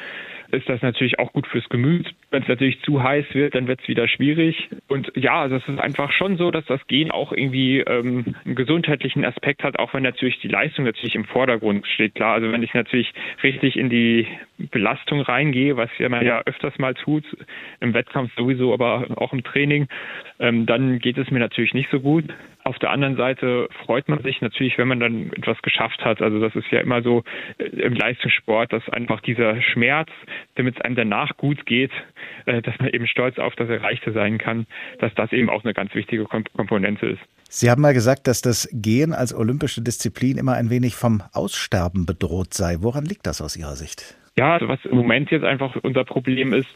ist 0.54 0.68
das 0.68 0.82
natürlich 0.82 1.18
auch 1.18 1.32
gut 1.32 1.46
fürs 1.46 1.68
Gemüt. 1.68 2.14
Wenn 2.34 2.42
es 2.42 2.48
natürlich 2.48 2.80
zu 2.82 3.00
heiß 3.00 3.26
wird, 3.32 3.54
dann 3.54 3.68
wird 3.68 3.80
es 3.80 3.86
wieder 3.86 4.08
schwierig. 4.08 4.68
Und 4.88 5.12
ja, 5.14 5.42
also 5.42 5.54
es 5.54 5.68
ist 5.68 5.78
einfach 5.78 6.10
schon 6.10 6.36
so, 6.36 6.50
dass 6.50 6.64
das 6.66 6.84
Gehen 6.88 7.12
auch 7.12 7.30
irgendwie 7.30 7.78
ähm, 7.78 8.34
einen 8.44 8.56
gesundheitlichen 8.56 9.24
Aspekt 9.24 9.62
hat, 9.62 9.78
auch 9.78 9.94
wenn 9.94 10.02
natürlich 10.02 10.40
die 10.40 10.48
Leistung 10.48 10.84
natürlich 10.84 11.14
im 11.14 11.26
Vordergrund 11.26 11.86
steht. 11.86 12.16
Klar, 12.16 12.34
also 12.34 12.50
wenn 12.50 12.64
ich 12.64 12.74
natürlich 12.74 13.14
richtig 13.44 13.76
in 13.76 13.88
die 13.88 14.26
Belastung 14.58 15.20
reingehe, 15.20 15.76
was 15.76 15.90
man 16.00 16.26
ja 16.26 16.42
öfters 16.44 16.76
mal 16.78 16.94
tut, 16.94 17.24
im 17.78 17.94
Wettkampf 17.94 18.34
sowieso, 18.34 18.72
aber 18.72 19.06
auch 19.16 19.32
im 19.32 19.44
Training, 19.44 19.86
ähm, 20.40 20.66
dann 20.66 20.98
geht 20.98 21.18
es 21.18 21.30
mir 21.30 21.38
natürlich 21.38 21.72
nicht 21.72 21.90
so 21.92 22.00
gut. 22.00 22.24
Auf 22.64 22.78
der 22.78 22.90
anderen 22.90 23.16
Seite 23.16 23.68
freut 23.84 24.08
man 24.08 24.22
sich 24.22 24.40
natürlich, 24.40 24.78
wenn 24.78 24.88
man 24.88 24.98
dann 24.98 25.30
etwas 25.32 25.60
geschafft 25.62 26.04
hat. 26.04 26.22
Also 26.22 26.40
das 26.40 26.56
ist 26.56 26.70
ja 26.70 26.80
immer 26.80 27.02
so 27.02 27.22
äh, 27.58 27.64
im 27.64 27.94
Leistungssport, 27.94 28.72
dass 28.72 28.88
einfach 28.88 29.20
dieser 29.20 29.60
Schmerz, 29.60 30.08
damit 30.54 30.76
es 30.76 30.80
einem 30.80 30.96
danach 30.96 31.36
gut 31.36 31.66
geht, 31.66 31.92
dass 32.46 32.78
man 32.78 32.88
eben 32.90 33.06
stolz 33.06 33.38
auf 33.38 33.54
das 33.56 33.68
Erreichte 33.68 34.12
sein 34.12 34.38
kann, 34.38 34.66
dass 34.98 35.14
das 35.14 35.32
eben 35.32 35.50
auch 35.50 35.64
eine 35.64 35.74
ganz 35.74 35.94
wichtige 35.94 36.24
Komponente 36.24 37.06
ist. 37.06 37.20
Sie 37.48 37.70
haben 37.70 37.82
mal 37.82 37.94
gesagt, 37.94 38.26
dass 38.26 38.42
das 38.42 38.68
Gehen 38.72 39.12
als 39.12 39.34
olympische 39.34 39.82
Disziplin 39.82 40.38
immer 40.38 40.54
ein 40.54 40.70
wenig 40.70 40.94
vom 40.94 41.22
Aussterben 41.32 42.06
bedroht 42.06 42.54
sei. 42.54 42.78
Woran 42.80 43.04
liegt 43.04 43.26
das 43.26 43.40
aus 43.40 43.56
Ihrer 43.56 43.76
Sicht? 43.76 44.16
Ja, 44.36 44.58
was 44.66 44.84
im 44.84 44.96
Moment 44.96 45.30
jetzt 45.30 45.44
einfach 45.44 45.76
unser 45.82 46.04
Problem 46.04 46.52
ist, 46.52 46.68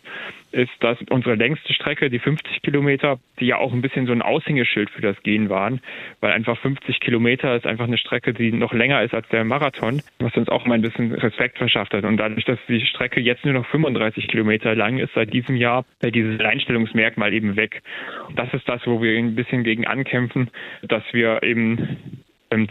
ist, 0.53 0.71
dass 0.79 0.97
unsere 1.11 1.35
längste 1.35 1.73
Strecke, 1.75 2.09
die 2.09 2.21
50 2.21 2.63
Kilometer, 2.63 3.19
die 3.41 3.47
ja 3.47 3.57
auch 3.57 3.73
ein 3.73 3.83
bisschen 3.83 4.07
so 4.07 4.13
ein 4.13 4.23
Aushängeschild 4.23 4.91
für 4.91 5.03
das 5.03 5.21
Gehen 5.25 5.49
waren, 5.49 5.81
weil 6.21 6.33
einfach 6.33 6.57
50 6.59 7.01
Kilometer 7.01 7.57
ist 7.57 7.67
einfach 7.67 7.87
eine 7.87 7.99
Strecke, 7.99 8.33
die 8.33 8.53
noch 8.53 8.73
länger 8.73 9.03
ist 9.03 9.13
als 9.13 9.29
der 9.29 9.45
Marathon, 9.45 10.01
was 10.21 10.37
uns 10.37 10.49
auch 10.49 10.67
mal 10.67 10.77
ein 10.77 10.83
bisschen 10.83 11.13
Respekt 11.13 11.59
verschafft 11.59 11.95
hat. 11.95 12.05
Und 12.05 12.17
dadurch, 12.19 12.45
dass 12.45 12.59
die 12.69 12.81
Strecke 12.87 13.21
jetzt 13.21 13.45
nur 13.45 13.55
noch 13.55 13.67
35 13.67 14.29
Kilometer 14.29 14.77
lang 14.77 14.99
ist, 14.99 15.13
seit 15.15 15.33
diesem 15.33 15.57
Jahr, 15.57 15.85
fällt 16.01 16.15
dieses 16.15 16.39
Einstellungsmerkmal 16.39 17.35
eben 17.35 17.57
weg. 17.57 17.83
Und 18.29 18.39
das 18.39 18.55
ist 18.55 18.69
das, 18.69 18.87
wo 18.87 19.03
wir 19.03 19.19
ein 19.19 19.35
bisschen 19.35 19.65
gegen 19.65 19.85
ankämpfen, 19.85 20.51
dass 20.83 21.03
wir 21.13 21.43
eben 21.43 22.08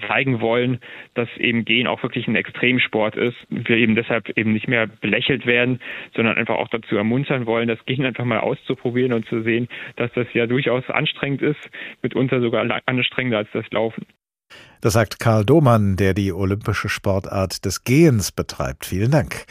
zeigen 0.08 0.42
wollen, 0.42 0.80
dass 1.14 1.30
eben 1.38 1.66
Gehen 1.66 1.88
auch 1.88 2.02
wirklich 2.04 2.28
ein 2.28 2.36
Extremsport 2.36 3.16
ist. 3.16 3.36
Wir 3.50 3.78
eben 3.78 3.96
deshalb 3.96 4.30
eben 4.38 4.54
nicht 4.54 4.68
mehr 4.68 4.88
belächelt 4.88 5.46
werden, 5.46 5.80
sondern 6.16 6.38
einfach 6.38 6.56
auch 6.56 6.70
dazu 6.70 6.96
ermuntern 6.96 7.46
wollen, 7.46 7.68
das 7.68 7.84
Gehen 7.86 8.06
einfach 8.06 8.26
mal 8.26 8.40
auszuprobieren 8.40 9.14
und 9.14 9.28
zu 9.28 9.44
sehen, 9.44 9.68
dass 9.96 10.12
das 10.14 10.28
ja 10.34 10.48
durchaus 10.48 10.90
anstrengend 10.90 11.42
ist, 11.42 11.70
mitunter 12.02 12.42
sogar 12.42 12.66
anstrengender 12.86 13.40
als 13.40 13.50
das 13.54 13.66
Laufen. 13.72 14.06
Das 14.82 14.94
sagt 14.94 15.20
Karl 15.20 15.46
Domann, 15.46 15.98
der 15.98 16.14
die 16.14 16.32
olympische 16.32 16.90
Sportart 16.90 17.66
des 17.66 17.84
Gehens 17.84 18.32
betreibt. 18.32 18.86
Vielen 18.86 19.12
Dank. 19.12 19.46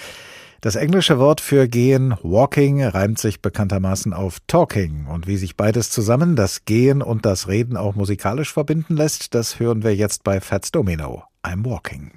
Das 0.66 0.74
englische 0.74 1.20
Wort 1.20 1.40
für 1.40 1.68
gehen, 1.68 2.16
walking, 2.24 2.82
reimt 2.82 3.20
sich 3.20 3.40
bekanntermaßen 3.40 4.12
auf 4.12 4.38
talking. 4.48 5.06
Und 5.06 5.28
wie 5.28 5.36
sich 5.36 5.56
beides 5.56 5.90
zusammen, 5.90 6.34
das 6.34 6.64
Gehen 6.64 7.02
und 7.02 7.24
das 7.24 7.46
Reden 7.46 7.76
auch 7.76 7.94
musikalisch 7.94 8.52
verbinden 8.52 8.96
lässt, 8.96 9.32
das 9.36 9.60
hören 9.60 9.84
wir 9.84 9.94
jetzt 9.94 10.24
bei 10.24 10.40
Fats 10.40 10.72
Domino. 10.72 11.22
I'm 11.44 11.64
walking. 11.64 12.10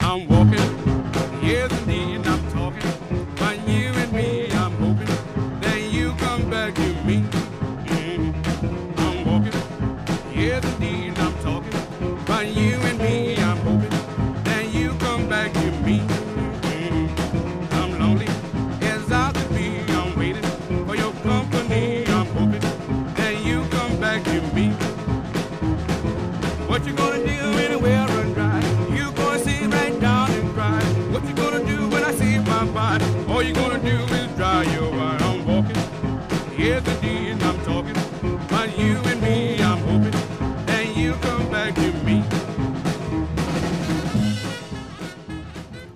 I'm 0.00 0.28
walking. 0.28 0.60
Yes, 1.40 1.72
indeed, 1.86 2.11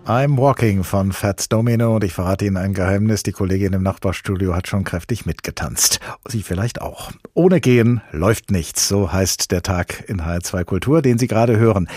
I'm 0.08 0.38
Walking 0.38 0.84
von 0.84 1.10
Fats 1.10 1.48
Domino 1.48 1.96
und 1.96 2.04
ich 2.04 2.12
verrate 2.12 2.44
Ihnen 2.44 2.58
ein 2.58 2.74
Geheimnis. 2.74 3.24
Die 3.24 3.32
Kollegin 3.32 3.72
im 3.72 3.82
Nachbarstudio 3.82 4.54
hat 4.54 4.68
schon 4.68 4.84
kräftig 4.84 5.26
mitgetanzt. 5.26 5.98
Sie 6.28 6.44
vielleicht 6.44 6.80
auch. 6.80 7.10
Ohne 7.34 7.60
Gehen 7.60 8.00
läuft 8.12 8.52
nichts. 8.52 8.86
So 8.86 9.12
heißt 9.12 9.50
der 9.50 9.62
Tag 9.62 10.08
in 10.08 10.22
HR2 10.22 10.62
Kultur, 10.62 11.02
den 11.02 11.18
Sie 11.18 11.26
gerade 11.26 11.58
hören. 11.58 11.88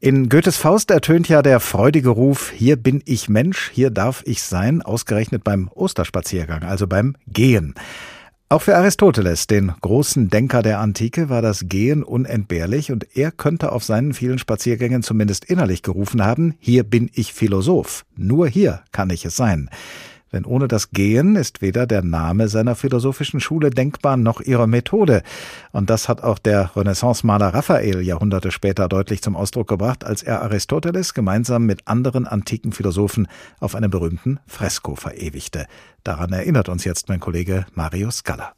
In 0.00 0.28
Goethes 0.28 0.56
Faust 0.56 0.90
ertönt 0.90 1.28
ja 1.28 1.40
der 1.40 1.60
freudige 1.60 2.08
Ruf, 2.08 2.50
hier 2.50 2.74
bin 2.74 3.00
ich 3.04 3.28
Mensch, 3.28 3.70
hier 3.72 3.90
darf 3.90 4.24
ich 4.26 4.42
sein, 4.42 4.82
ausgerechnet 4.82 5.44
beim 5.44 5.68
Osterspaziergang, 5.68 6.64
also 6.64 6.88
beim 6.88 7.14
Gehen. 7.28 7.74
Auch 8.52 8.60
für 8.60 8.76
Aristoteles, 8.76 9.46
den 9.46 9.72
großen 9.80 10.28
Denker 10.28 10.60
der 10.60 10.78
Antike, 10.78 11.30
war 11.30 11.40
das 11.40 11.70
Gehen 11.70 12.02
unentbehrlich 12.02 12.92
und 12.92 13.16
er 13.16 13.30
könnte 13.30 13.72
auf 13.72 13.82
seinen 13.82 14.12
vielen 14.12 14.38
Spaziergängen 14.38 15.02
zumindest 15.02 15.46
innerlich 15.46 15.80
gerufen 15.82 16.22
haben, 16.22 16.54
hier 16.58 16.84
bin 16.84 17.10
ich 17.14 17.32
Philosoph, 17.32 18.04
nur 18.14 18.46
hier 18.48 18.82
kann 18.92 19.08
ich 19.08 19.24
es 19.24 19.36
sein. 19.36 19.70
Denn 20.32 20.44
ohne 20.44 20.66
das 20.66 20.90
Gehen 20.90 21.36
ist 21.36 21.60
weder 21.60 21.86
der 21.86 22.02
Name 22.02 22.48
seiner 22.48 22.74
philosophischen 22.74 23.40
Schule 23.40 23.70
denkbar 23.70 24.16
noch 24.16 24.40
ihre 24.40 24.66
Methode. 24.66 25.22
Und 25.72 25.90
das 25.90 26.08
hat 26.08 26.22
auch 26.22 26.38
der 26.38 26.74
Renaissance-Maler 26.74 27.52
Raphael 27.52 28.00
Jahrhunderte 28.00 28.50
später 28.50 28.88
deutlich 28.88 29.22
zum 29.22 29.36
Ausdruck 29.36 29.68
gebracht, 29.68 30.04
als 30.04 30.22
er 30.22 30.42
Aristoteles 30.42 31.14
gemeinsam 31.14 31.66
mit 31.66 31.86
anderen 31.86 32.26
antiken 32.26 32.72
Philosophen 32.72 33.28
auf 33.60 33.74
einem 33.74 33.90
berühmten 33.90 34.40
Fresko 34.46 34.94
verewigte. 34.94 35.66
Daran 36.02 36.32
erinnert 36.32 36.68
uns 36.68 36.84
jetzt 36.84 37.08
mein 37.08 37.20
Kollege 37.20 37.66
Marius 37.74 38.24
Galler. 38.24 38.54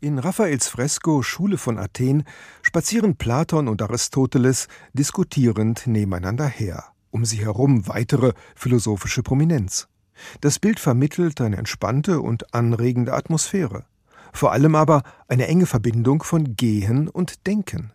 In 0.00 0.18
Raphaels 0.18 0.68
Fresko 0.68 1.22
Schule 1.22 1.58
von 1.58 1.78
Athen 1.78 2.24
spazieren 2.62 3.16
Platon 3.16 3.66
und 3.66 3.80
Aristoteles 3.82 4.68
diskutierend 4.92 5.86
nebeneinander 5.86 6.46
her, 6.46 6.84
um 7.10 7.24
sie 7.24 7.38
herum 7.38 7.88
weitere 7.88 8.32
philosophische 8.54 9.22
Prominenz. 9.22 9.88
Das 10.40 10.58
Bild 10.58 10.80
vermittelt 10.80 11.40
eine 11.40 11.56
entspannte 11.56 12.20
und 12.20 12.54
anregende 12.54 13.12
Atmosphäre, 13.12 13.84
vor 14.32 14.52
allem 14.52 14.74
aber 14.74 15.02
eine 15.28 15.46
enge 15.46 15.66
Verbindung 15.66 16.22
von 16.22 16.56
Gehen 16.56 17.08
und 17.08 17.46
Denken. 17.46 17.92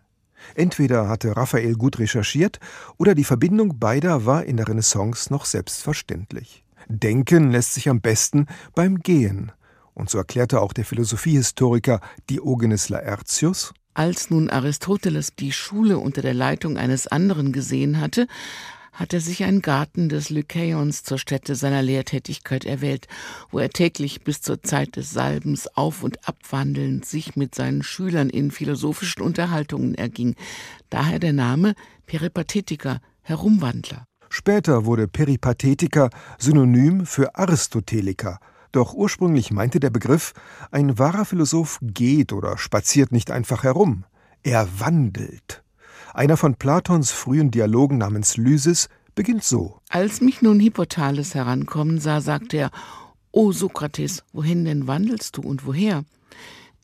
Entweder 0.54 1.08
hatte 1.08 1.36
Raphael 1.36 1.74
gut 1.74 1.98
recherchiert 1.98 2.58
oder 2.98 3.14
die 3.14 3.24
Verbindung 3.24 3.78
beider 3.78 4.26
war 4.26 4.44
in 4.44 4.56
der 4.56 4.68
Renaissance 4.68 5.32
noch 5.32 5.44
selbstverständlich. 5.44 6.64
Denken 6.88 7.50
lässt 7.50 7.74
sich 7.74 7.88
am 7.88 8.00
besten 8.00 8.46
beim 8.74 8.98
Gehen, 8.98 9.52
und 9.94 10.10
so 10.10 10.18
erklärte 10.18 10.60
auch 10.60 10.72
der 10.72 10.84
Philosophiehistoriker 10.84 12.00
Diogenes 12.28 12.88
Laertius, 12.88 13.72
als 13.94 14.30
nun 14.30 14.48
Aristoteles 14.48 15.34
die 15.36 15.52
Schule 15.52 15.98
unter 15.98 16.22
der 16.22 16.34
Leitung 16.34 16.78
eines 16.78 17.06
anderen 17.06 17.52
gesehen 17.52 18.00
hatte, 18.00 18.26
hat 18.92 19.14
er 19.14 19.20
sich 19.20 19.44
einen 19.44 19.62
Garten 19.62 20.08
des 20.08 20.30
Lykeions 20.30 21.02
zur 21.02 21.18
Stätte 21.18 21.54
seiner 21.54 21.82
Lehrtätigkeit 21.82 22.64
erwählt, 22.64 23.08
wo 23.50 23.58
er 23.58 23.70
täglich 23.70 24.22
bis 24.22 24.42
zur 24.42 24.62
Zeit 24.62 24.96
des 24.96 25.10
Salbens 25.10 25.66
auf 25.76 26.02
und 26.02 26.28
abwandelnd 26.28 27.04
sich 27.06 27.34
mit 27.34 27.54
seinen 27.54 27.82
Schülern 27.82 28.28
in 28.28 28.50
philosophischen 28.50 29.22
Unterhaltungen 29.22 29.94
erging. 29.94 30.36
Daher 30.90 31.18
der 31.18 31.32
Name 31.32 31.74
Peripatetiker, 32.06 33.00
Herumwandler. 33.22 34.04
Später 34.28 34.84
wurde 34.84 35.08
Peripatetiker 35.08 36.10
synonym 36.38 37.06
für 37.06 37.34
Aristoteliker, 37.34 38.38
doch 38.72 38.94
ursprünglich 38.94 39.50
meinte 39.50 39.80
der 39.80 39.90
Begriff, 39.90 40.32
ein 40.70 40.98
wahrer 40.98 41.26
Philosoph 41.26 41.78
geht 41.82 42.32
oder 42.32 42.56
spaziert 42.56 43.12
nicht 43.12 43.30
einfach 43.30 43.64
herum, 43.64 44.04
er 44.42 44.66
wandelt. 44.80 45.62
Einer 46.14 46.36
von 46.36 46.56
Platons 46.56 47.10
frühen 47.10 47.50
Dialogen 47.50 47.96
namens 47.98 48.36
Lysis 48.36 48.88
beginnt 49.14 49.44
so. 49.44 49.80
Als 49.88 50.20
mich 50.20 50.42
nun 50.42 50.60
Hippothales 50.60 51.34
herankommen 51.34 52.00
sah, 52.00 52.20
sagte 52.20 52.58
er, 52.58 52.70
O 53.30 53.52
Sokrates, 53.52 54.22
wohin 54.32 54.66
denn 54.66 54.86
wandelst 54.86 55.38
du 55.38 55.42
und 55.42 55.64
woher? 55.64 56.04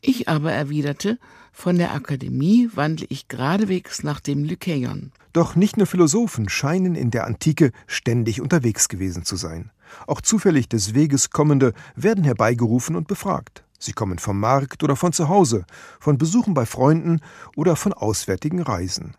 Ich 0.01 0.27
aber 0.27 0.51
erwiderte, 0.51 1.19
von 1.51 1.77
der 1.77 1.93
Akademie 1.93 2.69
wandle 2.73 3.05
ich 3.09 3.27
geradewegs 3.27 4.01
nach 4.01 4.19
dem 4.19 4.43
Lykeion. 4.45 5.11
Doch 5.33 5.55
nicht 5.55 5.77
nur 5.77 5.85
Philosophen 5.85 6.49
scheinen 6.49 6.95
in 6.95 7.11
der 7.11 7.27
Antike 7.27 7.71
ständig 7.85 8.41
unterwegs 8.41 8.87
gewesen 8.87 9.25
zu 9.25 9.35
sein. 9.35 9.69
Auch 10.07 10.21
zufällig 10.21 10.69
des 10.69 10.95
Weges 10.95 11.29
kommende 11.29 11.73
werden 11.95 12.23
herbeigerufen 12.23 12.95
und 12.95 13.07
befragt. 13.07 13.63
Sie 13.79 13.93
kommen 13.93 14.19
vom 14.19 14.39
Markt 14.39 14.83
oder 14.83 14.95
von 14.95 15.13
zu 15.13 15.29
Hause, 15.29 15.65
von 15.99 16.17
Besuchen 16.17 16.53
bei 16.53 16.65
Freunden 16.65 17.21
oder 17.55 17.75
von 17.75 17.93
auswärtigen 17.93 18.61
Reisen. 18.61 19.15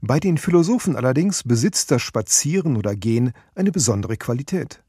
Bei 0.00 0.20
den 0.20 0.38
Philosophen 0.38 0.96
allerdings 0.96 1.42
besitzt 1.42 1.90
das 1.90 2.02
Spazieren 2.02 2.76
oder 2.76 2.94
Gehen 2.94 3.32
eine 3.54 3.72
besondere 3.72 4.16
Qualität. 4.16 4.82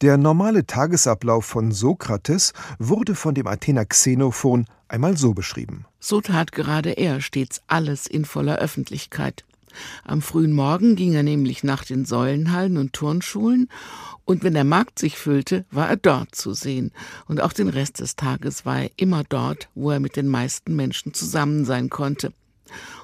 Der 0.00 0.16
normale 0.16 0.66
Tagesablauf 0.66 1.44
von 1.44 1.72
Sokrates 1.72 2.52
wurde 2.78 3.14
von 3.14 3.34
dem 3.34 3.46
Athener 3.46 3.84
Xenophon 3.84 4.66
einmal 4.88 5.16
so 5.16 5.34
beschrieben. 5.34 5.84
So 6.00 6.20
tat 6.20 6.52
gerade 6.52 6.92
er 6.92 7.20
stets 7.20 7.60
alles 7.66 8.06
in 8.06 8.24
voller 8.24 8.56
Öffentlichkeit. 8.56 9.44
Am 10.04 10.22
frühen 10.22 10.52
Morgen 10.52 10.96
ging 10.96 11.14
er 11.14 11.22
nämlich 11.22 11.64
nach 11.64 11.84
den 11.84 12.04
Säulenhallen 12.04 12.76
und 12.76 12.92
Turnschulen 12.92 13.68
und 14.28 14.44
wenn 14.44 14.52
der 14.52 14.64
Markt 14.64 14.98
sich 14.98 15.16
füllte, 15.16 15.64
war 15.70 15.88
er 15.88 15.96
dort 15.96 16.34
zu 16.34 16.52
sehen. 16.52 16.92
Und 17.28 17.40
auch 17.40 17.54
den 17.54 17.70
Rest 17.70 18.00
des 18.00 18.14
Tages 18.14 18.66
war 18.66 18.82
er 18.82 18.90
immer 18.96 19.24
dort, 19.24 19.70
wo 19.74 19.90
er 19.90 20.00
mit 20.00 20.16
den 20.16 20.28
meisten 20.28 20.76
Menschen 20.76 21.14
zusammen 21.14 21.64
sein 21.64 21.88
konnte. 21.88 22.34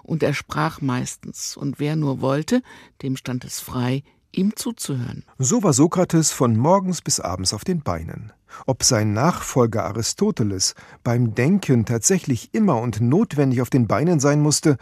Und 0.02 0.22
er 0.22 0.34
sprach 0.34 0.82
meistens, 0.82 1.56
und 1.56 1.80
wer 1.80 1.96
nur 1.96 2.20
wollte, 2.20 2.60
dem 3.00 3.16
stand 3.16 3.46
es 3.46 3.58
frei, 3.58 4.02
ihm 4.32 4.54
zuzuhören. 4.54 5.24
So 5.38 5.62
war 5.62 5.72
Sokrates 5.72 6.30
von 6.30 6.58
morgens 6.58 7.00
bis 7.00 7.20
abends 7.20 7.54
auf 7.54 7.64
den 7.64 7.80
Beinen. 7.80 8.34
Ob 8.66 8.82
sein 8.82 9.14
Nachfolger 9.14 9.84
Aristoteles 9.84 10.74
beim 11.02 11.34
Denken 11.34 11.86
tatsächlich 11.86 12.52
immer 12.52 12.80
und 12.80 13.00
notwendig 13.00 13.62
auf 13.62 13.70
den 13.70 13.86
Beinen 13.86 14.20
sein 14.20 14.40
musste, 14.40 14.76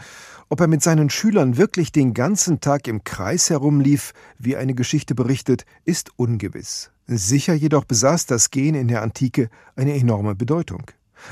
ob 0.52 0.60
er 0.60 0.68
mit 0.68 0.82
seinen 0.82 1.08
Schülern 1.08 1.56
wirklich 1.56 1.92
den 1.92 2.12
ganzen 2.12 2.60
Tag 2.60 2.86
im 2.86 3.04
Kreis 3.04 3.48
herumlief, 3.48 4.12
wie 4.36 4.54
eine 4.54 4.74
Geschichte 4.74 5.14
berichtet, 5.14 5.64
ist 5.86 6.10
ungewiss. 6.16 6.90
Sicher 7.06 7.54
jedoch 7.54 7.86
besaß 7.86 8.26
das 8.26 8.50
Gehen 8.50 8.74
in 8.74 8.86
der 8.86 9.00
Antike 9.00 9.48
eine 9.76 9.94
enorme 9.94 10.34
Bedeutung. 10.34 10.82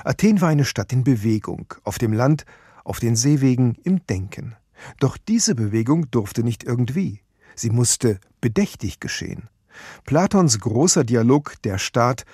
Athen 0.05 0.41
war 0.41 0.49
eine 0.49 0.65
Stadt 0.65 0.95
in 0.95 1.05
Bewegung, 1.05 1.75
auf 1.85 1.99
dem 1.99 2.15
Land, 2.15 2.47
auf 2.83 2.99
den 2.99 3.15
Seewegen, 3.15 3.77
im 3.85 4.07
Denken. 4.07 4.57
Doch 5.01 5.19
diese 5.19 5.55
Bewegung 5.55 6.11
durfte 6.11 6.43
nicht 6.43 6.65
irgendwie. 6.65 7.21
Sie 7.55 7.69
musste 7.69 8.21
bedächtig 8.41 9.01
geschehen. 9.01 9.51
Platons 10.07 10.61
großer 10.61 11.05
Dialog 11.05 11.61
Der 11.65 11.77
Staat 11.77 12.25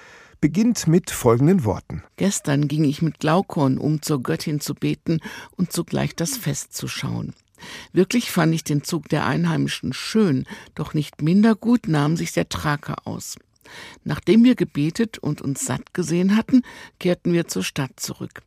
beginnt 0.46 0.86
mit 0.86 1.10
folgenden 1.10 1.64
Worten. 1.64 2.04
Gestern 2.14 2.68
ging 2.68 2.84
ich 2.84 3.02
mit 3.02 3.18
Glaukon, 3.18 3.78
um 3.78 4.00
zur 4.00 4.22
Göttin 4.22 4.60
zu 4.60 4.76
beten 4.76 5.18
und 5.56 5.72
zugleich 5.72 6.14
das 6.14 6.36
Fest 6.36 6.72
zu 6.72 6.86
schauen. 6.86 7.34
Wirklich 7.92 8.30
fand 8.30 8.54
ich 8.54 8.62
den 8.62 8.84
Zug 8.84 9.08
der 9.08 9.26
Einheimischen 9.26 9.92
schön, 9.92 10.46
doch 10.76 10.94
nicht 10.94 11.20
minder 11.20 11.56
gut 11.56 11.88
nahm 11.88 12.16
sich 12.16 12.30
der 12.30 12.48
Thraker 12.48 13.08
aus. 13.08 13.34
Nachdem 14.04 14.44
wir 14.44 14.54
gebetet 14.54 15.18
und 15.18 15.42
uns 15.42 15.66
satt 15.66 15.94
gesehen 15.94 16.36
hatten, 16.36 16.62
kehrten 17.00 17.32
wir 17.32 17.48
zur 17.48 17.64
Stadt 17.64 17.98
zurück. 17.98 18.42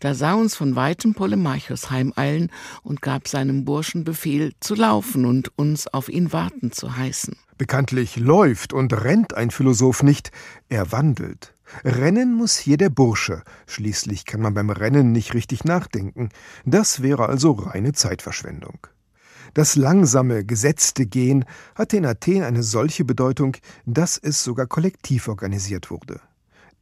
Da 0.00 0.14
sah 0.14 0.34
uns 0.34 0.54
von 0.54 0.76
weitem 0.76 1.14
Polemarchus 1.14 1.90
heimeilen 1.90 2.50
und 2.82 3.00
gab 3.00 3.28
seinem 3.28 3.64
Burschen 3.64 4.04
Befehl, 4.04 4.52
zu 4.60 4.74
laufen 4.74 5.24
und 5.24 5.56
uns 5.56 5.86
auf 5.86 6.08
ihn 6.08 6.32
warten 6.32 6.72
zu 6.72 6.96
heißen. 6.96 7.36
Bekanntlich 7.56 8.16
läuft 8.16 8.72
und 8.72 8.92
rennt 8.92 9.34
ein 9.34 9.50
Philosoph 9.50 10.02
nicht, 10.02 10.30
er 10.68 10.92
wandelt. 10.92 11.54
Rennen 11.84 12.34
muss 12.34 12.56
hier 12.56 12.76
der 12.76 12.90
Bursche, 12.90 13.42
schließlich 13.66 14.26
kann 14.26 14.40
man 14.40 14.54
beim 14.54 14.70
Rennen 14.70 15.12
nicht 15.12 15.34
richtig 15.34 15.64
nachdenken, 15.64 16.28
das 16.64 17.02
wäre 17.02 17.28
also 17.28 17.52
reine 17.52 17.92
Zeitverschwendung. 17.92 18.86
Das 19.54 19.76
langsame, 19.76 20.44
gesetzte 20.44 21.06
Gehen 21.06 21.44
hatte 21.76 21.96
in 21.96 22.06
Athen 22.06 22.42
eine 22.42 22.62
solche 22.62 23.04
Bedeutung, 23.04 23.56
dass 23.86 24.18
es 24.18 24.42
sogar 24.42 24.66
kollektiv 24.66 25.28
organisiert 25.28 25.90
wurde. 25.90 26.20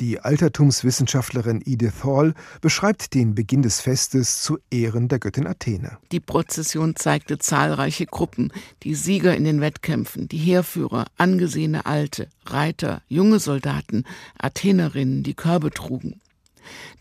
Die 0.02 0.18
Altertumswissenschaftlerin 0.18 1.62
Edith 1.64 2.02
Hall 2.02 2.34
beschreibt 2.60 3.14
den 3.14 3.36
Beginn 3.36 3.62
des 3.62 3.80
Festes 3.80 4.42
zu 4.42 4.58
Ehren 4.68 5.06
der 5.06 5.20
Göttin 5.20 5.46
Athene. 5.46 5.96
Die 6.10 6.18
Prozession 6.18 6.96
zeigte 6.96 7.38
zahlreiche 7.38 8.06
Gruppen, 8.06 8.52
die 8.82 8.96
Sieger 8.96 9.36
in 9.36 9.44
den 9.44 9.60
Wettkämpfen, 9.60 10.26
die 10.26 10.38
Heerführer, 10.38 11.06
angesehene 11.18 11.86
Alte, 11.86 12.26
Reiter, 12.46 13.02
junge 13.06 13.38
Soldaten, 13.38 14.02
Athenerinnen, 14.38 15.22
die 15.22 15.34
Körbe 15.34 15.70
trugen. 15.70 16.20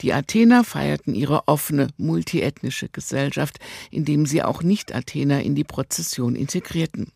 Die 0.01 0.13
Athener 0.13 0.63
feierten 0.63 1.15
ihre 1.15 1.47
offene, 1.47 1.87
multiethnische 1.97 2.87
Gesellschaft, 2.87 3.57
indem 3.89 4.27
sie 4.27 4.43
auch 4.43 4.61
Nicht-Athener 4.61 5.41
in 5.41 5.55
die 5.55 5.63
Prozession 5.63 6.35
integrierten. 6.35 7.11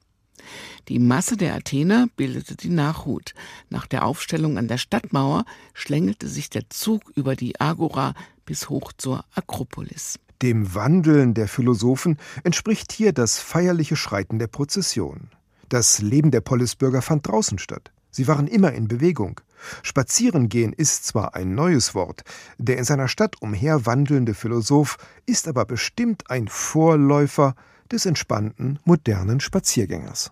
Die 0.87 0.99
Masse 0.99 1.37
der 1.37 1.55
Athener 1.55 2.07
bildete 2.15 2.55
die 2.55 2.69
Nachhut. 2.69 3.33
Nach 3.69 3.87
der 3.87 4.05
Aufstellung 4.05 4.57
an 4.57 4.67
der 4.67 4.77
Stadtmauer 4.77 5.45
schlängelte 5.73 6.27
sich 6.27 6.49
der 6.49 6.69
Zug 6.69 7.01
über 7.15 7.35
die 7.35 7.59
Agora 7.59 8.13
bis 8.45 8.69
hoch 8.69 8.91
zur 8.97 9.25
Akropolis. 9.33 10.19
Dem 10.41 10.75
Wandeln 10.75 11.33
der 11.33 11.47
Philosophen 11.47 12.17
entspricht 12.43 12.91
hier 12.91 13.13
das 13.13 13.39
feierliche 13.39 13.95
Schreiten 13.95 14.37
der 14.37 14.47
Prozession. 14.47 15.29
Das 15.69 15.99
Leben 16.01 16.31
der 16.31 16.41
Polisbürger 16.41 17.01
fand 17.01 17.27
draußen 17.27 17.57
statt. 17.57 17.91
Sie 18.11 18.27
waren 18.27 18.47
immer 18.47 18.71
in 18.71 18.87
Bewegung. 18.87 19.41
Spazierengehen 19.81 20.73
ist 20.73 21.05
zwar 21.05 21.35
ein 21.35 21.55
neues 21.55 21.95
Wort, 21.95 22.23
der 22.57 22.77
in 22.77 22.83
seiner 22.83 23.07
Stadt 23.07 23.41
umherwandelnde 23.41 24.33
Philosoph 24.33 24.97
ist 25.25 25.47
aber 25.47 25.65
bestimmt 25.65 26.29
ein 26.29 26.47
Vorläufer 26.47 27.55
des 27.91 28.05
entspannten, 28.05 28.79
modernen 28.85 29.39
Spaziergängers. 29.39 30.31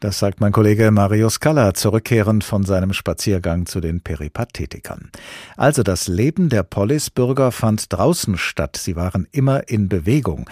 Das 0.00 0.18
sagt 0.18 0.40
mein 0.40 0.52
Kollege 0.52 0.90
Marius 0.90 1.40
Kalla, 1.40 1.74
zurückkehrend 1.74 2.42
von 2.42 2.64
seinem 2.64 2.94
Spaziergang 2.94 3.66
zu 3.66 3.82
den 3.82 4.00
Peripathetikern. 4.00 5.10
Also 5.58 5.82
das 5.82 6.08
Leben 6.08 6.48
der 6.48 6.62
Polisbürger 6.62 7.52
fand 7.52 7.92
draußen 7.92 8.38
statt, 8.38 8.78
sie 8.78 8.96
waren 8.96 9.28
immer 9.30 9.68
in 9.68 9.90
Bewegung. 9.90 10.48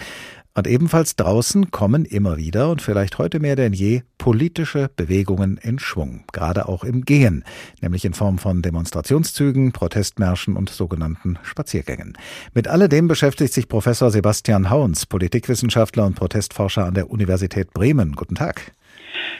Und 0.59 0.67
ebenfalls 0.67 1.15
draußen 1.15 1.71
kommen 1.71 2.03
immer 2.03 2.35
wieder 2.35 2.69
und 2.69 2.81
vielleicht 2.81 3.17
heute 3.17 3.39
mehr 3.39 3.55
denn 3.55 3.71
je 3.71 4.01
politische 4.17 4.89
Bewegungen 4.93 5.55
in 5.55 5.79
Schwung, 5.79 6.25
gerade 6.33 6.67
auch 6.67 6.83
im 6.83 7.05
Gehen, 7.05 7.45
nämlich 7.79 8.03
in 8.03 8.13
Form 8.13 8.39
von 8.39 8.61
Demonstrationszügen, 8.61 9.71
Protestmärschen 9.71 10.57
und 10.57 10.69
sogenannten 10.69 11.39
Spaziergängen. 11.43 12.17
Mit 12.53 12.67
alledem 12.67 13.07
beschäftigt 13.07 13.53
sich 13.53 13.69
Professor 13.69 14.11
Sebastian 14.11 14.69
Hauns, 14.69 15.05
Politikwissenschaftler 15.05 16.05
und 16.05 16.15
Protestforscher 16.15 16.83
an 16.83 16.93
der 16.93 17.09
Universität 17.09 17.71
Bremen. 17.71 18.11
Guten 18.17 18.35
Tag. 18.35 18.73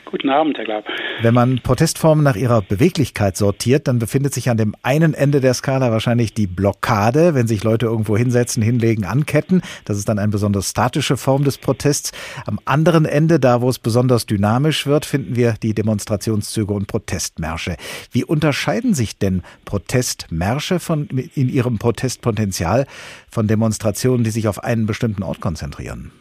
Guten 0.05 0.29
Abend, 0.29 0.57
Herr 0.57 0.65
Glab. 0.65 0.85
Wenn 1.21 1.33
man 1.33 1.59
Protestformen 1.61 2.23
nach 2.23 2.35
ihrer 2.35 2.61
Beweglichkeit 2.61 3.37
sortiert, 3.37 3.87
dann 3.87 3.99
befindet 3.99 4.33
sich 4.33 4.49
an 4.49 4.57
dem 4.57 4.75
einen 4.81 5.13
Ende 5.13 5.39
der 5.39 5.53
Skala 5.53 5.91
wahrscheinlich 5.91 6.33
die 6.33 6.47
Blockade, 6.47 7.35
wenn 7.35 7.47
sich 7.47 7.63
Leute 7.63 7.85
irgendwo 7.85 8.17
hinsetzen, 8.17 8.63
hinlegen, 8.63 9.05
anketten. 9.05 9.61
Das 9.85 9.97
ist 9.97 10.09
dann 10.09 10.17
eine 10.17 10.31
besonders 10.31 10.69
statische 10.69 11.17
Form 11.17 11.43
des 11.43 11.57
Protests. 11.57 12.11
Am 12.45 12.59
anderen 12.65 13.05
Ende, 13.05 13.39
da 13.39 13.61
wo 13.61 13.69
es 13.69 13.79
besonders 13.79 14.25
dynamisch 14.25 14.87
wird, 14.87 15.05
finden 15.05 15.35
wir 15.35 15.53
die 15.61 15.73
Demonstrationszüge 15.73 16.73
und 16.73 16.87
Protestmärsche. 16.87 17.75
Wie 18.11 18.23
unterscheiden 18.23 18.93
sich 18.93 19.17
denn 19.17 19.43
Protestmärsche 19.65 20.79
von, 20.79 21.07
in 21.07 21.49
ihrem 21.49 21.77
Protestpotenzial 21.77 22.87
von 23.29 23.47
Demonstrationen, 23.47 24.23
die 24.23 24.31
sich 24.31 24.47
auf 24.47 24.63
einen 24.63 24.85
bestimmten 24.85 25.23
Ort 25.23 25.41
konzentrieren? 25.41 26.11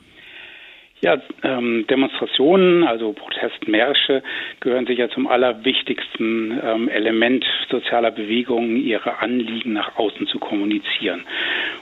Ja, 1.01 1.17
ähm, 1.45 1.87
Demonstrationen, 1.89 2.83
also 2.83 3.13
Protestmärsche, 3.13 4.25
gehören 4.59 4.87
sicher 4.87 5.09
zum 5.11 5.29
allerwichtigsten 5.29 6.59
ähm, 6.61 6.89
Element 6.89 7.45
sozialer 7.71 8.11
Bewegungen, 8.11 8.77
ihre 8.83 9.21
Anliegen 9.21 9.75
nach 9.75 9.97
außen 9.97 10.27
zu 10.27 10.41
kommunizieren. 10.41 11.25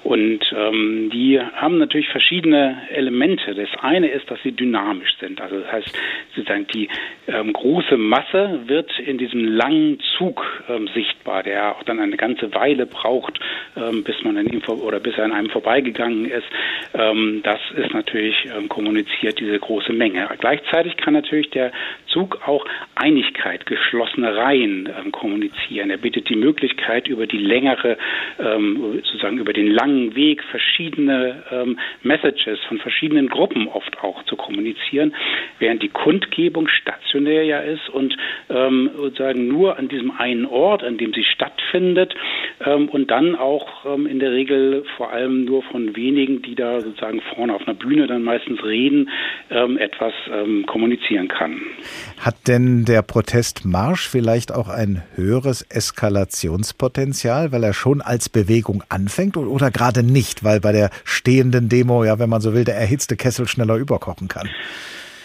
Und 0.05 0.41
ähm, 0.55 1.09
die 1.11 1.41
haben 1.41 1.79
natürlich 1.79 2.09
verschiedene 2.11 2.83
Elemente. 2.91 3.55
Das 3.55 3.71
eine 3.83 4.09
ist, 4.09 4.31
dass 4.31 4.39
sie 4.43 4.53
dynamisch 4.53 5.17
sind. 5.19 5.41
Also 5.41 5.61
das 5.61 5.73
heißt, 5.73 5.99
sozusagen 6.35 6.67
die 6.67 6.89
ähm, 7.27 7.55
große 7.55 7.97
Masse 7.97 8.61
wird 8.67 8.99
in 8.99 9.17
diesem 9.17 9.47
langen 9.47 9.99
Zug 10.19 10.45
ähm, 10.69 10.91
sichtbar, 10.95 11.43
der 11.43 11.75
auch 11.75 11.85
dann 11.85 12.01
eine 12.01 12.19
ganze 12.19 12.53
Weile 12.55 12.85
braucht, 12.85 13.41
ähm, 13.79 14.05
bis 14.05 14.23
man 14.25 14.37
an 14.37 14.47
ihm 14.47 14.61
oder 14.67 15.01
bis 15.01 15.17
er 15.17 15.25
an 15.25 15.33
einem 15.33 15.49
vorbeigegangen 15.49 16.27
ist. 16.27 16.47
Ähm, 16.93 17.41
das 17.43 17.61
ist 17.75 17.95
natürlich 17.95 18.37
ähm, 18.55 18.69
kommuniziert 18.69 19.06
kommuniziert 19.07 19.41
diese 19.41 19.59
große 19.59 19.93
Menge. 19.93 20.29
Gleichzeitig 20.39 20.97
kann 20.97 21.15
natürlich 21.15 21.51
der 21.51 21.73
Zug 22.17 22.41
auch 22.47 22.65
Einigkeit, 22.95 23.67
geschlossene 23.67 24.35
Reihen 24.35 24.89
ähm, 24.89 25.13
kommunizieren. 25.13 25.91
Er 25.91 25.99
bietet 25.99 26.31
die 26.31 26.37
Möglichkeit, 26.37 27.09
über 27.09 27.27
die 27.27 27.37
längere, 27.37 27.99
ähm, 28.39 29.03
sozusagen 29.05 29.37
über 29.37 29.53
den 29.53 29.71
langen 29.71 30.17
Weg 30.17 30.43
verschiedene 30.45 31.45
ähm, 31.51 31.79
Messages 32.03 32.59
von 32.69 32.79
verschiedenen 32.79 33.29
Gruppen 33.29 33.69
oft 33.69 34.03
auch 34.03 34.23
zu 34.25 34.37
kommunizieren, 34.37 35.15
während 35.59 35.83
die 35.83 35.91
Kundgebung 35.91 36.69
stationär 36.69 37.45
ja 37.45 37.59
ist 37.59 37.87
und 37.91 38.17
ähm, 38.49 38.91
sozusagen 38.97 39.47
nur 39.47 39.77
an 39.79 39.89
diesem 39.89 40.11
einen 40.13 40.47
Ort, 40.47 40.85
an 40.85 40.97
dem 40.97 41.13
sie 41.13 41.25
stattfindet 41.25 42.15
ähm, 42.65 42.89
und 42.89 43.11
dann 43.11 43.37
auch 43.37 43.85
ähm, 43.85 44.07
in 44.07 44.21
der 44.21 44.33
Regel 44.33 44.85
vor 44.97 45.13
allem 45.13 45.45
nur 45.45 45.63
von 45.65 45.95
wenigen, 45.97 46.41
die 46.41 46.55
da 46.55 46.81
sozusagen 46.81 47.21
vorne 47.35 47.55
auf 47.55 47.69
einer 47.69 47.77
Bühne 47.77 48.07
dann 48.07 48.23
meistens 48.23 48.65
reden, 48.65 49.11
etwas 49.49 50.13
kommunizieren 50.67 51.29
kann. 51.29 51.61
Hat 52.19 52.49
denn 52.49 52.85
der 52.85 53.03
Protestmarsch 53.03 54.09
vielleicht 54.09 54.53
auch 54.53 54.69
ein 54.69 55.03
höheres 55.15 55.63
Eskalationspotenzial, 55.63 57.53
weil 57.53 57.65
er 57.65 57.73
schon 57.73 58.01
als 58.01 58.29
Bewegung 58.29 58.83
anfängt 58.89 59.37
oder, 59.37 59.71
gerade 59.71 60.03
nicht, 60.03 60.45
weil 60.45 60.61
bei 60.61 60.73
der 60.73 60.91
stehenden 61.05 61.69
Demo, 61.69 62.05
ja, 62.05 62.19
wenn 62.19 62.31
man 62.31 62.41
so 62.41 62.55
will, 62.55 62.65
der 62.65 62.77
erhitzte 62.77 63.17
Kessel 63.17 63.47
schneller 63.49 63.77
überkochen 63.77 64.29
kann? 64.29 64.49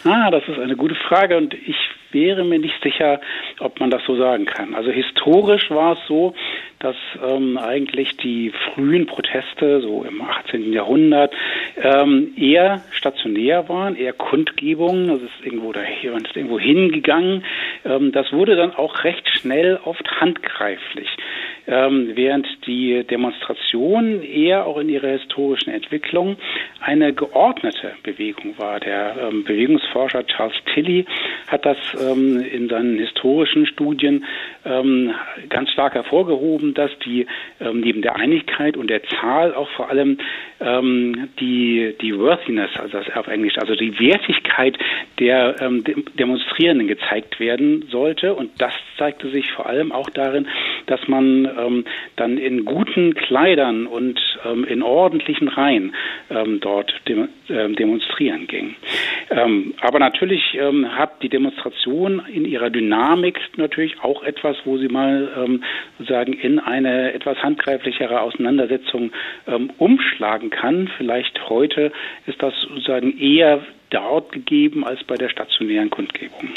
Ah, 0.03 0.31
das 0.31 0.43
ist 0.47 0.59
eine 0.59 0.75
gute 0.75 0.95
Frage 1.07 1.37
und 1.37 1.53
ich 1.53 1.75
wäre 2.13 2.43
mir 2.43 2.59
nicht 2.59 2.81
sicher, 2.83 3.21
ob 3.59 3.79
man 3.79 3.89
das 3.89 4.01
so 4.05 4.15
sagen 4.15 4.45
kann. 4.45 4.75
Also 4.75 4.91
historisch 4.91 5.69
war 5.69 5.93
es 5.93 5.99
so, 6.07 6.33
dass 6.79 6.95
ähm, 7.23 7.57
eigentlich 7.57 8.17
die 8.17 8.51
frühen 8.73 9.05
Proteste, 9.05 9.81
so 9.81 10.03
im 10.03 10.21
18. 10.21 10.73
Jahrhundert, 10.73 11.33
ähm, 11.81 12.33
eher 12.35 12.81
stationär 12.91 13.69
waren, 13.69 13.95
eher 13.95 14.13
Kundgebungen, 14.13 15.07
das 15.07 15.21
ist 15.21 15.45
irgendwo 15.45 15.71
daher 15.71 16.13
und 16.13 16.27
ist 16.27 16.35
irgendwo 16.35 16.59
hingegangen. 16.59 17.43
Ähm, 17.85 18.11
das 18.11 18.31
wurde 18.33 18.55
dann 18.55 18.73
auch 18.73 19.03
recht 19.03 19.27
schnell 19.29 19.79
oft 19.83 20.09
handgreiflich 20.19 21.09
ähm, 21.67 22.11
während 22.15 22.47
die 22.65 23.03
Demonstration 23.03 24.21
eher 24.21 24.65
auch 24.65 24.77
in 24.77 24.89
ihrer 24.89 25.09
historischen 25.09 25.71
Entwicklung 25.71 26.37
eine 26.79 27.13
geordnete 27.13 27.93
Bewegung 28.03 28.57
war. 28.57 28.79
Der 28.79 29.15
ähm, 29.29 29.43
Bewegungsforscher 29.43 30.25
Charles 30.27 30.55
Tilly 30.73 31.05
hat 31.47 31.65
das 31.65 31.77
ähm, 32.01 32.41
in 32.41 32.69
seinen 32.69 32.97
historischen 32.97 33.65
Studien 33.65 34.25
ähm, 34.65 35.13
ganz 35.49 35.69
stark 35.71 35.95
hervorgehoben, 35.95 36.73
dass 36.73 36.91
die 37.05 37.27
ähm, 37.59 37.81
neben 37.81 38.01
der 38.01 38.15
Einigkeit 38.15 38.77
und 38.77 38.89
der 38.89 39.03
Zahl 39.03 39.53
auch 39.53 39.69
vor 39.71 39.89
allem 39.89 40.17
ähm, 40.59 41.29
die, 41.39 41.95
die 42.01 42.17
Worthiness, 42.17 42.71
also 42.75 42.99
das 42.99 43.15
auf 43.15 43.27
Englisch, 43.27 43.57
also 43.57 43.75
die 43.75 43.99
Wertigkeit 43.99 44.77
der 45.19 45.55
ähm, 45.61 45.83
Demonstrierenden 46.17 46.87
gezeigt 46.87 47.39
werden 47.39 47.87
sollte. 47.89 48.33
Und 48.33 48.51
das 48.59 48.73
zeigte 48.97 49.29
sich 49.29 49.51
vor 49.51 49.67
allem 49.67 49.91
auch 49.91 50.09
darin, 50.09 50.47
dass 50.91 51.07
man 51.07 51.45
ähm, 51.45 51.85
dann 52.17 52.37
in 52.37 52.65
guten 52.65 53.15
Kleidern 53.15 53.87
und 53.87 54.19
ähm, 54.45 54.65
in 54.65 54.83
ordentlichen 54.83 55.47
Reihen 55.47 55.95
ähm, 56.29 56.59
dort 56.59 56.93
dem, 57.07 57.29
äh, 57.47 57.69
demonstrieren 57.69 58.47
ging. 58.47 58.75
Ähm, 59.29 59.73
aber 59.81 59.99
natürlich 59.99 60.57
ähm, 60.59 60.97
hat 60.97 61.23
die 61.23 61.29
Demonstration 61.29 62.21
in 62.31 62.45
ihrer 62.45 62.69
Dynamik 62.69 63.39
natürlich 63.55 64.01
auch 64.01 64.23
etwas, 64.23 64.57
wo 64.65 64.77
sie 64.77 64.89
mal 64.89 65.29
ähm, 65.37 65.63
sozusagen 65.97 66.33
in 66.33 66.59
eine 66.59 67.13
etwas 67.13 67.37
handgreiflichere 67.41 68.19
Auseinandersetzung 68.19 69.11
ähm, 69.47 69.71
umschlagen 69.77 70.49
kann. 70.49 70.89
Vielleicht 70.97 71.49
heute 71.49 71.91
ist 72.27 72.41
das 72.41 72.53
sozusagen 72.61 73.17
eher 73.17 73.61
dort 73.91 74.31
gegeben 74.31 74.83
als 74.83 75.03
bei 75.03 75.15
der 75.15 75.29
stationären 75.29 75.89
Kundgebung. 75.89 76.49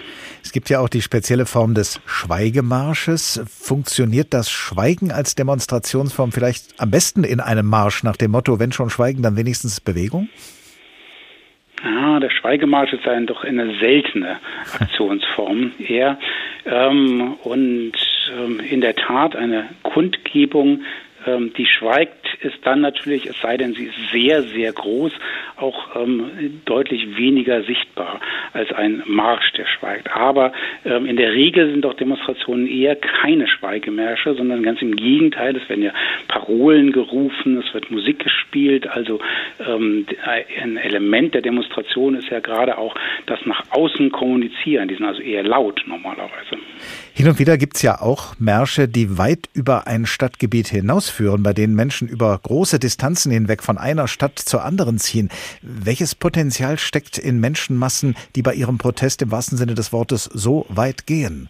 Es 0.43 0.53
gibt 0.53 0.71
ja 0.71 0.81
auch 0.81 0.89
die 0.89 1.03
spezielle 1.03 1.47
Form 1.47 1.75
des 1.75 2.01
Schweigemarsches. 2.07 3.45
Funktioniert 3.47 4.33
das 4.33 4.51
Schweigen 4.51 5.13
als 5.13 5.35
Demonstrationsform 5.35 6.33
vielleicht 6.33 6.81
am 6.81 6.91
besten 6.91 7.25
in 7.25 7.41
einem 7.41 7.67
Marsch 7.67 8.03
nach 8.03 8.17
dem 8.17 8.31
Motto, 8.31 8.59
wenn 8.59 8.73
schon 8.73 8.91
Schweigen, 8.91 9.23
dann 9.23 9.37
wenigstens 9.37 9.81
Bewegung? 9.81 10.29
Ja, 11.85 12.19
der 12.19 12.31
Schweigemarsch 12.31 12.95
ist 12.95 13.07
ein 13.07 13.27
doch 13.27 13.45
eine 13.45 13.79
seltene 13.79 14.39
Aktionsform 14.79 15.73
eher. 15.79 16.19
Ähm, 16.65 17.35
und 17.43 17.93
ähm, 18.33 18.61
in 18.61 18.81
der 18.81 18.95
Tat 18.97 19.37
eine 19.37 19.69
Kundgebung 19.83 20.83
ähm, 21.27 21.53
die 21.57 21.67
schweigt, 21.67 22.27
ist 22.41 22.59
dann 22.63 22.81
natürlich, 22.81 23.27
es 23.27 23.41
sei 23.41 23.57
denn, 23.57 23.75
sie 23.75 23.85
ist 23.85 24.11
sehr, 24.13 24.43
sehr 24.43 24.73
groß, 24.73 25.13
auch 25.57 25.97
ähm, 25.97 26.61
deutlich 26.65 27.17
weniger 27.17 27.63
sichtbar 27.63 28.21
als 28.53 28.73
ein 28.73 29.03
Marsch, 29.07 29.53
der 29.53 29.67
schweigt. 29.67 30.11
Aber 30.15 30.53
ähm, 30.85 31.07
in 31.07 31.17
der 31.17 31.33
Regel 31.33 31.71
sind 31.71 31.83
doch 31.83 31.95
Demonstrationen 31.95 32.67
eher 32.67 32.97
keine 32.97 33.47
Schweigemärsche, 33.47 34.35
sondern 34.35 34.63
ganz 34.63 34.83
im 34.83 34.97
Gegenteil. 34.97 35.57
Es 35.57 35.69
werden 35.69 35.83
ja 35.83 35.93
Parolen 36.29 36.93
gerufen, 36.93 37.63
es 37.67 37.73
wird 37.75 37.91
Musik 37.91 38.21
gespielt. 38.21 38.87
Also 38.87 39.21
ähm, 39.67 40.07
ein 40.25 40.77
Element 40.77 41.35
der 41.35 41.43
Demonstration 41.43 42.17
ist 42.17 42.29
ja 42.29 42.41
gerade 42.41 42.79
auch 42.79 42.95
das 43.27 43.39
nach 43.47 43.63
außen 43.71 44.11
kommunizieren. 44.11 44.89
Die 44.89 44.95
sind 44.95 45.07
also 45.07 45.23
eher 45.23 45.43
laut 45.43 45.83
normalerweise. 45.87 46.59
Hin 47.17 47.29
und 47.29 47.39
wieder 47.39 47.57
gibt 47.59 47.77
es 47.77 47.83
ja 47.83 48.01
auch 48.01 48.35
Märsche, 48.41 48.89
die 48.89 49.19
weit 49.19 49.49
über 49.53 49.87
ein 49.87 50.05
Stadtgebiet 50.05 50.67
hinausführen, 50.67 51.45
bei 51.45 51.53
denen 51.53 51.77
Menschen 51.77 52.09
über 52.09 52.37
große 52.37 52.81
Distanzen 52.81 53.31
hinweg 53.31 53.63
von 53.63 53.79
einer 53.79 54.09
Stadt 54.09 54.41
zur 54.41 54.65
anderen 54.65 54.99
ziehen. 54.99 55.29
Welches 55.63 56.17
Potenzial 56.17 56.77
steckt 56.77 57.19
in 57.19 57.39
Menschenmassen, 57.39 58.17
die 58.35 58.43
bei 58.43 58.53
ihrem 58.53 58.79
Protest 58.79 59.23
im 59.23 59.31
wahrsten 59.31 59.57
Sinne 59.57 59.77
des 59.77 59.93
Wortes 59.93 60.25
so 60.25 60.67
weit 60.69 61.07
gehen? 61.07 61.49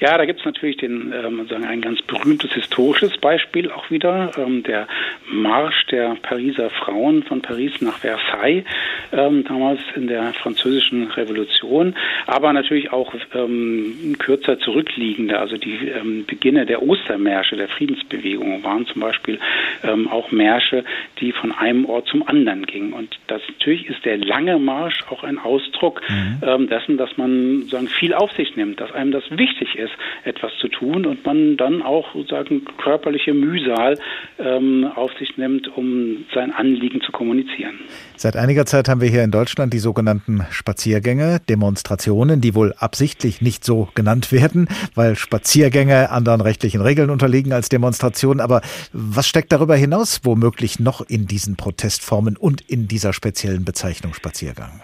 Ja, 0.00 0.16
da 0.16 0.26
gibt 0.26 0.40
es 0.40 0.46
natürlich 0.46 0.76
den, 0.76 1.12
ähm, 1.12 1.46
sagen 1.48 1.64
ein 1.64 1.80
ganz 1.80 2.00
berühmtes 2.02 2.52
historisches 2.52 3.18
Beispiel 3.18 3.70
auch 3.70 3.90
wieder, 3.90 4.30
ähm, 4.38 4.62
der 4.62 4.86
Marsch 5.30 5.86
der 5.86 6.16
Pariser 6.22 6.70
Frauen 6.70 7.24
von 7.24 7.42
Paris 7.42 7.72
nach 7.80 7.98
Versailles, 7.98 8.64
ähm, 9.12 9.44
damals 9.44 9.80
in 9.96 10.06
der 10.06 10.32
französischen 10.34 11.10
Revolution, 11.10 11.96
aber 12.26 12.52
natürlich 12.52 12.92
auch 12.92 13.12
ähm, 13.34 14.14
kürzer 14.18 14.58
zurückliegende, 14.60 15.38
also 15.38 15.56
die 15.56 15.88
ähm, 15.88 16.24
Beginne 16.26 16.64
der 16.64 16.82
Ostermärsche, 16.82 17.56
der 17.56 17.68
Friedensbewegung 17.68 18.62
waren 18.62 18.86
zum 18.86 19.00
Beispiel 19.00 19.38
ähm, 19.82 20.08
auch 20.08 20.30
Märsche, 20.30 20.84
die 21.20 21.32
von 21.32 21.52
einem 21.52 21.86
Ort 21.86 22.06
zum 22.06 22.26
anderen 22.26 22.66
gingen. 22.66 22.92
Und 22.92 23.18
das 23.26 23.42
natürlich 23.48 23.88
ist 23.88 24.04
der 24.04 24.18
lange 24.18 24.58
Marsch 24.58 25.02
auch 25.10 25.24
ein 25.24 25.38
Ausdruck 25.38 26.02
mhm. 26.08 26.38
ähm, 26.42 26.68
dessen, 26.68 26.96
dass 26.96 27.16
man 27.16 27.64
sagen 27.64 27.88
viel 27.88 28.14
auf 28.14 28.30
sich 28.32 28.54
nimmt, 28.56 28.80
dass 28.80 28.92
einem 28.92 29.10
das 29.10 29.24
wichtig 29.30 29.76
ist 29.76 29.87
ist, 29.88 30.26
etwas 30.26 30.52
zu 30.60 30.68
tun 30.68 31.06
und 31.06 31.24
man 31.24 31.56
dann 31.56 31.82
auch 31.82 32.12
sozusagen 32.14 32.64
körperliche 32.82 33.34
Mühsal 33.34 33.98
ähm, 34.38 34.86
auf 34.94 35.10
sich 35.18 35.36
nimmt, 35.36 35.68
um 35.76 36.24
sein 36.34 36.52
Anliegen 36.52 37.00
zu 37.00 37.12
kommunizieren. 37.12 37.78
Seit 38.16 38.36
einiger 38.36 38.66
Zeit 38.66 38.88
haben 38.88 39.00
wir 39.00 39.08
hier 39.08 39.24
in 39.24 39.30
Deutschland 39.30 39.72
die 39.72 39.78
sogenannten 39.78 40.46
Spaziergänge, 40.50 41.40
Demonstrationen, 41.48 42.40
die 42.40 42.54
wohl 42.54 42.74
absichtlich 42.78 43.40
nicht 43.40 43.64
so 43.64 43.88
genannt 43.94 44.32
werden, 44.32 44.68
weil 44.94 45.16
Spaziergänge 45.16 46.10
anderen 46.10 46.40
rechtlichen 46.40 46.80
Regeln 46.80 47.10
unterliegen 47.10 47.52
als 47.52 47.68
Demonstrationen. 47.68 48.40
Aber 48.40 48.60
was 48.92 49.26
steckt 49.26 49.52
darüber 49.52 49.76
hinaus 49.76 50.20
womöglich 50.24 50.80
noch 50.80 51.00
in 51.00 51.26
diesen 51.26 51.56
Protestformen 51.56 52.36
und 52.36 52.60
in 52.60 52.88
dieser 52.88 53.12
speziellen 53.12 53.64
Bezeichnung 53.64 54.14
Spaziergang? 54.14 54.80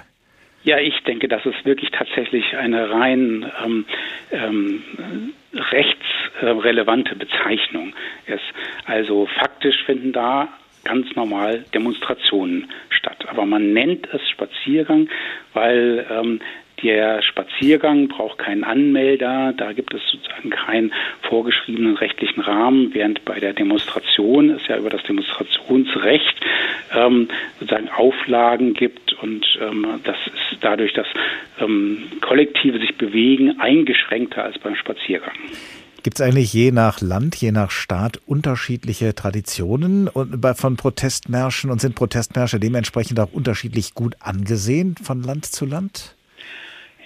Ja, 0.65 0.79
ich 0.79 0.99
denke, 1.03 1.29
dass 1.29 1.45
es 1.45 1.55
wirklich 1.65 1.91
tatsächlich 1.91 2.57
eine 2.57 2.91
rein 2.91 3.51
ähm, 3.63 3.85
ähm, 4.33 4.83
rechtsrelevante 5.53 7.15
Bezeichnung 7.17 7.93
ist. 8.27 8.43
Also 8.87 9.27
faktisch 9.27 9.85
finden 9.85 10.13
da 10.13 10.49
ganz 10.85 11.15
normal 11.17 11.65
Demonstrationen 11.75 12.71
statt. 12.89 13.27
Aber 13.29 13.45
man 13.45 13.75
nennt 13.75 14.09
es 14.13 14.27
Spaziergang, 14.31 15.09
weil 15.53 16.07
ähm, 16.11 16.41
der 16.85 17.23
Spaziergang 17.23 18.09
braucht 18.09 18.39
keinen 18.39 18.63
Anmelder, 18.63 19.55
da 19.57 19.73
gibt 19.73 19.95
es 19.95 20.03
sozusagen 20.13 20.51
keinen 20.51 20.93
vorgeschriebenen 21.23 21.97
rechtlichen 21.97 22.41
Rahmen, 22.41 22.93
während 22.93 23.25
bei 23.25 23.41
der 23.41 23.55
Demonstration 23.55 24.51
es 24.51 24.67
ja 24.69 24.77
über 24.77 24.91
das 24.91 25.03
Demonstrationsrecht 25.05 26.41
ähm, 26.95 27.29
sozusagen 27.59 27.89
Auflagen 27.89 28.75
gibt 28.75 29.15
und 29.15 29.47
ähm, 29.61 29.87
das 30.05 30.17
ist 30.27 30.59
dadurch, 30.61 30.93
dass 30.93 31.07
ähm, 31.59 32.05
Kollektive 32.21 32.79
sich 32.79 32.97
bewegen, 32.97 33.59
eingeschränkter 33.61 34.45
als 34.45 34.59
beim 34.59 34.77
Spaziergang. 34.77 35.35
Gibt 36.03 36.21
es 36.21 36.27
eigentlich 36.27 36.53
je 36.53 36.71
nach 36.71 37.01
Land, 37.01 37.35
je 37.37 37.51
nach 37.51 37.71
Staat 37.71 38.21
unterschiedliche 38.27 39.15
Traditionen 39.15 40.11
von 40.55 40.77
Protestmärschen 40.77 41.71
und 41.71 41.81
sind 41.81 41.95
Protestmärsche 41.95 42.61
dementsprechend 42.61 43.19
auch 43.21 43.33
unterschiedlich 43.33 43.95
gut 43.95 44.15
angesehen 44.21 44.97
von 45.03 45.23
Land 45.23 45.47
zu 45.47 45.65
Land? 45.65 46.14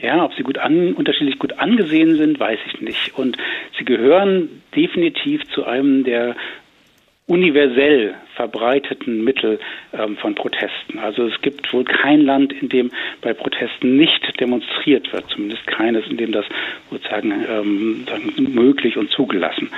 Ja, 0.00 0.24
ob 0.24 0.34
sie 0.34 0.44
gut 0.44 0.58
an, 0.58 0.92
unterschiedlich 0.92 1.38
gut 1.38 1.58
angesehen 1.58 2.16
sind, 2.16 2.38
weiß 2.38 2.58
ich 2.66 2.80
nicht. 2.80 3.18
Und 3.18 3.36
sie 3.76 3.84
gehören 3.84 4.62
definitiv 4.74 5.46
zu 5.48 5.64
einem 5.64 6.04
der 6.04 6.36
universell 7.26 8.14
verbreiteten 8.38 9.24
Mittel 9.24 9.58
ähm, 9.92 10.16
von 10.16 10.36
Protesten. 10.36 11.00
Also 11.00 11.26
es 11.26 11.40
gibt 11.42 11.72
wohl 11.72 11.82
kein 11.82 12.20
Land, 12.20 12.52
in 12.52 12.68
dem 12.68 12.92
bei 13.20 13.34
Protesten 13.34 13.96
nicht 13.96 14.40
demonstriert 14.40 15.12
wird, 15.12 15.28
zumindest 15.28 15.66
keines, 15.66 16.06
in 16.06 16.18
dem 16.18 16.30
das 16.30 16.46
sozusagen 16.88 17.32
ähm, 17.50 18.06
möglich 18.38 18.96
und 18.96 19.10
zugelassen 19.10 19.70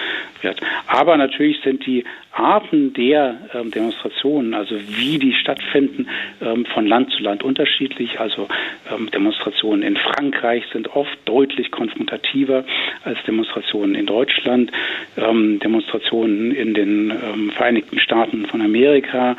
wird. 0.42 0.60
Aber 0.86 1.16
natürlich 1.16 1.60
sind 1.62 1.86
die 1.86 2.04
Arten 2.32 2.92
der 2.92 3.38
ähm, 3.54 3.70
Demonstrationen, 3.70 4.54
also 4.54 4.76
wie 4.88 5.18
die 5.18 5.32
stattfinden, 5.32 6.06
ähm, 6.40 6.64
von 6.66 6.86
Land 6.86 7.10
zu 7.12 7.22
Land 7.22 7.42
unterschiedlich. 7.42 8.20
Also 8.20 8.46
ähm, 8.92 9.10
Demonstrationen 9.10 9.82
in 9.82 9.96
Frankreich 9.96 10.64
sind 10.72 10.94
oft 10.94 11.16
deutlich 11.24 11.70
konfrontativer 11.70 12.64
als 13.04 13.18
Demonstrationen 13.26 13.94
in 13.94 14.06
Deutschland. 14.06 14.70
Ähm, 15.16 15.58
Demonstrationen 15.58 16.52
in 16.52 16.74
den 16.74 17.12
Vereinigten 17.56 17.98
Staaten 17.98 18.46
von 18.50 18.60
Amerika 18.60 19.36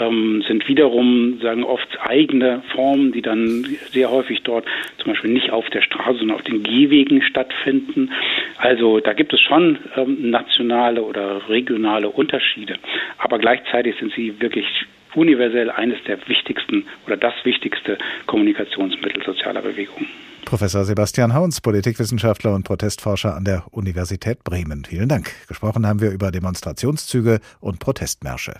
ähm, 0.00 0.42
sind 0.46 0.66
wiederum 0.68 1.38
sagen 1.40 1.64
oft 1.64 1.88
eigene 2.00 2.62
Formen, 2.74 3.12
die 3.12 3.22
dann 3.22 3.64
sehr 3.92 4.10
häufig 4.10 4.42
dort 4.42 4.66
zum 4.98 5.12
Beispiel 5.12 5.30
nicht 5.30 5.50
auf 5.50 5.68
der 5.70 5.82
Straße, 5.82 6.18
sondern 6.18 6.36
auf 6.36 6.42
den 6.42 6.62
Gehwegen 6.62 7.22
stattfinden. 7.22 8.10
Also 8.58 9.00
da 9.00 9.12
gibt 9.12 9.32
es 9.32 9.40
schon 9.40 9.78
ähm, 9.96 10.30
nationale 10.30 11.02
oder 11.02 11.48
regionale 11.48 12.08
Unterschiede, 12.08 12.76
aber 13.18 13.38
gleichzeitig 13.38 13.96
sind 13.98 14.12
sie 14.14 14.40
wirklich 14.40 14.66
universell 15.14 15.70
eines 15.70 16.02
der 16.04 16.18
wichtigsten 16.28 16.86
oder 17.06 17.16
das 17.16 17.34
wichtigste 17.44 17.98
Kommunikationsmittel 18.26 19.22
sozialer 19.22 19.62
Bewegungen. 19.62 20.08
Professor 20.44 20.84
Sebastian 20.84 21.34
Hauns, 21.34 21.60
Politikwissenschaftler 21.60 22.54
und 22.54 22.64
Protestforscher 22.64 23.34
an 23.34 23.44
der 23.44 23.64
Universität 23.70 24.44
Bremen. 24.44 24.84
Vielen 24.84 25.08
Dank. 25.08 25.30
Gesprochen 25.48 25.86
haben 25.86 26.00
wir 26.00 26.10
über 26.10 26.30
Demonstrationszüge 26.30 27.40
und 27.60 27.78
Protestmärsche. 27.78 28.54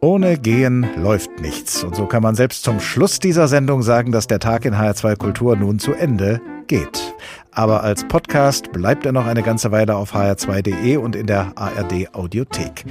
Ohne 0.00 0.38
Gehen 0.38 0.86
läuft 0.96 1.40
nichts. 1.40 1.82
Und 1.84 1.96
so 1.96 2.06
kann 2.06 2.22
man 2.22 2.34
selbst 2.34 2.62
zum 2.62 2.80
Schluss 2.80 3.18
dieser 3.18 3.48
Sendung 3.48 3.82
sagen, 3.82 4.12
dass 4.12 4.26
der 4.26 4.38
Tag 4.38 4.64
in 4.64 4.74
HR2 4.74 5.16
Kultur 5.16 5.56
nun 5.56 5.78
zu 5.78 5.92
Ende 5.92 6.40
geht. 6.66 7.14
Aber 7.58 7.82
als 7.82 8.06
Podcast 8.06 8.70
bleibt 8.70 9.04
er 9.04 9.10
noch 9.10 9.26
eine 9.26 9.42
ganze 9.42 9.72
Weile 9.72 9.96
auf 9.96 10.14
hr2.de 10.14 10.96
und 10.96 11.16
in 11.16 11.26
der 11.26 11.54
ARD 11.56 12.14
Audiothek. 12.14 12.84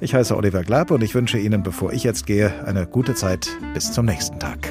Ich 0.00 0.14
heiße 0.14 0.34
Oliver 0.34 0.62
Glab 0.62 0.90
und 0.90 1.02
ich 1.02 1.14
wünsche 1.14 1.36
Ihnen, 1.36 1.62
bevor 1.62 1.92
ich 1.92 2.02
jetzt 2.02 2.24
gehe, 2.24 2.50
eine 2.64 2.86
gute 2.86 3.14
Zeit. 3.14 3.46
Bis 3.74 3.92
zum 3.92 4.06
nächsten 4.06 4.38
Tag. 4.40 4.70